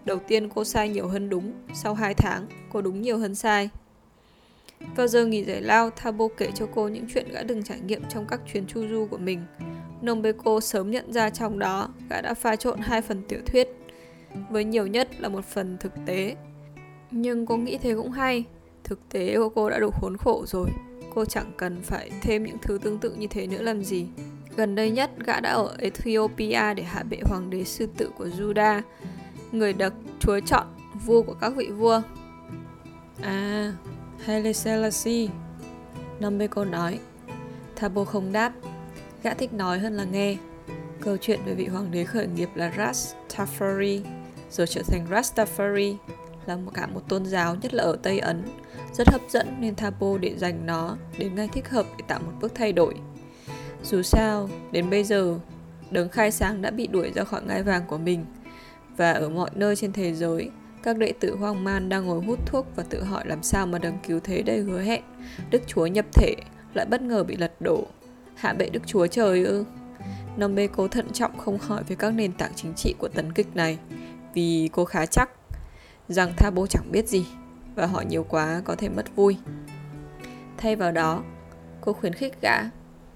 đầu 0.04 0.18
tiên 0.28 0.48
cô 0.48 0.64
sai 0.64 0.88
nhiều 0.88 1.08
hơn 1.08 1.28
đúng, 1.28 1.52
sau 1.74 1.94
2 1.94 2.14
tháng 2.14 2.46
cô 2.72 2.82
đúng 2.82 3.02
nhiều 3.02 3.18
hơn 3.18 3.34
sai. 3.34 3.70
Vào 4.96 5.06
giờ 5.06 5.26
nghỉ 5.26 5.44
giải 5.44 5.62
lao, 5.62 5.90
Thabo 5.90 6.28
kể 6.36 6.50
cho 6.54 6.66
cô 6.74 6.88
những 6.88 7.06
chuyện 7.14 7.28
gã 7.32 7.42
từng 7.42 7.62
trải 7.62 7.80
nghiệm 7.80 8.02
trong 8.08 8.26
các 8.26 8.40
chuyến 8.52 8.66
chu 8.66 8.88
du 8.88 9.06
của 9.10 9.18
mình. 9.18 9.42
Nombeko 10.02 10.60
sớm 10.60 10.90
nhận 10.90 11.12
ra 11.12 11.30
trong 11.30 11.58
đó 11.58 11.88
gã 12.10 12.20
đã 12.20 12.34
pha 12.34 12.56
trộn 12.56 12.78
hai 12.78 13.02
phần 13.02 13.22
tiểu 13.28 13.40
thuyết, 13.46 13.68
với 14.50 14.64
nhiều 14.64 14.86
nhất 14.86 15.08
là 15.18 15.28
một 15.28 15.44
phần 15.44 15.76
thực 15.80 15.92
tế. 16.06 16.36
Nhưng 17.10 17.46
cô 17.46 17.56
nghĩ 17.56 17.78
thế 17.78 17.94
cũng 17.94 18.10
hay, 18.10 18.44
thực 18.84 19.08
tế 19.08 19.36
của 19.36 19.48
cô 19.48 19.70
đã 19.70 19.78
đủ 19.78 19.90
khốn 19.90 20.16
khổ 20.16 20.44
rồi, 20.46 20.68
cô 21.14 21.24
chẳng 21.24 21.52
cần 21.56 21.82
phải 21.82 22.10
thêm 22.22 22.44
những 22.44 22.58
thứ 22.62 22.78
tương 22.82 22.98
tự 22.98 23.14
như 23.14 23.26
thế 23.26 23.46
nữa 23.46 23.62
làm 23.62 23.84
gì. 23.84 24.06
Gần 24.56 24.74
đây 24.74 24.90
nhất, 24.90 25.10
gã 25.26 25.40
đã 25.40 25.50
ở 25.50 25.76
Ethiopia 25.78 26.74
để 26.74 26.82
hạ 26.82 27.02
bệ 27.02 27.16
hoàng 27.24 27.50
đế 27.50 27.64
sư 27.64 27.88
tử 27.96 28.10
của 28.16 28.26
Juda, 28.38 28.80
người 29.52 29.72
được 29.72 29.94
chúa 30.20 30.40
chọn 30.40 30.66
vua 31.04 31.22
của 31.22 31.34
các 31.40 31.52
vị 31.56 31.66
vua. 31.66 32.02
À, 33.22 33.72
Haile 34.24 34.52
Selassie, 34.52 35.28
Nombeko 36.20 36.64
nói. 36.64 36.98
Thabo 37.76 38.04
không 38.04 38.32
đáp, 38.32 38.52
gã 39.22 39.34
thích 39.34 39.52
nói 39.52 39.78
hơn 39.78 39.92
là 39.92 40.04
nghe. 40.04 40.36
Câu 41.00 41.16
chuyện 41.16 41.40
về 41.46 41.54
vị 41.54 41.66
hoàng 41.66 41.90
đế 41.90 42.04
khởi 42.04 42.26
nghiệp 42.26 42.48
là 42.54 42.72
Ras 42.78 43.14
Tafari 43.36 44.00
rồi 44.56 44.66
trở 44.66 44.82
thành 44.82 45.06
Rastafari, 45.10 45.96
là 46.46 46.56
một 46.56 46.70
cả 46.74 46.86
một 46.86 47.08
tôn 47.08 47.26
giáo 47.26 47.54
nhất 47.54 47.74
là 47.74 47.82
ở 47.82 47.96
Tây 48.02 48.18
Ấn, 48.18 48.42
rất 48.92 49.08
hấp 49.08 49.20
dẫn 49.28 49.56
nên 49.60 49.74
Thabo 49.74 50.18
để 50.18 50.34
dành 50.36 50.66
nó 50.66 50.96
đến 51.18 51.34
ngay 51.34 51.48
thích 51.52 51.68
hợp 51.68 51.86
để 51.98 52.04
tạo 52.08 52.20
một 52.26 52.32
bước 52.40 52.52
thay 52.54 52.72
đổi. 52.72 52.94
Dù 53.82 54.02
sao, 54.02 54.48
đến 54.72 54.90
bây 54.90 55.04
giờ, 55.04 55.38
đấng 55.90 56.08
khai 56.08 56.30
sáng 56.30 56.62
đã 56.62 56.70
bị 56.70 56.86
đuổi 56.86 57.12
ra 57.14 57.24
khỏi 57.24 57.42
ngai 57.42 57.62
vàng 57.62 57.82
của 57.86 57.98
mình 57.98 58.24
và 58.96 59.12
ở 59.12 59.28
mọi 59.28 59.50
nơi 59.54 59.76
trên 59.76 59.92
thế 59.92 60.12
giới, 60.12 60.50
các 60.82 60.98
đệ 60.98 61.12
tử 61.20 61.36
hoang 61.36 61.64
man 61.64 61.88
đang 61.88 62.06
ngồi 62.06 62.20
hút 62.20 62.38
thuốc 62.46 62.66
và 62.76 62.82
tự 62.90 63.02
hỏi 63.02 63.24
làm 63.26 63.42
sao 63.42 63.66
mà 63.66 63.78
đấng 63.78 63.98
cứu 64.06 64.20
thế 64.24 64.42
đầy 64.42 64.58
hứa 64.58 64.80
hẹn, 64.80 65.02
Đức 65.50 65.62
Chúa 65.66 65.86
nhập 65.86 66.06
thể 66.12 66.34
lại 66.74 66.86
bất 66.86 67.02
ngờ 67.02 67.24
bị 67.24 67.36
lật 67.36 67.60
đổ. 67.60 67.86
Hạ 68.34 68.52
bệ 68.52 68.68
Đức 68.68 68.82
Chúa 68.86 69.06
trời 69.06 69.44
ư? 69.44 69.64
Nombe 70.36 70.66
cố 70.66 70.88
thận 70.88 71.12
trọng 71.12 71.38
không 71.38 71.58
hỏi 71.58 71.82
về 71.88 71.96
các 71.96 72.10
nền 72.10 72.32
tảng 72.32 72.52
chính 72.56 72.72
trị 72.76 72.94
của 72.98 73.08
tấn 73.08 73.32
kịch 73.32 73.56
này, 73.56 73.78
vì 74.34 74.68
cô 74.72 74.84
khá 74.84 75.06
chắc 75.06 75.30
rằng 76.08 76.32
Thabo 76.36 76.66
chẳng 76.66 76.92
biết 76.92 77.08
gì 77.08 77.26
và 77.74 77.86
hỏi 77.86 78.04
nhiều 78.04 78.26
quá 78.28 78.62
có 78.64 78.74
thể 78.74 78.88
mất 78.88 79.16
vui. 79.16 79.36
Thay 80.56 80.76
vào 80.76 80.92
đó, 80.92 81.22
cô 81.80 81.92
khuyến 81.92 82.12
khích 82.12 82.40
gã, 82.42 82.58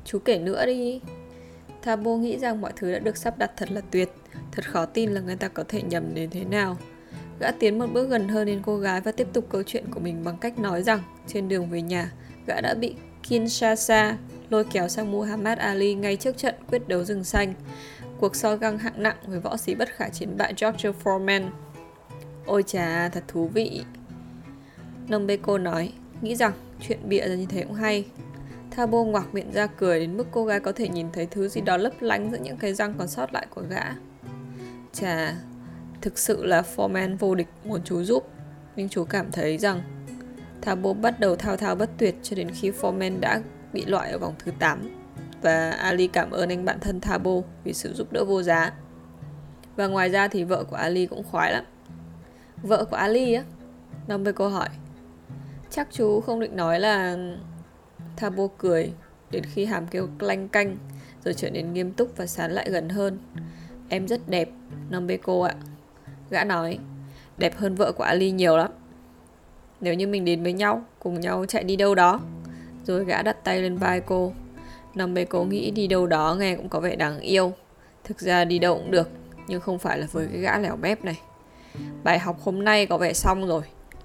chú 0.05 0.19
kể 0.19 0.39
nữa 0.39 0.67
đi. 0.67 1.01
Thabo 1.83 2.11
nghĩ 2.11 2.39
rằng 2.39 2.61
mọi 2.61 2.73
thứ 2.77 2.93
đã 2.93 2.99
được 2.99 3.17
sắp 3.17 3.39
đặt 3.39 3.51
thật 3.57 3.71
là 3.73 3.81
tuyệt, 3.91 4.09
thật 4.53 4.71
khó 4.71 4.87
tin 4.87 5.11
là 5.11 5.21
người 5.21 5.37
ta 5.37 5.49
có 5.49 5.65
thể 5.69 5.83
nhầm 5.83 6.15
đến 6.15 6.31
thế 6.31 6.45
nào. 6.45 6.77
Gã 7.41 7.51
tiến 7.51 7.79
một 7.79 7.87
bước 7.93 8.09
gần 8.09 8.29
hơn 8.29 8.47
đến 8.47 8.61
cô 8.65 8.79
gái 8.79 9.01
và 9.01 9.13
tiếp 9.13 9.29
tục 9.33 9.47
câu 9.49 9.63
chuyện 9.63 9.85
của 9.91 10.01
mình 10.01 10.25
bằng 10.25 10.39
cách 10.39 10.59
nói 10.59 10.83
rằng 10.83 11.03
trên 11.27 11.49
đường 11.49 11.71
về 11.71 11.83
nhà, 11.83 12.13
gã 12.47 12.61
đã 12.61 12.75
bị 12.75 12.95
Kinshasa 13.23 14.17
lôi 14.51 14.65
kéo 14.65 14.89
sang 14.89 15.13
Muhammad 15.13 15.59
Ali 15.59 15.95
ngay 15.95 16.17
trước 16.17 16.39
trận 16.39 16.55
quyết 16.71 16.89
đấu 16.89 17.05
rừng 17.05 17.25
xanh. 17.25 17.55
Cuộc 18.21 18.37
so 18.37 18.57
găng 18.57 18.79
hạng 18.79 19.03
nặng 19.03 19.17
với 19.27 19.41
võ 19.41 19.57
sĩ 19.57 19.75
bất 19.75 19.89
khả 19.89 20.09
chiến 20.09 20.37
bại 20.37 20.55
George 20.61 20.91
Foreman. 21.05 21.51
Ôi 22.47 22.63
chà, 22.63 23.09
thật 23.09 23.25
thú 23.29 23.49
vị. 23.49 23.85
Nombeko 25.09 25.59
nói, 25.59 25.93
nghĩ 26.23 26.37
rằng 26.37 26.53
chuyện 26.81 26.99
bịa 27.09 27.29
ra 27.29 27.35
như 27.35 27.47
thế 27.49 27.63
cũng 27.63 27.75
hay. 27.75 28.07
Thabo 28.71 29.05
ngoạc 29.05 29.35
miệng 29.35 29.53
ra 29.53 29.67
cười 29.67 30.01
đến 30.01 30.17
mức 30.17 30.27
cô 30.31 30.45
gái 30.45 30.61
có 30.61 30.73
thể 30.73 30.89
nhìn 30.89 31.07
thấy 31.13 31.27
thứ 31.27 31.49
gì 31.49 31.61
đó 31.61 31.77
lấp 31.77 31.93
lánh 32.01 32.31
giữa 32.31 32.39
những 32.39 32.57
cái 32.57 32.75
răng 32.75 32.95
còn 32.99 33.09
sót 33.09 33.33
lại 33.33 33.47
của 33.51 33.63
gã. 33.71 33.85
Chà, 34.93 35.35
thực 36.01 36.19
sự 36.19 36.45
là 36.45 36.63
Foreman 36.77 37.17
vô 37.17 37.35
địch 37.35 37.49
muốn 37.65 37.81
chú 37.85 38.03
giúp, 38.03 38.27
nhưng 38.77 38.89
chú 38.89 39.05
cảm 39.05 39.33
thấy 39.33 39.59
rằng 39.59 39.83
Thabo 40.63 40.93
bắt 40.93 41.21
đầu 41.21 41.37
thao 41.37 41.57
thao 41.57 41.75
bất 41.75 41.91
tuyệt 41.99 42.15
cho 42.23 42.37
đến 42.37 42.51
khi 42.51 42.71
Foreman 42.71 43.21
đã 43.21 43.41
bị 43.73 43.85
loại 43.85 44.11
ở 44.11 44.19
vòng 44.19 44.35
thứ 44.39 44.53
8 44.59 44.98
và 45.43 45.71
Ali 45.71 46.07
cảm 46.07 46.31
ơn 46.31 46.49
anh 46.49 46.65
bạn 46.65 46.81
thân 46.81 47.01
Thabo 47.01 47.33
vì 47.65 47.73
sự 47.73 47.95
giúp 47.95 48.13
đỡ 48.13 48.25
vô 48.25 48.43
giá. 48.43 48.73
Và 49.77 49.87
ngoài 49.87 50.09
ra 50.09 50.29
thì 50.29 50.45
vợ 50.45 50.65
của 50.65 50.77
Ali 50.77 51.07
cũng 51.07 51.23
khoái 51.23 51.53
lắm. 51.53 51.65
Vợ 52.63 52.85
của 52.91 52.97
Ali 52.97 53.35
á? 53.35 53.45
nằm 54.09 54.25
với 54.25 54.33
câu 54.33 54.49
hỏi. 54.49 54.69
Chắc 55.71 55.89
chú 55.91 56.21
không 56.21 56.41
định 56.41 56.57
nói 56.57 56.81
là... 56.81 57.17
Thabo 58.17 58.49
cười 58.59 58.93
đến 59.31 59.45
khi 59.45 59.65
hàm 59.65 59.87
kêu 59.87 60.09
lanh 60.19 60.49
canh 60.49 60.77
rồi 61.25 61.35
trở 61.35 61.51
nên 61.51 61.73
nghiêm 61.73 61.93
túc 61.93 62.17
và 62.17 62.27
sán 62.27 62.51
lại 62.51 62.71
gần 62.71 62.89
hơn. 62.89 63.19
Em 63.89 64.09
rất 64.09 64.29
đẹp, 64.29 64.51
Nombeko 64.91 65.43
ạ. 65.43 65.55
Gã 66.31 66.45
nói, 66.45 66.79
đẹp 67.39 67.57
hơn 67.57 67.75
vợ 67.75 67.93
của 67.93 68.05
Ali 68.05 68.31
nhiều 68.31 68.57
lắm. 68.57 68.71
Nếu 69.81 69.95
như 69.95 70.07
mình 70.07 70.25
đến 70.25 70.43
với 70.43 70.53
nhau, 70.53 70.85
cùng 70.99 71.21
nhau 71.21 71.45
chạy 71.49 71.65
đi 71.65 71.77
đâu 71.77 71.95
đó. 71.95 72.21
Rồi 72.85 73.05
gã 73.05 73.23
đặt 73.23 73.45
tay 73.45 73.63
lên 73.63 73.77
vai 73.77 74.01
cô. 74.01 74.33
Nombeko 74.95 75.45
nghĩ 75.45 75.71
đi 75.71 75.87
đâu 75.87 76.07
đó 76.07 76.37
nghe 76.39 76.57
cũng 76.57 76.69
có 76.69 76.81
vẻ 76.81 76.97
đáng 76.97 77.21
yêu. 77.21 77.53
Thực 78.05 78.19
ra 78.21 78.45
đi 78.45 78.59
đâu 78.59 78.75
cũng 78.75 78.91
được, 78.91 79.11
nhưng 79.49 79.61
không 79.61 79.79
phải 79.79 79.99
là 79.99 80.07
với 80.13 80.29
cái 80.33 80.41
gã 80.41 80.59
lẻo 80.59 80.77
mép 80.77 81.05
này. 81.05 81.21
Bài 82.05 82.19
học 82.19 82.37
hôm 82.43 82.65
nay 82.65 82.87
có 82.87 82.99
vẻ 82.99 83.13
xong 83.13 83.47
rồi. 83.47 83.63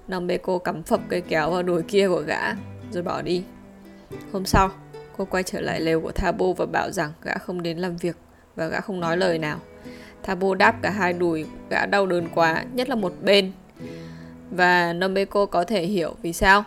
Nombeko 0.08 0.58
cắm 0.58 0.82
phập 0.82 1.00
cây 1.08 1.20
kéo 1.20 1.50
vào 1.50 1.62
đùi 1.62 1.82
kia 1.82 2.08
của 2.08 2.22
gã, 2.26 2.40
rồi 2.92 3.02
bỏ 3.02 3.22
đi. 3.22 3.42
Hôm 4.32 4.44
sau, 4.44 4.70
cô 5.16 5.24
quay 5.24 5.42
trở 5.42 5.60
lại 5.60 5.80
lều 5.80 6.00
của 6.00 6.12
Thabo 6.12 6.46
và 6.56 6.66
bảo 6.66 6.90
rằng 6.90 7.12
gã 7.22 7.38
không 7.38 7.62
đến 7.62 7.78
làm 7.78 7.96
việc 7.96 8.16
và 8.56 8.66
gã 8.66 8.80
không 8.80 9.00
nói 9.00 9.16
lời 9.16 9.38
nào. 9.38 9.58
Thabo 10.22 10.54
đáp 10.54 10.82
cả 10.82 10.90
hai 10.90 11.12
đùi, 11.12 11.46
gã 11.70 11.86
đau 11.86 12.06
đớn 12.06 12.28
quá, 12.34 12.64
nhất 12.72 12.88
là 12.88 12.94
một 12.94 13.14
bên. 13.22 13.52
Và 14.50 14.92
Nombeko 14.92 15.46
có 15.46 15.64
thể 15.64 15.82
hiểu 15.86 16.14
vì 16.22 16.32
sao. 16.32 16.64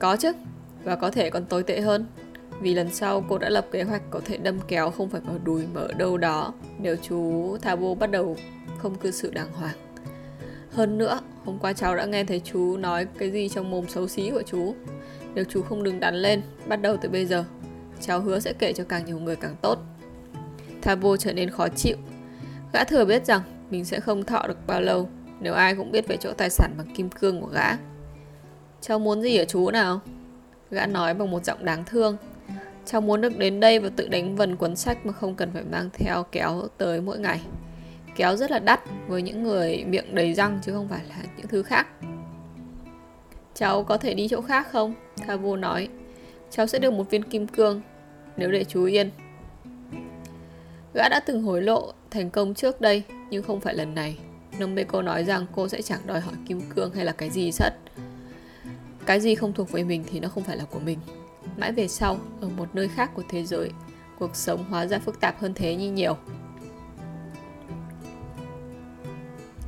Có 0.00 0.16
chứ, 0.16 0.32
và 0.84 0.96
có 0.96 1.10
thể 1.10 1.30
còn 1.30 1.44
tồi 1.44 1.62
tệ 1.62 1.80
hơn. 1.80 2.06
Vì 2.60 2.74
lần 2.74 2.90
sau 2.90 3.24
cô 3.28 3.38
đã 3.38 3.48
lập 3.48 3.66
kế 3.72 3.82
hoạch 3.82 4.02
có 4.10 4.20
thể 4.24 4.36
đâm 4.36 4.58
kéo 4.68 4.90
không 4.90 5.08
phải 5.08 5.20
vào 5.20 5.38
đùi 5.44 5.66
mà 5.74 5.80
ở 5.80 5.92
đâu 5.92 6.18
đó 6.18 6.54
nếu 6.78 6.96
chú 7.02 7.56
Thabo 7.62 7.94
bắt 7.94 8.10
đầu 8.10 8.36
không 8.78 8.94
cư 8.94 9.10
xử 9.10 9.30
đàng 9.30 9.52
hoàng. 9.52 9.76
Hơn 10.70 10.98
nữa, 10.98 11.20
hôm 11.44 11.58
qua 11.58 11.72
cháu 11.72 11.96
đã 11.96 12.04
nghe 12.04 12.24
thấy 12.24 12.40
chú 12.44 12.76
nói 12.76 13.06
cái 13.18 13.30
gì 13.30 13.48
trong 13.48 13.70
mồm 13.70 13.88
xấu 13.88 14.08
xí 14.08 14.30
của 14.30 14.42
chú. 14.42 14.74
Nếu 15.34 15.44
chú 15.48 15.62
không 15.62 15.82
đứng 15.82 16.00
đắn 16.00 16.14
lên, 16.14 16.42
bắt 16.66 16.76
đầu 16.76 16.96
từ 16.96 17.08
bây 17.08 17.26
giờ, 17.26 17.44
cháu 18.00 18.20
hứa 18.20 18.40
sẽ 18.40 18.52
kể 18.52 18.72
cho 18.72 18.84
càng 18.84 19.04
nhiều 19.04 19.18
người 19.18 19.36
càng 19.36 19.56
tốt. 19.62 19.78
Thabo 20.82 21.16
trở 21.16 21.32
nên 21.32 21.50
khó 21.50 21.68
chịu. 21.68 21.96
Gã 22.72 22.84
thừa 22.84 23.04
biết 23.04 23.26
rằng 23.26 23.40
mình 23.70 23.84
sẽ 23.84 24.00
không 24.00 24.24
thọ 24.24 24.46
được 24.46 24.66
bao 24.66 24.80
lâu 24.80 25.08
nếu 25.40 25.54
ai 25.54 25.74
cũng 25.74 25.92
biết 25.92 26.08
về 26.08 26.16
chỗ 26.16 26.32
tài 26.32 26.50
sản 26.50 26.74
bằng 26.78 26.86
kim 26.94 27.10
cương 27.10 27.40
của 27.40 27.46
gã. 27.46 27.76
Cháu 28.80 28.98
muốn 28.98 29.22
gì 29.22 29.36
ở 29.36 29.44
chú 29.44 29.70
nào? 29.70 30.00
Gã 30.70 30.86
nói 30.86 31.14
bằng 31.14 31.30
một 31.30 31.44
giọng 31.44 31.64
đáng 31.64 31.84
thương. 31.84 32.16
Cháu 32.86 33.00
muốn 33.00 33.20
được 33.20 33.38
đến 33.38 33.60
đây 33.60 33.78
và 33.78 33.88
tự 33.96 34.08
đánh 34.08 34.36
vần 34.36 34.56
cuốn 34.56 34.76
sách 34.76 35.06
mà 35.06 35.12
không 35.12 35.34
cần 35.34 35.50
phải 35.52 35.62
mang 35.64 35.90
theo 35.92 36.22
kéo 36.32 36.62
tới 36.78 37.00
mỗi 37.00 37.18
ngày. 37.18 37.40
Kéo 38.16 38.36
rất 38.36 38.50
là 38.50 38.58
đắt, 38.58 38.80
với 39.08 39.22
những 39.22 39.42
người 39.42 39.84
miệng 39.84 40.14
đầy 40.14 40.34
răng 40.34 40.58
chứ 40.62 40.72
không 40.72 40.88
phải 40.88 41.00
là 41.08 41.16
những 41.36 41.46
thứ 41.46 41.62
khác. 41.62 41.86
Cháu 43.54 43.84
có 43.84 43.96
thể 43.96 44.14
đi 44.14 44.28
chỗ 44.28 44.40
khác 44.40 44.66
không? 44.72 44.94
Thavo 45.26 45.56
nói. 45.56 45.88
Cháu 46.50 46.66
sẽ 46.66 46.78
được 46.78 46.92
một 46.92 47.10
viên 47.10 47.22
kim 47.22 47.46
cương, 47.46 47.80
nếu 48.36 48.50
để 48.50 48.64
chú 48.64 48.84
yên. 48.84 49.10
Gã 50.94 51.08
đã 51.08 51.20
từng 51.26 51.42
hối 51.42 51.62
lộ 51.62 51.92
thành 52.10 52.30
công 52.30 52.54
trước 52.54 52.80
đây, 52.80 53.02
nhưng 53.30 53.42
không 53.42 53.60
phải 53.60 53.74
lần 53.74 53.94
này. 53.94 54.18
Nombeko 54.58 55.02
nói 55.02 55.24
rằng 55.24 55.46
cô 55.52 55.68
sẽ 55.68 55.82
chẳng 55.82 56.00
đòi 56.06 56.20
hỏi 56.20 56.34
kim 56.48 56.60
cương 56.60 56.90
hay 56.94 57.04
là 57.04 57.12
cái 57.12 57.30
gì 57.30 57.50
hết 57.60 57.70
Cái 59.06 59.20
gì 59.20 59.34
không 59.34 59.52
thuộc 59.52 59.70
về 59.70 59.84
mình 59.84 60.04
thì 60.12 60.20
nó 60.20 60.28
không 60.28 60.44
phải 60.44 60.56
là 60.56 60.64
của 60.64 60.78
mình. 60.78 60.98
Mãi 61.56 61.72
về 61.72 61.88
sau, 61.88 62.18
ở 62.40 62.48
một 62.48 62.68
nơi 62.74 62.88
khác 62.88 63.10
của 63.14 63.22
thế 63.28 63.44
giới, 63.44 63.70
cuộc 64.18 64.36
sống 64.36 64.64
hóa 64.70 64.86
ra 64.86 64.98
phức 64.98 65.20
tạp 65.20 65.40
hơn 65.40 65.54
thế 65.54 65.74
như 65.74 65.92
nhiều. 65.92 66.16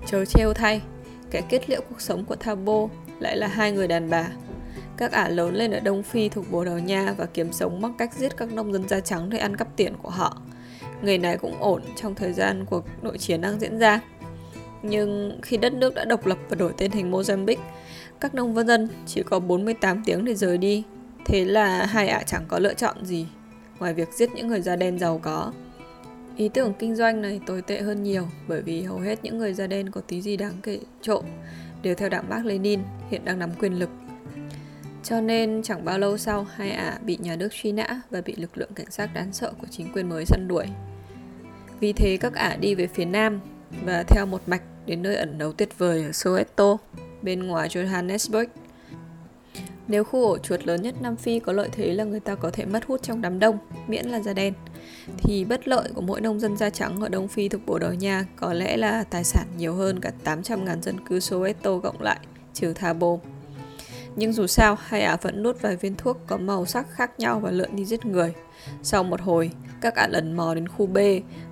Chớ 0.07 0.25
trêu 0.25 0.53
thay, 0.53 0.83
kẻ 1.31 1.43
kết 1.49 1.71
liễu 1.71 1.81
cuộc 1.89 2.01
sống 2.01 2.25
của 2.25 2.37
Thabo 2.37 2.89
lại 3.21 3.37
là 3.37 3.47
hai 3.47 3.73
người 3.73 3.89
đàn 3.89 4.11
bà. 4.11 4.29
Các 4.97 5.13
ả 5.13 5.29
lớn 5.29 5.55
lên 5.55 5.71
ở 5.71 5.81
Đông 5.81 6.03
Phi 6.03 6.29
thuộc 6.29 6.51
Bồ 6.51 6.65
Đào 6.65 6.79
Nha 6.79 7.15
và 7.17 7.27
kiếm 7.27 7.53
sống 7.53 7.81
bằng 7.81 7.95
cách 7.99 8.15
giết 8.15 8.37
các 8.37 8.53
nông 8.53 8.73
dân 8.73 8.89
da 8.89 9.01
trắng 9.01 9.31
để 9.31 9.39
ăn 9.39 9.57
cắp 9.57 9.77
tiền 9.77 9.95
của 10.03 10.11
họ. 10.11 10.37
Người 11.03 11.19
này 11.19 11.39
cũng 11.39 11.61
ổn 11.61 11.83
trong 11.97 12.15
thời 12.15 12.33
gian 12.33 12.65
cuộc 12.65 12.85
nội 13.03 13.19
chiến 13.19 13.41
đang 13.41 13.61
diễn 13.61 13.79
ra. 13.79 14.01
Nhưng 14.83 15.39
khi 15.43 15.57
đất 15.57 15.73
nước 15.73 15.95
đã 15.95 16.05
độc 16.05 16.27
lập 16.27 16.39
và 16.49 16.55
đổi 16.55 16.73
tên 16.77 16.91
thành 16.91 17.11
Mozambique, 17.13 17.57
các 18.21 18.35
nông 18.35 18.67
dân 18.67 18.89
chỉ 19.07 19.23
có 19.23 19.41
48 19.41 20.03
tiếng 20.05 20.25
để 20.25 20.35
rời 20.35 20.59
đi. 20.59 20.85
Thế 21.29 21.45
là 21.45 21.87
hai 21.87 22.09
ả 22.09 22.23
chẳng 22.27 22.45
có 22.49 22.59
lựa 22.59 22.75
chọn 22.75 23.05
gì 23.05 23.27
ngoài 23.79 23.95
việc 23.95 24.09
giết 24.13 24.31
những 24.35 24.49
người 24.49 24.61
da 24.61 24.77
đen 24.77 24.99
giàu 24.99 25.21
có. 25.23 25.53
Ý 26.37 26.49
tưởng 26.49 26.75
kinh 26.79 26.97
doanh 26.97 27.23
này 27.23 27.41
tồi 27.47 27.63
tệ 27.63 27.81
hơn 27.81 28.03
nhiều 28.03 28.29
bởi 28.49 28.63
vì 28.63 28.83
hầu 28.83 28.99
hết 28.99 29.19
những 29.23 29.39
người 29.39 29.55
da 29.55 29.67
đen 29.67 29.91
có 29.91 30.01
tí 30.01 30.23
gì 30.23 30.37
đáng 30.37 30.55
kể 30.63 30.79
trộm 31.03 31.25
đều 31.83 31.95
theo 31.95 32.09
đảng 32.09 32.29
Mark 32.29 32.47
Lenin 32.47 32.81
hiện 33.11 33.25
đang 33.25 33.39
nắm 33.39 33.51
quyền 33.59 33.79
lực. 33.79 33.91
Cho 35.03 35.21
nên 35.21 35.63
chẳng 35.63 35.85
bao 35.85 35.99
lâu 35.99 36.19
sau 36.19 36.47
hai 36.55 36.71
ả 36.71 36.99
bị 37.05 37.19
nhà 37.21 37.37
nước 37.37 37.49
truy 37.53 37.73
nã 37.73 38.01
và 38.11 38.21
bị 38.21 38.35
lực 38.37 38.59
lượng 38.59 38.73
cảnh 38.75 38.91
sát 38.91 39.11
đáng 39.15 39.33
sợ 39.33 39.53
của 39.61 39.67
chính 39.71 39.93
quyền 39.93 40.09
mới 40.09 40.25
săn 40.27 40.49
đuổi. 40.49 40.67
Vì 41.81 41.93
thế 41.93 42.17
các 42.21 42.35
ả 42.35 42.57
đi 42.61 42.75
về 42.75 42.87
phía 42.87 43.05
nam 43.05 43.41
và 43.85 44.05
theo 44.09 44.27
một 44.27 44.43
mạch 44.47 44.63
đến 44.87 45.03
nơi 45.03 45.17
ẩn 45.17 45.39
náu 45.39 45.53
tuyệt 45.53 45.79
vời 45.79 46.05
ở 46.05 46.11
Soweto, 46.11 46.77
bên 47.23 47.47
ngoài 47.47 47.69
Johannesburg. 47.69 48.47
Nếu 49.89 50.05
khu 50.05 50.25
ổ 50.25 50.39
chuột 50.39 50.67
lớn 50.67 50.83
nhất 50.83 50.95
Nam 51.01 51.17
Phi 51.17 51.39
có 51.39 51.53
lợi 51.53 51.69
thế 51.73 51.93
là 51.95 52.05
người 52.05 52.21
ta 52.21 52.35
có 52.35 52.51
thể 52.51 52.65
mất 52.65 52.85
hút 52.85 53.03
trong 53.03 53.21
đám 53.21 53.39
đông, 53.39 53.59
miễn 53.87 54.07
là 54.07 54.21
da 54.21 54.33
đen, 54.33 54.55
thì 55.19 55.45
bất 55.45 55.69
lợi 55.69 55.89
của 55.95 56.01
mỗi 56.01 56.21
nông 56.21 56.41
dân 56.41 56.57
da 56.57 56.71
trắng 56.71 57.01
ở 57.01 57.09
Đông 57.09 57.29
Phi 57.29 57.49
thuộc 57.49 57.67
Bồ 57.67 57.79
Đào 57.79 57.95
Nha 57.95 58.27
có 58.37 58.53
lẽ 58.53 58.77
là 58.77 59.05
tài 59.05 59.25
sản 59.25 59.47
nhiều 59.57 59.75
hơn 59.75 60.01
cả 60.01 60.11
800.000 60.25 60.81
dân 60.81 61.07
cư 61.09 61.19
Soweto 61.19 61.81
cộng 61.81 62.03
lại, 62.03 62.19
trừ 62.55 62.73
Thabo. 62.73 63.17
Nhưng 64.17 64.33
dù 64.33 64.47
sao, 64.47 64.77
hai 64.81 65.03
ả 65.03 65.17
vẫn 65.23 65.43
nuốt 65.43 65.63
vài 65.63 65.77
viên 65.77 65.95
thuốc 65.97 66.19
có 66.27 66.37
màu 66.37 66.67
sắc 66.67 66.87
khác 66.91 67.11
nhau 67.19 67.41
và 67.41 67.51
lượn 67.51 67.77
đi 67.77 67.85
giết 67.85 68.07
người. 68.07 68.35
Sau 68.83 69.05
một 69.05 69.21
hồi, 69.21 69.51
các 69.81 69.95
ả 69.95 70.09
lần 70.09 70.37
mò 70.37 70.55
đến 70.55 70.69
khu 70.69 70.87
B 70.87 70.99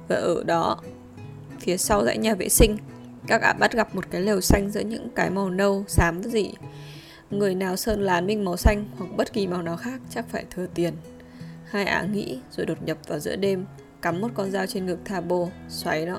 và 0.08 0.16
ở 0.16 0.44
đó, 0.44 0.80
phía 1.60 1.76
sau 1.76 2.04
dãy 2.04 2.18
nhà 2.18 2.34
vệ 2.34 2.48
sinh, 2.48 2.76
các 3.26 3.42
ả 3.42 3.52
bắt 3.52 3.72
gặp 3.72 3.94
một 3.94 4.04
cái 4.10 4.20
lều 4.20 4.40
xanh 4.40 4.70
giữa 4.70 4.80
những 4.80 5.08
cái 5.10 5.30
màu 5.30 5.50
nâu, 5.50 5.84
xám 5.88 6.20
và 6.20 6.28
dị. 6.30 6.50
Người 7.38 7.54
nào 7.54 7.76
sơn 7.76 8.02
lán 8.02 8.26
minh 8.26 8.44
màu 8.44 8.56
xanh 8.56 8.84
hoặc 8.98 9.06
bất 9.16 9.32
kỳ 9.32 9.46
màu 9.46 9.62
nào 9.62 9.76
khác 9.76 10.00
chắc 10.10 10.28
phải 10.28 10.44
thừa 10.50 10.66
tiền. 10.74 10.94
Hai 11.64 11.84
ả 11.84 12.02
nghĩ 12.02 12.38
rồi 12.50 12.66
đột 12.66 12.82
nhập 12.82 12.98
vào 13.08 13.18
giữa 13.18 13.36
đêm, 13.36 13.66
cắm 14.02 14.20
một 14.20 14.28
con 14.34 14.50
dao 14.50 14.66
trên 14.66 14.86
ngực 14.86 14.98
Thabo, 15.04 15.46
xoáy 15.68 16.06
nó. 16.06 16.18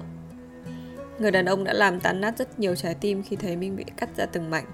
Người 1.20 1.32
đàn 1.32 1.46
ông 1.46 1.64
đã 1.64 1.74
làm 1.74 2.00
tan 2.00 2.22
nát 2.22 2.38
rất 2.38 2.60
nhiều 2.60 2.76
trái 2.76 2.96
tim 2.96 3.24
khi 3.24 3.36
thấy 3.36 3.56
minh 3.58 3.76
bị 3.76 3.84
cắt 3.98 4.10
ra 4.18 4.26
từng 4.26 4.50
mảnh. 4.50 4.66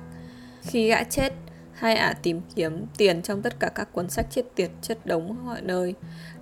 Khi 0.62 0.90
gã 0.90 1.04
chết, 1.04 1.34
hai 1.74 1.96
ả 1.96 2.14
tìm 2.24 2.42
kiếm 2.56 2.86
tiền 2.98 3.22
trong 3.22 3.42
tất 3.42 3.60
cả 3.60 3.70
các 3.76 3.94
cuốn 3.94 4.10
sách 4.10 4.28
chết 4.30 4.44
tiệt 4.56 4.72
chất 4.82 5.06
đống 5.06 5.46
mọi 5.46 5.62
nơi. 5.62 5.96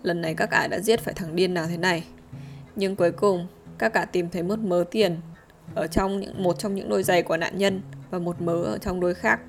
Lần 0.03 0.21
này 0.21 0.33
các 0.33 0.51
ả 0.51 0.67
đã 0.67 0.79
giết 0.79 0.99
phải 0.99 1.13
thằng 1.13 1.35
điên 1.35 1.53
nào 1.53 1.67
thế 1.67 1.77
này. 1.77 2.03
Nhưng 2.75 2.95
cuối 2.95 3.11
cùng, 3.11 3.47
các 3.77 3.93
ả 3.93 4.05
tìm 4.05 4.29
thấy 4.29 4.43
một 4.43 4.59
mớ 4.59 4.83
tiền 4.91 5.17
ở 5.75 5.87
trong 5.87 6.19
những 6.19 6.43
một 6.43 6.59
trong 6.59 6.75
những 6.75 6.89
đôi 6.89 7.03
giày 7.03 7.23
của 7.23 7.37
nạn 7.37 7.57
nhân 7.57 7.81
và 8.09 8.19
một 8.19 8.41
mớ 8.41 8.63
ở 8.63 8.77
trong 8.77 8.99
đôi 8.99 9.13
khác. 9.13 9.39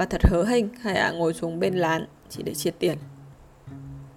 Và 0.00 0.06
thật 0.06 0.22
hớ 0.24 0.44
hênh, 0.44 0.64
hai 0.80 0.94
ả 0.94 1.10
ngồi 1.10 1.34
xuống 1.34 1.60
bên 1.60 1.74
lán 1.74 2.06
chỉ 2.28 2.42
để 2.42 2.54
chia 2.54 2.70
tiền. 2.70 2.98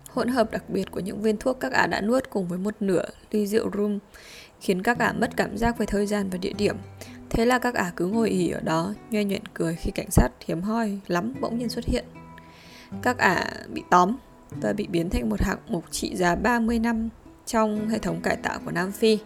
Hỗn 0.09 0.27
hợp 0.27 0.51
đặc 0.51 0.69
biệt 0.69 0.91
của 0.91 0.99
những 0.99 1.21
viên 1.21 1.37
thuốc 1.37 1.59
các 1.59 1.71
ả 1.71 1.87
đã 1.87 2.01
nuốt 2.01 2.29
cùng 2.29 2.47
với 2.47 2.59
một 2.59 2.75
nửa 2.79 3.05
ly 3.31 3.47
rượu 3.47 3.69
rum 3.73 3.99
khiến 4.59 4.83
các 4.83 4.99
ả 4.99 5.13
mất 5.13 5.37
cảm 5.37 5.57
giác 5.57 5.77
về 5.77 5.85
thời 5.85 6.05
gian 6.05 6.29
và 6.29 6.37
địa 6.37 6.53
điểm. 6.57 6.75
Thế 7.29 7.45
là 7.45 7.59
các 7.59 7.75
ả 7.75 7.91
cứ 7.95 8.07
ngồi 8.07 8.29
ỉ 8.29 8.49
ở 8.49 8.59
đó, 8.59 8.93
nhoe 9.09 9.23
nhoẹn 9.23 9.41
cười 9.53 9.75
khi 9.75 9.91
cảnh 9.91 10.11
sát 10.11 10.29
hiếm 10.45 10.61
hoi 10.61 10.99
lắm 11.07 11.33
bỗng 11.41 11.57
nhiên 11.57 11.69
xuất 11.69 11.85
hiện. 11.85 12.05
Các 13.01 13.17
ả 13.17 13.51
bị 13.73 13.81
tóm 13.89 14.15
và 14.61 14.73
bị 14.73 14.87
biến 14.87 15.09
thành 15.09 15.29
một 15.29 15.41
hạng 15.41 15.59
mục 15.67 15.83
trị 15.91 16.15
giá 16.15 16.35
30 16.35 16.79
năm 16.79 17.09
trong 17.45 17.89
hệ 17.89 17.99
thống 17.99 18.21
cải 18.21 18.35
tạo 18.35 18.59
của 18.65 18.71
Nam 18.71 18.91
Phi. 18.91 19.19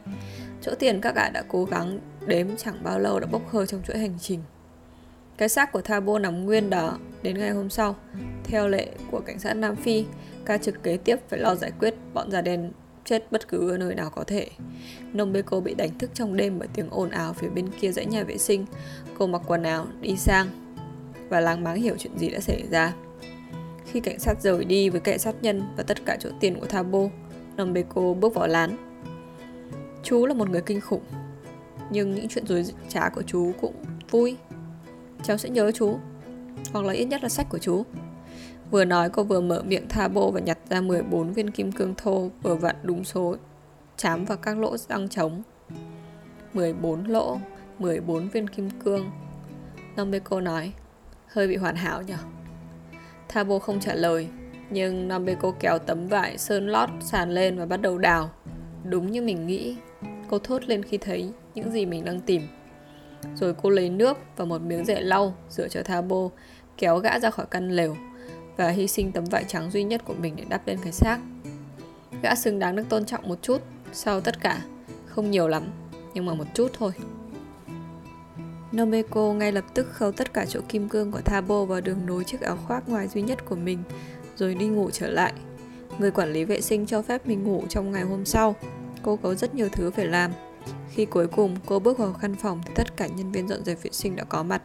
Chỗ 0.62 0.72
tiền 0.80 1.02
các 1.02 1.16
ả 1.16 1.30
đã 1.30 1.44
cố 1.48 1.66
gắng 1.66 2.00
đếm 2.28 2.48
chẳng 2.58 2.84
bao 2.84 3.00
lâu 3.00 3.20
đã 3.20 3.28
bốc 3.32 3.50
hơi 3.50 3.68
trong 3.68 3.82
chuỗi 3.88 3.98
hành 3.98 4.20
trình. 4.20 4.40
Cái 5.38 5.50
xác 5.50 5.72
của 5.72 5.82
Thabo 5.82 6.20
nằm 6.20 6.46
nguyên 6.46 6.70
đó 6.70 6.98
đến 7.22 7.38
ngày 7.38 7.50
hôm 7.50 7.70
sau. 7.70 7.96
Theo 8.44 8.68
lệ 8.68 8.88
của 9.12 9.20
cảnh 9.20 9.40
sát 9.40 9.54
Nam 9.54 9.76
Phi, 9.76 10.06
ca 10.46 10.58
trực 10.58 10.84
kế 10.84 10.98
tiếp 10.98 11.20
phải 11.30 11.40
lo 11.40 11.56
giải 11.56 11.72
quyết 11.80 11.94
bọn 12.14 12.32
da 12.32 12.42
đen 12.42 12.72
chết 13.06 13.32
bất 13.32 13.48
cứ 13.48 13.72
ở 13.72 13.78
nơi 13.78 13.96
nào 13.96 14.10
có 14.10 14.24
thể. 14.24 14.48
Nombeko 15.14 15.60
bị 15.60 15.74
đánh 15.74 15.98
thức 15.98 16.12
trong 16.14 16.38
đêm 16.38 16.60
bởi 16.60 16.68
tiếng 16.74 16.90
ồn 16.90 17.10
ào 17.10 17.34
phía 17.34 17.50
bên 17.50 17.70
kia 17.80 17.92
dãy 17.92 18.06
nhà 18.06 18.24
vệ 18.24 18.38
sinh. 18.38 18.66
Cô 19.18 19.28
mặc 19.28 19.42
quần 19.48 19.64
áo, 19.64 19.88
đi 20.02 20.18
sang 20.18 20.48
và 21.30 21.40
láng 21.40 21.64
máng 21.64 21.76
hiểu 21.76 21.96
chuyện 22.00 22.18
gì 22.18 22.30
đã 22.30 22.40
xảy 22.40 22.64
ra. 22.72 22.94
Khi 23.86 24.00
cảnh 24.00 24.20
sát 24.20 24.42
rời 24.42 24.66
đi 24.66 24.90
với 24.90 25.02
kẻ 25.02 25.18
sát 25.18 25.36
nhân 25.42 25.62
và 25.78 25.84
tất 25.84 26.06
cả 26.06 26.18
chỗ 26.20 26.30
tiền 26.40 26.60
của 26.60 26.66
Thabo, 26.66 27.00
Nombeko 27.58 28.14
bước 28.14 28.34
vào 28.34 28.48
lán. 28.48 28.78
Chú 30.04 30.26
là 30.26 30.34
một 30.34 30.50
người 30.50 30.62
kinh 30.62 30.82
khủng, 30.82 31.04
nhưng 31.92 32.16
những 32.16 32.28
chuyện 32.28 32.48
dối 32.48 32.66
trá 32.90 33.10
của 33.10 33.22
chú 33.22 33.52
cũng 33.62 33.74
vui. 34.12 34.38
Cháu 35.28 35.38
sẽ 35.38 35.50
nhớ 35.50 35.72
chú, 35.72 36.00
hoặc 36.74 36.86
là 36.86 36.94
ít 36.94 37.06
nhất 37.06 37.24
là 37.24 37.30
sách 37.30 37.50
của 37.50 37.58
chú. 37.58 37.84
Vừa 38.72 38.86
nói 38.86 39.10
cô 39.10 39.24
vừa 39.24 39.42
mở 39.42 39.64
miệng 39.68 39.88
tha 39.90 40.08
bô 40.08 40.32
và 40.32 40.40
nhặt 40.40 40.58
ra 40.70 40.82
14 40.82 41.34
viên 41.34 41.52
kim 41.52 41.72
cương 41.72 41.94
thô 41.98 42.30
vừa 42.44 42.56
vặn 42.56 42.76
đúng 42.84 43.04
số 43.04 43.36
chám 43.98 44.26
vào 44.26 44.38
các 44.38 44.58
lỗ 44.60 44.78
răng 44.78 45.10
trống. 45.10 45.42
14 46.54 47.04
lỗ, 47.04 47.40
14 47.80 48.30
viên 48.30 48.48
kim 48.48 48.70
cương. 48.70 49.12
Nambeko 49.96 50.42
nói, 50.42 50.74
hơi 51.28 51.48
bị 51.48 51.56
hoàn 51.56 51.76
hảo 51.76 52.02
nhỉ? 52.02 52.14
Thabo 53.28 53.60
không 53.60 53.80
trả 53.80 53.94
lời, 53.94 54.28
nhưng 54.70 55.08
Nambeko 55.08 55.52
kéo 55.60 55.80
tấm 55.80 56.08
vải 56.08 56.38
sơn 56.38 56.68
lót 56.68 56.90
sàn 57.02 57.32
lên 57.32 57.58
và 57.58 57.66
bắt 57.66 57.82
đầu 57.82 57.98
đào. 57.98 58.30
Đúng 58.84 59.12
như 59.12 59.22
mình 59.22 59.48
nghĩ, 59.48 59.76
cô 60.30 60.40
thốt 60.40 60.64
lên 60.64 60.84
khi 60.84 60.98
thấy 60.98 61.32
những 61.56 61.72
gì 61.72 61.86
mình 61.86 62.06
đang 62.06 62.20
tìm. 62.20 62.42
Rồi 63.36 63.54
cô 63.62 63.70
lấy 63.70 63.90
nước 63.90 64.18
và 64.36 64.46
một 64.46 64.62
miếng 64.62 64.86
rẻ 64.86 65.02
lau 65.02 65.36
rửa 65.50 65.68
cho 65.68 65.84
Thabo, 65.84 66.30
kéo 66.78 66.98
gã 66.98 67.20
ra 67.20 67.30
khỏi 67.30 67.46
căn 67.52 67.72
lều 67.72 67.98
và 68.58 68.70
hy 68.70 68.88
sinh 68.88 69.12
tấm 69.12 69.26
vải 69.26 69.44
trắng 69.44 69.72
duy 69.72 69.84
nhất 69.84 70.02
của 70.06 70.14
mình 70.14 70.36
để 70.36 70.44
đắp 70.50 70.68
lên 70.68 70.78
cái 70.84 70.92
xác. 70.92 71.18
Gã 72.22 72.36
xứng 72.36 72.60
đáng 72.60 72.76
được 72.76 72.90
tôn 72.90 73.06
trọng 73.06 73.28
một 73.28 73.40
chút, 73.42 73.62
sau 73.94 74.22
tất 74.22 74.40
cả, 74.40 74.62
không 75.06 75.32
nhiều 75.32 75.48
lắm, 75.48 75.64
nhưng 76.14 76.26
mà 76.26 76.34
một 76.34 76.46
chút 76.54 76.72
thôi. 76.74 76.92
Nomeko 78.72 79.34
ngay 79.34 79.52
lập 79.52 79.66
tức 79.74 79.88
khâu 79.92 80.12
tất 80.12 80.34
cả 80.34 80.46
chỗ 80.46 80.60
kim 80.70 80.90
cương 80.90 81.12
của 81.12 81.22
Thabo 81.22 81.66
vào 81.66 81.82
đường 81.82 82.06
nối 82.06 82.24
chiếc 82.24 82.42
áo 82.42 82.58
khoác 82.68 82.90
ngoài 82.90 83.08
duy 83.08 83.22
nhất 83.22 83.46
của 83.46 83.56
mình, 83.56 83.84
rồi 84.36 84.56
đi 84.56 84.68
ngủ 84.68 84.90
trở 84.92 85.10
lại. 85.10 85.34
Người 86.00 86.12
quản 86.12 86.34
lý 86.34 86.44
vệ 86.44 86.62
sinh 86.62 86.86
cho 86.86 87.02
phép 87.02 87.28
mình 87.28 87.44
ngủ 87.44 87.64
trong 87.70 87.92
ngày 87.92 88.04
hôm 88.04 88.26
sau. 88.26 88.56
Cô 89.04 89.16
có 89.16 89.36
rất 89.36 89.56
nhiều 89.56 89.70
thứ 89.72 89.92
phải 89.92 90.06
làm. 90.06 90.32
Khi 90.90 91.06
cuối 91.06 91.28
cùng 91.28 91.56
cô 91.66 91.80
bước 91.80 91.98
vào 91.98 92.16
căn 92.22 92.36
phòng 92.36 92.62
thì 92.66 92.72
tất 92.76 92.98
cả 92.98 93.08
nhân 93.08 93.32
viên 93.32 93.48
dọn 93.48 93.64
dẹp 93.64 93.84
vệ 93.84 93.90
sinh 93.94 94.16
đã 94.16 94.24
có 94.24 94.44
mặt. 94.44 94.62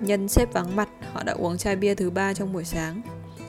Nhân 0.00 0.28
xếp 0.28 0.52
vắng 0.52 0.76
mặt, 0.76 0.88
họ 1.12 1.22
đã 1.22 1.32
uống 1.32 1.58
chai 1.58 1.76
bia 1.76 1.94
thứ 1.94 2.10
ba 2.10 2.34
trong 2.34 2.52
buổi 2.52 2.64
sáng. 2.64 3.02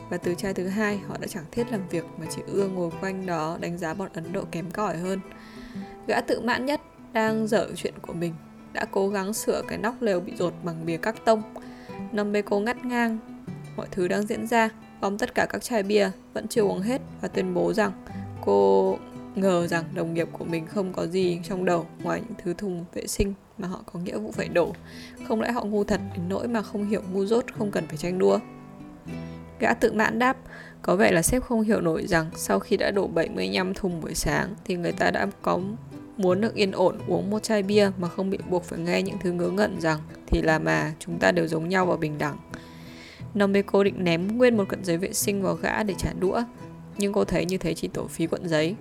Và 0.10 0.18
từ 0.18 0.36
chai 0.36 0.54
thứ 0.54 0.68
hai, 0.68 0.97
họ 1.08 1.18
đã 1.18 1.28
chẳng 1.28 1.45
thiết 1.52 1.72
làm 1.72 1.88
việc 1.88 2.06
mà 2.18 2.26
chỉ 2.36 2.41
ưa 2.47 2.68
ngồi 2.68 2.91
quanh 3.02 3.26
đó 3.26 3.58
đánh 3.62 3.78
giá 3.78 3.93
bọn 3.93 4.10
Ấn 4.14 4.34
Độ 4.34 4.43
kém 4.52 4.72
cỏi 4.72 4.97
hơn. 4.97 5.20
Gã 6.08 6.22
tự 6.22 6.41
mãn 6.41 6.66
nhất 6.66 6.82
đang 7.14 7.47
dở 7.47 7.68
chuyện 7.76 7.93
của 8.02 8.14
mình, 8.14 8.34
đã 8.74 8.86
cố 8.91 9.10
gắng 9.10 9.34
sửa 9.34 9.62
cái 9.68 9.78
nóc 9.78 10.02
lều 10.02 10.20
bị 10.20 10.34
rột 10.36 10.54
bằng 10.64 10.86
bìa 10.86 10.97
các 10.97 11.26
tông. 11.26 11.41
Nambeko 12.12 12.60
ngắt 12.60 12.86
ngang 12.86 13.18
mọi 13.76 13.88
thứ 13.91 14.08
đang 14.08 14.26
diễn 14.26 14.47
ra, 14.47 14.70
gom 15.02 15.18
tất 15.18 15.36
cả 15.36 15.45
các 15.50 15.64
chai 15.64 15.84
bia, 15.84 16.12
vẫn 16.34 16.47
chưa 16.47 16.62
uống 16.62 16.82
hết 16.82 17.02
và 17.22 17.28
tuyên 17.28 17.54
bố 17.54 17.74
rằng 17.74 17.91
cô 18.41 18.97
ngờ 19.36 19.68
rằng 19.68 19.84
đồng 19.96 20.14
nghiệp 20.14 20.28
của 20.32 20.46
mình 20.46 20.66
không 20.68 20.94
có 20.94 21.08
gì 21.08 21.40
trong 21.44 21.66
đầu 21.66 21.86
ngoài 22.04 22.22
những 22.22 22.38
thứ 22.44 22.54
thùng 22.54 22.86
vệ 22.94 23.08
sinh 23.08 23.34
mà 23.58 23.68
họ 23.68 23.84
có 23.94 24.00
nghĩa 24.00 24.18
vụ 24.18 24.32
phải 24.32 24.48
đổ. 24.48 24.74
Không 25.28 25.42
lẽ 25.42 25.52
họ 25.52 25.64
ngu 25.64 25.84
thật 25.84 26.02
đến 26.16 26.30
nỗi 26.30 26.48
mà 26.48 26.62
không 26.62 26.90
hiểu 26.90 27.02
ngu 27.14 27.26
dốt 27.26 27.46
không 27.58 27.72
cần 27.72 27.88
phải 27.88 27.98
tranh 27.98 28.20
đua? 28.20 28.40
Gã 29.60 29.74
tự 29.74 29.94
mãn 29.94 30.20
đáp, 30.20 30.38
có 30.82 30.96
vẻ 30.96 31.12
là 31.12 31.22
sếp 31.22 31.44
không 31.44 31.62
hiểu 31.62 31.82
nổi 31.82 32.08
rằng 32.08 32.26
sau 32.36 32.60
khi 32.60 32.78
đã 32.78 32.92
đổ 32.92 33.08
75 33.08 33.74
thùng 33.74 34.02
buổi 34.02 34.16
sáng 34.16 34.56
thì 34.66 34.76
người 34.76 34.92
ta 34.92 35.12
đã 35.12 35.28
có 35.42 35.60
muốn 36.18 36.42
được 36.42 36.56
yên 36.56 36.72
ổn 36.72 36.98
uống 37.08 37.30
một 37.30 37.44
chai 37.44 37.64
bia 37.64 37.92
mà 37.98 38.10
không 38.10 38.30
bị 38.30 38.38
buộc 38.50 38.64
phải 38.64 38.80
nghe 38.80 39.02
những 39.02 39.18
thứ 39.24 39.32
ngớ 39.32 39.50
ngẩn 39.50 39.82
rằng 39.82 40.00
thì 40.28 40.42
là 40.42 40.60
mà 40.60 40.94
chúng 41.00 41.20
ta 41.20 41.32
đều 41.32 41.48
giống 41.48 41.70
nhau 41.70 41.86
và 41.86 41.98
bình 41.98 42.18
đẳng. 42.18 42.38
Nomeko 43.34 43.84
định 43.84 44.04
ném 44.04 44.38
nguyên 44.38 44.58
một 44.58 44.70
cận 44.70 44.84
giấy 44.84 44.98
vệ 44.98 45.14
sinh 45.14 45.42
vào 45.42 45.56
gã 45.56 45.84
để 45.84 45.94
trả 45.98 46.14
đũa, 46.20 46.44
nhưng 46.98 47.14
cô 47.14 47.26
thấy 47.26 47.46
như 47.46 47.58
thế 47.58 47.74
chỉ 47.74 47.88
tổ 47.88 48.08
phí 48.08 48.28
cuộn 48.28 48.48
giấy. 48.48 48.76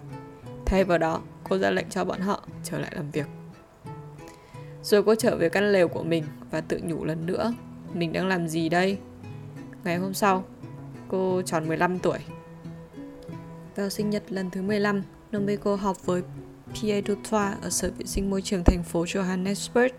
Thay 0.68 0.84
vào 0.84 0.98
đó, 0.98 1.20
cô 1.44 1.58
ra 1.58 1.70
lệnh 1.70 1.88
cho 1.90 2.04
bọn 2.04 2.20
họ 2.20 2.42
trở 2.64 2.78
lại 2.78 2.92
làm 2.94 3.10
việc. 3.10 3.26
Rồi 4.82 5.02
cô 5.02 5.14
trở 5.14 5.36
về 5.36 5.48
căn 5.48 5.72
lều 5.72 5.88
của 5.88 6.02
mình 6.02 6.24
và 6.50 6.60
tự 6.60 6.80
nhủ 6.82 7.04
lần 7.04 7.26
nữa, 7.26 7.52
mình 7.94 8.12
đang 8.12 8.28
làm 8.28 8.48
gì 8.48 8.68
đây? 8.68 8.98
Ngày 9.84 9.96
hôm 9.96 10.14
sau, 10.14 10.44
cô 11.08 11.42
tròn 11.42 11.68
15 11.68 11.98
tuổi. 11.98 12.18
Vào 13.76 13.90
sinh 13.90 14.10
nhật 14.10 14.22
lần 14.28 14.50
thứ 14.50 14.62
15, 14.62 15.02
Nomeko 15.32 15.76
họp 15.76 16.06
với 16.06 16.22
Pierre 16.74 17.08
Dutoit 17.08 17.62
ở 17.62 17.70
Sở 17.70 17.90
Vệ 17.98 18.06
sinh 18.06 18.30
Môi 18.30 18.42
trường 18.42 18.64
thành 18.64 18.82
phố 18.82 19.04
Johannesburg. 19.04 19.90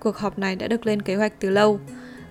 Cuộc 0.00 0.16
họp 0.16 0.38
này 0.38 0.56
đã 0.56 0.68
được 0.68 0.86
lên 0.86 1.02
kế 1.02 1.16
hoạch 1.16 1.32
từ 1.40 1.50
lâu. 1.50 1.80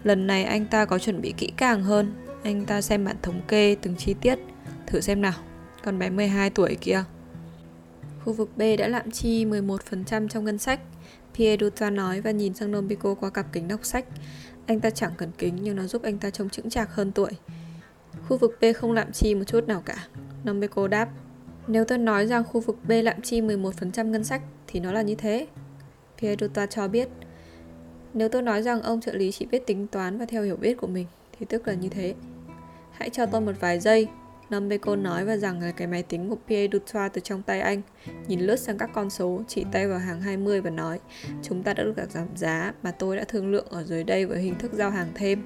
Lần 0.04 0.28
này 0.28 0.44
anh 0.44 0.66
ta 0.66 0.86
có 0.86 1.00
chuẩn 1.00 1.22
bị 1.22 1.34
kỹ 1.38 1.52
càng 1.58 1.84
hơn. 1.84 2.14
Anh 2.44 2.66
ta 2.66 2.82
xem 2.82 3.06
bản 3.06 3.16
thống 3.22 3.42
kê 3.48 3.76
từng 3.82 3.96
chi 3.96 4.16
tiết. 4.22 4.40
Thử 4.88 5.02
xem 5.02 5.22
nào, 5.22 5.34
con 5.84 6.00
bé 6.00 6.10
12 6.10 6.50
tuổi 6.50 6.78
kia. 6.82 7.04
Khu 8.26 8.34
vực 8.34 8.58
B 8.58 8.62
đã 8.78 8.88
lạm 8.88 9.12
chi 9.12 9.46
11% 9.46 10.28
trong 10.28 10.46
ngân 10.46 10.58
sách. 10.58 10.80
Pierre 11.36 11.66
Dutoit 11.66 11.94
nói 11.94 12.22
và 12.22 12.32
nhìn 12.32 12.54
sang 12.54 12.72
Nombiko 12.72 13.16
qua 13.16 13.30
cặp 13.30 13.46
kính 13.54 13.68
đọc 13.68 13.86
sách. 13.86 14.06
Anh 14.66 14.80
ta 14.80 14.90
chẳng 14.90 15.12
cần 15.18 15.32
kính, 15.38 15.58
nhưng 15.62 15.76
nó 15.76 15.84
giúp 15.84 16.04
anh 16.04 16.18
ta 16.18 16.30
trông 16.30 16.50
chững 16.50 16.70
chạc 16.70 16.96
hơn 16.96 17.12
tuổi. 17.12 17.32
Khu 18.28 18.38
vực 18.38 18.58
B 18.62 18.66
không 18.76 18.92
lạm 18.92 19.12
chi 19.12 19.36
một 19.36 19.44
chút 19.48 19.68
nào 19.68 19.82
cả. 19.86 20.08
Nombiko 20.44 20.88
đáp. 20.88 21.10
Nếu 21.68 21.86
tôi 21.86 21.98
nói 21.98 22.28
rằng 22.28 22.44
khu 22.44 22.62
vực 22.62 22.78
B 22.88 22.92
lạm 23.04 23.22
chi 23.22 23.42
11% 23.42 24.06
ngân 24.06 24.24
sách 24.24 24.42
thì 24.68 24.80
nó 24.80 24.92
là 24.92 25.02
như 25.02 25.16
thế. 25.16 25.48
Pierre 26.22 26.46
Dutoit 26.46 26.70
cho 26.70 26.88
biết. 26.88 27.10
Nếu 28.14 28.30
tôi 28.30 28.42
nói 28.42 28.62
rằng 28.62 28.82
ông 28.82 29.02
trợ 29.02 29.14
lý 29.14 29.32
chỉ 29.32 29.46
biết 29.46 29.68
tính 29.68 29.88
toán 29.88 30.18
và 30.18 30.26
theo 30.26 30.44
hiểu 30.44 30.56
biết 30.56 30.78
của 30.78 30.88
mình 30.88 31.08
thì 31.40 31.46
tức 31.46 31.68
là 31.68 31.74
như 31.74 31.90
thế. 31.90 32.16
Hãy 32.92 33.10
cho 33.10 33.26
tôi 33.26 33.42
một 33.42 33.54
vài 33.60 33.80
giây. 33.80 34.08
Nombeko 34.54 34.96
nói 34.96 35.26
và 35.26 35.38
rằng 35.38 35.62
là 35.62 35.72
cái 35.72 35.88
máy 35.88 36.04
tính 36.04 36.30
của 36.30 36.38
Pierre 36.48 36.72
Dutra 36.72 37.10
từ 37.10 37.22
trong 37.22 37.42
tay 37.42 37.62
anh, 37.62 37.82
nhìn 38.28 38.40
lướt 38.40 38.56
sang 38.56 38.78
các 38.78 38.90
con 38.94 39.10
số, 39.10 39.42
chỉ 39.48 39.66
tay 39.72 39.88
vào 39.88 40.00
hàng 40.00 40.22
20 40.22 40.62
và 40.62 40.70
nói 40.70 41.00
Chúng 41.42 41.64
ta 41.64 41.74
đã 41.74 41.84
được 41.84 41.96
giảm 42.10 42.28
giá 42.36 42.74
mà 42.84 42.92
tôi 42.92 43.18
đã 43.18 43.24
thương 43.24 43.52
lượng 43.52 43.68
ở 43.70 43.84
dưới 43.84 44.04
đây 44.04 44.26
với 44.26 44.42
hình 44.42 44.56
thức 44.56 44.74
giao 44.74 44.92
hàng 44.92 45.08
thêm. 45.16 45.44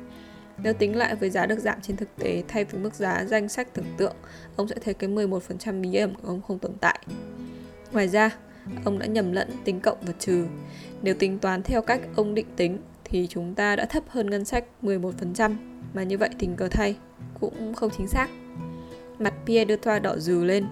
Nếu 0.63 0.73
tính 0.73 0.95
lại 0.95 1.15
với 1.15 1.29
giá 1.29 1.45
được 1.45 1.59
giảm 1.59 1.81
trên 1.81 1.97
thực 1.97 2.09
tế 2.15 2.43
thay 2.47 2.65
vì 2.65 2.79
mức 2.79 2.93
giá 2.93 3.25
danh 3.25 3.49
sách 3.49 3.73
tưởng 3.73 3.85
tượng, 3.97 4.15
ông 4.55 4.67
sẽ 4.67 4.75
thấy 4.83 4.93
cái 4.93 5.09
11% 5.09 5.81
bí 5.81 5.95
ẩn 5.95 6.15
của 6.15 6.27
ông 6.27 6.41
không 6.41 6.59
tồn 6.59 6.73
tại. 6.81 6.99
Ngoài 7.91 8.07
ra, 8.07 8.31
ông 8.85 8.99
đã 8.99 9.05
nhầm 9.05 9.31
lẫn 9.31 9.49
tính 9.63 9.79
cộng 9.79 9.97
và 10.01 10.13
trừ. 10.19 10.45
Nếu 11.01 11.13
tính 11.13 11.39
toán 11.39 11.63
theo 11.63 11.81
cách 11.81 12.01
ông 12.15 12.35
định 12.35 12.47
tính 12.55 12.77
thì 13.03 13.27
chúng 13.29 13.55
ta 13.55 13.75
đã 13.75 13.85
thấp 13.85 14.03
hơn 14.07 14.29
ngân 14.29 14.45
sách 14.45 14.63
11%, 14.81 15.55
mà 15.93 16.03
như 16.03 16.17
vậy 16.17 16.29
tình 16.39 16.55
cờ 16.55 16.67
thay 16.67 16.95
cũng 17.39 17.73
không 17.73 17.89
chính 17.97 18.07
xác. 18.07 18.27
Mặt 19.19 19.33
Pierre 19.45 19.65
đưa 19.65 19.75
thoa 19.75 19.99
đỏ 19.99 20.17
dừ 20.17 20.43
lên, 20.43 20.65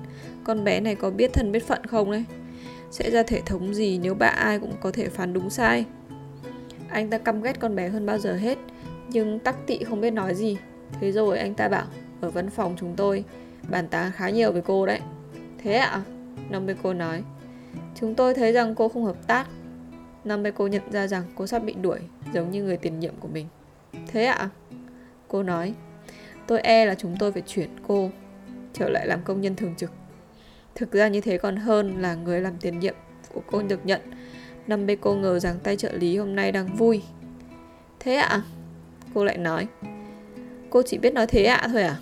con 0.44 0.64
bé 0.64 0.80
này 0.80 0.96
có 0.96 1.10
biết 1.10 1.34
thân 1.34 1.52
biết 1.52 1.68
phận 1.68 1.86
không 1.86 2.12
đấy? 2.12 2.26
Sẽ 2.92 3.12
ra 3.12 3.24
thể 3.24 3.42
thống 3.46 3.74
gì 3.74 4.00
nếu 4.04 4.16
bà 4.16 4.28
ai 4.28 4.60
cũng 4.60 4.74
có 4.82 4.92
thể 4.92 5.10
phán 5.10 5.34
đúng 5.34 5.50
sai? 5.50 5.86
Anh 6.90 7.10
ta 7.10 7.18
căm 7.18 7.42
ghét 7.42 7.60
con 7.60 7.76
bé 7.76 7.90
hơn 7.90 8.06
bao 8.06 8.20
giờ 8.20 8.36
hết, 8.36 8.58
nhưng 9.10 9.40
tắc 9.40 9.68
tị 9.68 9.84
không 9.84 10.02
biết 10.02 10.12
nói 10.12 10.36
gì. 10.36 10.58
Thế 11.00 11.12
rồi 11.12 11.40
anh 11.40 11.54
ta 11.54 11.70
bảo, 11.70 11.86
ở 12.22 12.30
văn 12.30 12.50
phòng 12.50 12.76
chúng 12.80 12.96
tôi, 12.96 13.24
bàn 13.70 13.88
tán 13.88 14.12
khá 14.16 14.30
nhiều 14.30 14.52
với 14.52 14.62
cô 14.62 14.86
đấy. 14.86 15.00
Thế 15.58 15.74
ạ? 15.74 15.88
À? 15.88 16.02
Nomeko 16.50 16.94
nói. 16.94 17.24
Chúng 18.00 18.16
tôi 18.16 18.34
thấy 18.34 18.54
rằng 18.54 18.76
cô 18.76 18.90
không 18.90 19.06
hợp 19.06 19.28
tác. 19.28 19.48
Nomeko 20.24 20.68
nhận 20.68 20.92
ra 20.92 21.08
rằng 21.08 21.24
cô 21.36 21.48
sắp 21.48 21.60
bị 21.60 21.74
đuổi, 21.82 22.00
giống 22.34 22.52
như 22.52 22.64
người 22.64 22.78
tiền 22.78 23.00
nhiệm 23.00 23.14
của 23.20 23.28
mình. 23.28 23.48
Thế 24.08 24.26
ạ? 24.26 24.36
À? 24.36 24.50
Cô 25.28 25.44
nói. 25.44 25.74
Tôi 26.48 26.60
e 26.60 26.86
là 26.86 26.96
chúng 26.96 27.16
tôi 27.20 27.32
phải 27.32 27.42
chuyển 27.42 27.70
cô 27.88 28.10
trở 28.76 28.90
lại 28.90 29.08
làm 29.08 29.20
công 29.24 29.42
nhân 29.42 29.56
thường 29.56 29.76
trực. 29.78 29.92
Thực 30.76 30.92
ra 30.92 31.08
như 31.08 31.22
thế 31.22 31.38
còn 31.38 31.56
hơn 31.56 32.02
là 32.02 32.16
người 32.16 32.42
làm 32.42 32.54
tiền 32.62 32.80
nhiệm 32.80 32.96
của 33.34 33.42
cô 33.48 33.62
được 33.62 33.86
nhận. 33.86 34.02
năm 34.68 34.86
bê 34.86 34.98
cô 35.02 35.16
ngờ 35.16 35.40
rằng 35.40 35.60
tay 35.64 35.78
trợ 35.78 35.92
lý 35.92 36.18
hôm 36.18 36.36
nay 36.36 36.52
đang 36.52 36.76
vui. 36.76 37.02
Thế 38.00 38.16
ạ? 38.16 38.28
À? 38.28 38.42
Cô 39.14 39.24
lại 39.24 39.38
nói 39.38 39.68
Cô 40.70 40.82
chỉ 40.82 40.98
biết 40.98 41.14
nói 41.14 41.28
thế 41.28 41.44
ạ 41.44 41.56
à 41.56 41.68
thôi 41.68 41.84
à 41.84 41.98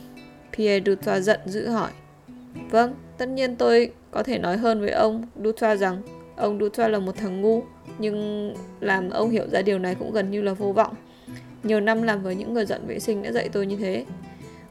Pierre 0.57 0.83
Dutra 0.85 1.19
giận 1.19 1.39
dữ 1.45 1.67
hỏi 1.67 1.91
Vâng, 2.69 2.95
tất 3.17 3.29
nhiên 3.29 3.55
tôi 3.55 3.91
có 4.11 4.23
thể 4.23 4.39
nói 4.39 4.57
hơn 4.57 4.81
với 4.81 4.91
ông 4.91 5.25
Dutra 5.43 5.75
rằng 5.75 6.01
Ông 6.35 6.59
Dutra 6.59 6.87
là 6.87 6.99
một 6.99 7.15
thằng 7.17 7.41
ngu 7.41 7.63
Nhưng 7.97 8.53
làm 8.79 9.09
ông 9.09 9.29
hiểu 9.29 9.47
ra 9.51 9.61
điều 9.61 9.79
này 9.79 9.95
cũng 9.95 10.11
gần 10.11 10.31
như 10.31 10.41
là 10.41 10.53
vô 10.53 10.71
vọng 10.71 10.93
Nhiều 11.63 11.79
năm 11.79 12.01
làm 12.01 12.23
với 12.23 12.35
những 12.35 12.53
người 12.53 12.65
dọn 12.65 12.87
vệ 12.87 12.99
sinh 12.99 13.23
đã 13.23 13.31
dạy 13.31 13.49
tôi 13.49 13.65
như 13.65 13.77
thế 13.77 14.05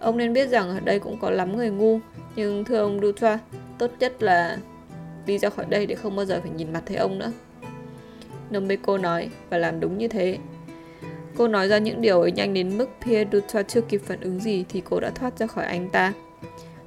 Ông 0.02 0.16
nên 0.16 0.32
biết 0.32 0.46
rằng 0.46 0.68
ở 0.68 0.80
đây 0.80 0.98
cũng 0.98 1.18
có 1.20 1.30
lắm 1.30 1.56
người 1.56 1.70
ngu 1.70 1.98
Nhưng 2.36 2.64
thưa 2.64 2.78
ông 2.78 3.00
Dutra, 3.00 3.38
Tốt 3.78 3.90
nhất 3.98 4.22
là 4.22 4.58
đi 5.26 5.38
ra 5.38 5.50
khỏi 5.50 5.66
đây 5.68 5.86
để 5.86 5.94
không 5.94 6.16
bao 6.16 6.24
giờ 6.24 6.40
phải 6.42 6.50
nhìn 6.50 6.72
mặt 6.72 6.82
thấy 6.86 6.96
ông 6.96 7.18
nữa 7.18 7.32
Nomeko 8.50 8.98
nói 8.98 9.30
và 9.50 9.58
làm 9.58 9.80
đúng 9.80 9.98
như 9.98 10.08
thế 10.08 10.38
Cô 11.36 11.48
nói 11.48 11.68
ra 11.68 11.78
những 11.78 12.00
điều 12.00 12.20
ấy 12.20 12.32
nhanh 12.32 12.54
đến 12.54 12.78
mức 12.78 12.88
Pierre 13.04 13.30
Dutra 13.32 13.62
chưa 13.62 13.80
kịp 13.80 14.00
phản 14.04 14.20
ứng 14.20 14.40
gì 14.40 14.64
thì 14.68 14.82
cô 14.90 15.00
đã 15.00 15.10
thoát 15.10 15.38
ra 15.38 15.46
khỏi 15.46 15.64
anh 15.64 15.88
ta. 15.88 16.12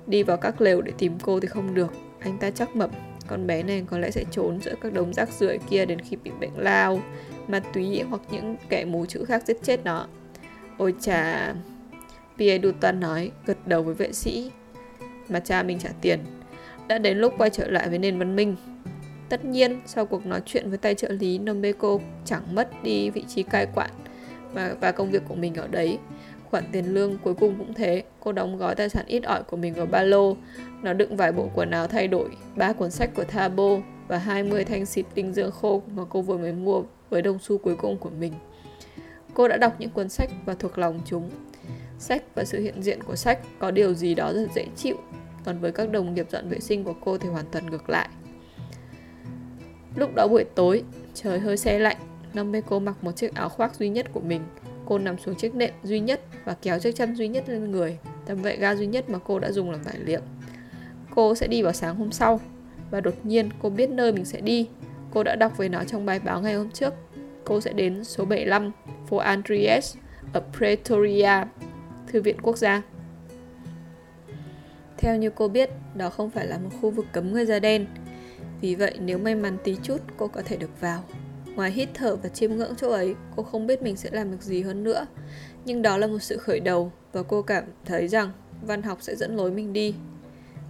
Đi 0.07 0.24
vào 0.24 0.38
các 0.38 0.61
lều 0.61 0.82
để 0.82 0.91
tìm 0.97 1.18
cô 1.22 1.39
thì 1.39 1.47
không 1.47 1.74
được, 1.74 1.93
anh 2.20 2.38
ta 2.38 2.51
chắc 2.51 2.76
mập. 2.76 2.89
Con 3.28 3.47
bé 3.47 3.63
này 3.63 3.84
có 3.89 3.99
lẽ 3.99 4.11
sẽ 4.11 4.24
trốn 4.32 4.59
giữa 4.61 4.74
các 4.82 4.93
đống 4.93 5.13
rác 5.13 5.30
rưởi 5.30 5.57
kia 5.70 5.86
đến 5.86 5.99
khi 5.99 6.18
bị 6.24 6.32
bệnh 6.39 6.57
lao, 6.57 7.01
ma 7.47 7.59
túy 7.59 8.01
hoặc 8.09 8.22
những 8.32 8.55
kẻ 8.70 8.86
mù 8.86 9.05
chữ 9.05 9.26
khác 9.26 9.43
giết 9.45 9.57
chết 9.63 9.86
nó. 9.86 10.07
Ôi 10.78 10.93
chà, 11.01 11.53
Pierre 12.38 12.63
Dutan 12.63 12.99
nói, 12.99 13.31
gật 13.45 13.57
đầu 13.67 13.83
với 13.83 13.95
vệ 13.95 14.11
sĩ. 14.13 14.51
Mà 15.29 15.39
cha 15.39 15.63
mình 15.63 15.79
trả 15.79 15.89
tiền. 16.01 16.19
Đã 16.88 16.97
đến 16.97 17.17
lúc 17.17 17.33
quay 17.38 17.49
trở 17.49 17.67
lại 17.67 17.89
với 17.89 17.99
nền 17.99 18.19
văn 18.19 18.36
minh. 18.36 18.55
Tất 19.29 19.45
nhiên, 19.45 19.81
sau 19.86 20.05
cuộc 20.05 20.25
nói 20.25 20.41
chuyện 20.45 20.69
với 20.69 20.77
tay 20.77 20.95
trợ 20.95 21.09
lý, 21.09 21.38
Nombeko 21.38 21.97
chẳng 22.25 22.55
mất 22.55 22.83
đi 22.83 23.09
vị 23.09 23.23
trí 23.27 23.43
cai 23.43 23.67
quản 23.75 23.91
và, 24.53 24.75
và 24.81 24.91
công 24.91 25.11
việc 25.11 25.21
của 25.27 25.36
mình 25.36 25.55
ở 25.55 25.67
đấy 25.67 25.97
khoản 26.55 26.63
tiền 26.71 26.93
lương 26.93 27.17
cuối 27.17 27.33
cùng 27.33 27.55
cũng 27.57 27.73
thế 27.73 28.03
cô 28.19 28.31
đóng 28.31 28.57
gói 28.57 28.75
tài 28.75 28.89
sản 28.89 29.05
ít 29.07 29.23
ỏi 29.23 29.43
của 29.43 29.57
mình 29.57 29.73
vào 29.73 29.86
ba 29.86 30.01
lô 30.01 30.36
nó 30.81 30.93
đựng 30.93 31.17
vài 31.17 31.31
bộ 31.31 31.49
quần 31.55 31.71
áo 31.71 31.88
thay 31.88 32.07
đổi 32.07 32.29
ba 32.55 32.73
cuốn 32.73 32.91
sách 32.91 33.09
của 33.15 33.23
Thabo 33.23 33.77
và 34.07 34.17
20 34.17 34.65
thanh 34.65 34.86
xịt 34.86 35.05
tinh 35.13 35.33
dưỡng 35.33 35.51
khô 35.51 35.81
mà 35.95 36.03
cô 36.09 36.21
vừa 36.21 36.38
mới 36.38 36.53
mua 36.53 36.83
với 37.09 37.21
đồng 37.21 37.39
xu 37.39 37.57
cuối 37.57 37.75
cùng 37.75 37.97
của 37.97 38.09
mình 38.19 38.33
cô 39.33 39.47
đã 39.47 39.57
đọc 39.57 39.75
những 39.79 39.89
cuốn 39.89 40.09
sách 40.09 40.29
và 40.45 40.53
thuộc 40.53 40.77
lòng 40.77 40.99
chúng 41.05 41.29
sách 41.99 42.23
và 42.35 42.43
sự 42.45 42.61
hiện 42.61 42.83
diện 42.83 43.03
của 43.03 43.15
sách 43.15 43.39
có 43.59 43.71
điều 43.71 43.93
gì 43.93 44.15
đó 44.15 44.33
rất 44.33 44.47
dễ 44.55 44.65
chịu 44.75 44.97
còn 45.45 45.59
với 45.59 45.71
các 45.71 45.91
đồng 45.91 46.13
nghiệp 46.13 46.27
dọn 46.31 46.49
vệ 46.49 46.59
sinh 46.59 46.83
của 46.83 46.95
cô 47.05 47.17
thì 47.17 47.29
hoàn 47.29 47.45
toàn 47.51 47.65
ngược 47.65 47.89
lại 47.89 48.09
lúc 49.95 50.15
đó 50.15 50.27
buổi 50.27 50.43
tối 50.55 50.83
trời 51.13 51.39
hơi 51.39 51.57
xe 51.57 51.79
lạnh 51.79 51.97
Nameko 52.35 52.79
mặc 52.79 53.03
một 53.03 53.11
chiếc 53.15 53.35
áo 53.35 53.49
khoác 53.49 53.75
duy 53.75 53.89
nhất 53.89 54.05
của 54.13 54.19
mình. 54.19 54.41
Cô 54.85 54.97
nằm 54.97 55.17
xuống 55.17 55.35
chiếc 55.35 55.55
nệm 55.55 55.73
duy 55.83 55.99
nhất 55.99 56.21
và 56.45 56.55
kéo 56.61 56.79
chiếc 56.79 56.95
chăn 56.95 57.15
duy 57.15 57.27
nhất 57.27 57.49
lên 57.49 57.71
người, 57.71 57.97
tấm 58.25 58.37
vệ 58.37 58.57
ga 58.57 58.75
duy 58.75 58.87
nhất 58.87 59.09
mà 59.09 59.19
cô 59.25 59.39
đã 59.39 59.51
dùng 59.51 59.71
làm 59.71 59.81
vải 59.81 59.99
liệu. 59.99 60.21
Cô 61.15 61.35
sẽ 61.35 61.47
đi 61.47 61.61
vào 61.61 61.73
sáng 61.73 61.95
hôm 61.95 62.11
sau, 62.11 62.39
và 62.91 63.01
đột 63.01 63.13
nhiên 63.23 63.49
cô 63.61 63.69
biết 63.69 63.89
nơi 63.89 64.11
mình 64.11 64.25
sẽ 64.25 64.41
đi. 64.41 64.67
Cô 65.13 65.23
đã 65.23 65.35
đọc 65.35 65.57
về 65.57 65.69
nó 65.69 65.83
trong 65.83 66.05
bài 66.05 66.19
báo 66.19 66.41
ngày 66.41 66.53
hôm 66.53 66.69
trước. 66.69 66.93
Cô 67.43 67.61
sẽ 67.61 67.73
đến 67.73 68.03
số 68.03 68.25
75, 68.25 68.71
phố 69.07 69.17
Andries, 69.17 69.95
ở 70.33 70.41
Pretoria, 70.57 71.43
Thư 72.07 72.21
viện 72.21 72.41
Quốc 72.41 72.57
gia. 72.57 72.81
Theo 74.97 75.17
như 75.17 75.29
cô 75.29 75.47
biết, 75.47 75.69
đó 75.95 76.09
không 76.09 76.29
phải 76.29 76.47
là 76.47 76.57
một 76.57 76.69
khu 76.81 76.89
vực 76.89 77.05
cấm 77.11 77.33
người 77.33 77.45
da 77.45 77.59
đen. 77.59 77.85
Vì 78.61 78.75
vậy, 78.75 78.97
nếu 78.99 79.17
may 79.17 79.35
mắn 79.35 79.57
tí 79.63 79.75
chút, 79.83 79.97
cô 80.17 80.27
có 80.27 80.41
thể 80.45 80.57
được 80.57 80.81
vào. 80.81 81.03
Ngoài 81.55 81.71
hít 81.71 81.89
thở 81.93 82.15
và 82.15 82.29
chiêm 82.29 82.55
ngưỡng 82.55 82.73
chỗ 82.77 82.89
ấy, 82.89 83.15
cô 83.35 83.43
không 83.43 83.67
biết 83.67 83.81
mình 83.81 83.97
sẽ 83.97 84.09
làm 84.11 84.31
được 84.31 84.41
gì 84.41 84.61
hơn 84.61 84.83
nữa. 84.83 85.05
Nhưng 85.65 85.81
đó 85.81 85.97
là 85.97 86.07
một 86.07 86.19
sự 86.19 86.37
khởi 86.37 86.59
đầu 86.59 86.91
và 87.11 87.23
cô 87.23 87.41
cảm 87.41 87.63
thấy 87.85 88.07
rằng 88.07 88.31
văn 88.61 88.83
học 88.83 88.97
sẽ 89.01 89.15
dẫn 89.15 89.35
lối 89.35 89.51
mình 89.51 89.73
đi. 89.73 89.95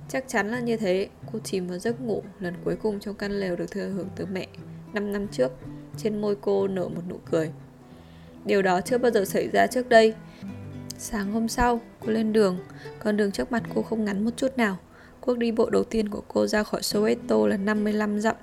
Chắc 0.10 0.24
chắn 0.28 0.52
là 0.52 0.60
như 0.60 0.78
thế, 0.78 1.08
cô 1.34 1.40
chìm 1.40 1.68
vào 1.68 1.78
giấc 1.78 2.02
ngủ 2.02 2.24
lần 2.40 2.54
cuối 2.64 2.76
cùng 2.76 3.00
trong 3.00 3.16
căn 3.16 3.32
lều 3.32 3.56
được 3.56 3.72
thừa 3.72 3.88
hưởng 3.88 4.10
từ 4.16 4.26
mẹ 4.26 4.48
5 4.94 5.12
năm 5.12 5.28
trước. 5.28 5.52
Trên 5.98 6.22
môi 6.22 6.36
cô 6.42 6.68
nở 6.68 6.88
một 6.88 7.02
nụ 7.10 7.20
cười. 7.32 7.52
Điều 8.46 8.62
đó 8.62 8.82
chưa 8.82 8.98
bao 8.98 9.12
giờ 9.12 9.26
xảy 9.26 9.50
ra 9.54 9.68
trước 9.68 9.90
đây. 9.90 10.14
Sáng 10.98 11.32
hôm 11.32 11.48
sau, 11.48 11.82
cô 12.00 12.12
lên 12.12 12.34
đường, 12.34 12.58
con 13.00 13.18
đường 13.18 13.32
trước 13.32 13.52
mặt 13.52 13.64
cô 13.76 13.82
không 13.82 14.06
ngắn 14.06 14.26
một 14.26 14.32
chút 14.38 14.58
nào. 14.58 14.78
Cuộc 15.22 15.38
đi 15.38 15.52
bộ 15.52 15.70
đầu 15.70 15.84
tiên 15.84 16.10
của 16.10 16.22
cô 16.28 16.48
ra 16.48 16.64
khỏi 16.64 16.82
Soweto 16.82 17.46
là 17.46 17.58
55 17.58 18.20
dặm. 18.20 18.36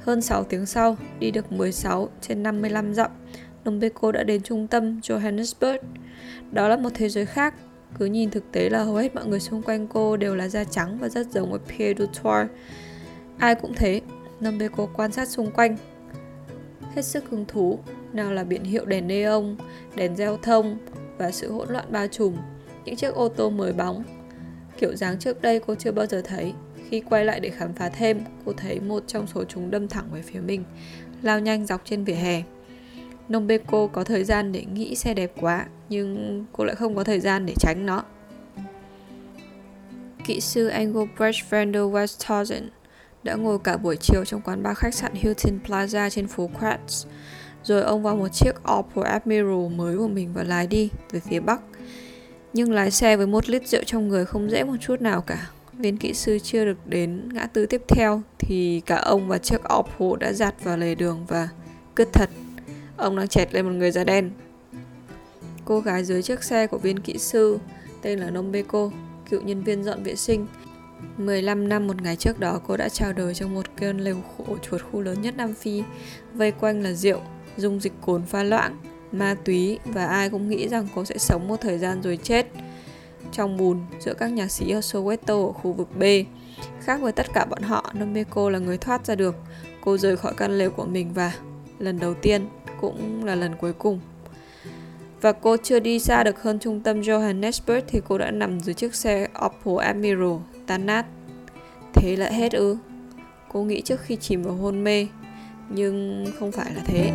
Hơn 0.00 0.20
6 0.22 0.44
tiếng 0.44 0.66
sau, 0.66 0.96
đi 1.18 1.30
được 1.30 1.52
16 1.52 2.08
trên 2.20 2.42
55 2.42 2.94
dặm, 2.94 3.10
Nombeko 3.64 4.12
đã 4.12 4.22
đến 4.22 4.42
trung 4.42 4.66
tâm 4.66 5.00
Johannesburg. 5.00 5.78
Đó 6.52 6.68
là 6.68 6.76
một 6.76 6.90
thế 6.94 7.08
giới 7.08 7.26
khác. 7.26 7.54
Cứ 7.98 8.06
nhìn 8.06 8.30
thực 8.30 8.52
tế 8.52 8.70
là 8.70 8.82
hầu 8.82 8.94
hết 8.94 9.14
mọi 9.14 9.26
người 9.26 9.40
xung 9.40 9.62
quanh 9.62 9.86
cô 9.86 10.16
đều 10.16 10.36
là 10.36 10.48
da 10.48 10.64
trắng 10.64 10.98
và 11.00 11.08
rất 11.08 11.30
giống 11.30 11.50
với 11.50 11.60
Pierre 11.68 12.04
Dutour. 12.04 12.50
Ai 13.38 13.54
cũng 13.54 13.72
thế, 13.76 14.00
Nombeko 14.40 14.86
quan 14.86 15.12
sát 15.12 15.28
xung 15.28 15.50
quanh. 15.50 15.76
Hết 16.94 17.02
sức 17.02 17.30
hứng 17.30 17.44
thú, 17.48 17.78
nào 18.12 18.32
là 18.32 18.44
biển 18.44 18.64
hiệu 18.64 18.84
đèn 18.84 19.06
neon, 19.06 19.56
đèn 19.94 20.16
giao 20.16 20.36
thông 20.36 20.78
và 21.22 21.30
sự 21.30 21.52
hỗn 21.52 21.68
loạn 21.68 21.84
bao 21.90 22.06
trùm, 22.06 22.36
những 22.84 22.96
chiếc 22.96 23.14
ô 23.14 23.28
tô 23.28 23.50
mới 23.50 23.72
bóng. 23.72 24.04
Kiểu 24.78 24.96
dáng 24.96 25.18
trước 25.18 25.42
đây 25.42 25.60
cô 25.66 25.74
chưa 25.74 25.92
bao 25.92 26.06
giờ 26.06 26.22
thấy, 26.24 26.52
khi 26.88 27.00
quay 27.00 27.24
lại 27.24 27.40
để 27.40 27.50
khám 27.50 27.72
phá 27.72 27.88
thêm, 27.88 28.20
cô 28.44 28.52
thấy 28.56 28.80
một 28.80 29.02
trong 29.06 29.26
số 29.26 29.44
chúng 29.44 29.70
đâm 29.70 29.88
thẳng 29.88 30.08
về 30.12 30.22
phía 30.22 30.40
mình, 30.40 30.64
lao 31.22 31.40
nhanh 31.40 31.66
dọc 31.66 31.80
trên 31.84 32.04
vỉa 32.04 32.14
hè. 32.14 32.42
Nombeko 33.28 33.86
có 33.86 34.04
thời 34.04 34.24
gian 34.24 34.52
để 34.52 34.64
nghĩ 34.64 34.94
xe 34.94 35.14
đẹp 35.14 35.32
quá, 35.40 35.66
nhưng 35.88 36.44
cô 36.52 36.64
lại 36.64 36.76
không 36.76 36.96
có 36.96 37.04
thời 37.04 37.20
gian 37.20 37.46
để 37.46 37.54
tránh 37.58 37.86
nó. 37.86 38.04
Kỹ 40.24 40.40
sư 40.40 40.68
Engelbrecht 40.68 41.50
van 41.50 41.72
der 41.72 41.82
Westhuizen 41.82 42.62
đã 43.22 43.34
ngồi 43.34 43.58
cả 43.58 43.76
buổi 43.76 43.96
chiều 43.96 44.24
trong 44.24 44.40
quán 44.40 44.62
bar 44.62 44.76
khách 44.76 44.94
sạn 44.94 45.12
Hilton 45.14 45.58
Plaza 45.66 46.10
trên 46.10 46.26
phố 46.26 46.50
Kratz 46.60 47.06
rồi 47.64 47.82
ông 47.82 48.02
vào 48.02 48.16
một 48.16 48.28
chiếc 48.28 48.54
Opel 48.72 49.04
Admiral 49.04 49.68
mới 49.76 49.96
của 49.96 50.08
mình 50.08 50.30
và 50.34 50.42
lái 50.42 50.66
đi 50.66 50.90
về 51.10 51.20
phía 51.20 51.40
bắc. 51.40 51.60
Nhưng 52.52 52.72
lái 52.72 52.90
xe 52.90 53.16
với 53.16 53.26
một 53.26 53.48
lít 53.48 53.68
rượu 53.68 53.82
trong 53.86 54.08
người 54.08 54.24
không 54.24 54.50
dễ 54.50 54.64
một 54.64 54.76
chút 54.80 55.00
nào 55.00 55.20
cả. 55.20 55.50
Viên 55.72 55.96
kỹ 55.96 56.14
sư 56.14 56.38
chưa 56.38 56.64
được 56.64 56.86
đến 56.86 57.28
ngã 57.32 57.46
tư 57.46 57.66
tiếp 57.66 57.82
theo 57.88 58.22
thì 58.38 58.80
cả 58.86 58.96
ông 58.96 59.28
và 59.28 59.38
chiếc 59.38 59.60
Opel 59.74 60.20
đã 60.20 60.32
dạt 60.32 60.64
vào 60.64 60.76
lề 60.76 60.94
đường 60.94 61.24
và 61.28 61.48
cướp 61.94 62.12
thật. 62.12 62.30
Ông 62.96 63.16
đang 63.16 63.28
chẹt 63.28 63.54
lên 63.54 63.64
một 63.64 63.72
người 63.72 63.90
da 63.90 64.04
đen. 64.04 64.30
Cô 65.64 65.80
gái 65.80 66.04
dưới 66.04 66.22
chiếc 66.22 66.44
xe 66.44 66.66
của 66.66 66.78
viên 66.78 67.00
kỹ 67.00 67.18
sư 67.18 67.58
tên 68.02 68.18
là 68.18 68.30
Nombeko, 68.30 68.90
cựu 69.30 69.42
nhân 69.42 69.62
viên 69.62 69.84
dọn 69.84 70.02
vệ 70.02 70.16
sinh. 70.16 70.46
15 71.16 71.68
năm 71.68 71.86
một 71.86 72.02
ngày 72.02 72.16
trước 72.16 72.40
đó 72.40 72.60
cô 72.66 72.76
đã 72.76 72.88
chào 72.88 73.12
đời 73.12 73.34
trong 73.34 73.54
một 73.54 73.66
cơn 73.76 73.98
lều 73.98 74.16
khổ 74.36 74.56
chuột 74.62 74.82
khu 74.82 75.00
lớn 75.00 75.22
nhất 75.22 75.34
Nam 75.36 75.54
Phi, 75.54 75.82
vây 76.34 76.50
quanh 76.50 76.82
là 76.82 76.92
rượu, 76.92 77.20
dung 77.56 77.80
dịch 77.80 77.92
cồn 78.00 78.22
pha 78.22 78.42
loãng, 78.42 78.76
ma 79.12 79.36
túy 79.44 79.78
và 79.84 80.06
ai 80.06 80.30
cũng 80.30 80.48
nghĩ 80.48 80.68
rằng 80.68 80.88
cô 80.94 81.04
sẽ 81.04 81.18
sống 81.18 81.48
một 81.48 81.60
thời 81.60 81.78
gian 81.78 82.02
rồi 82.02 82.18
chết 82.22 82.46
trong 83.32 83.56
bùn 83.56 83.80
giữa 84.00 84.14
các 84.14 84.32
nhà 84.32 84.48
sĩ 84.48 84.70
ở 84.70 84.80
Soweto 84.80 85.46
ở 85.46 85.52
khu 85.52 85.72
vực 85.72 85.88
B. 85.98 86.02
Khác 86.80 87.00
với 87.00 87.12
tất 87.12 87.26
cả 87.34 87.44
bọn 87.44 87.62
họ, 87.62 87.92
Nomeko 87.94 88.50
là 88.50 88.58
người 88.58 88.78
thoát 88.78 89.06
ra 89.06 89.14
được. 89.14 89.36
Cô 89.84 89.98
rời 89.98 90.16
khỏi 90.16 90.34
căn 90.36 90.58
lều 90.58 90.70
của 90.70 90.84
mình 90.84 91.10
và 91.14 91.32
lần 91.78 91.98
đầu 91.98 92.14
tiên 92.14 92.46
cũng 92.80 93.24
là 93.24 93.34
lần 93.34 93.52
cuối 93.60 93.72
cùng. 93.72 94.00
Và 95.20 95.32
cô 95.32 95.56
chưa 95.56 95.80
đi 95.80 95.98
xa 95.98 96.24
được 96.24 96.42
hơn 96.42 96.58
trung 96.58 96.80
tâm 96.80 97.00
Johannesburg 97.00 97.80
thì 97.86 98.00
cô 98.08 98.18
đã 98.18 98.30
nằm 98.30 98.60
dưới 98.60 98.74
chiếc 98.74 98.94
xe 98.94 99.28
Opel 99.46 99.86
Admiral 99.86 100.36
tan 100.66 100.86
nát. 100.86 101.06
Thế 101.94 102.16
là 102.16 102.30
hết 102.30 102.52
ư? 102.52 102.76
Cô 103.52 103.62
nghĩ 103.62 103.80
trước 103.80 104.00
khi 104.00 104.16
chìm 104.16 104.42
vào 104.42 104.54
hôn 104.54 104.84
mê, 104.84 105.06
nhưng 105.74 106.26
không 106.38 106.52
phải 106.52 106.74
là 106.74 106.82
thế. 106.86 107.12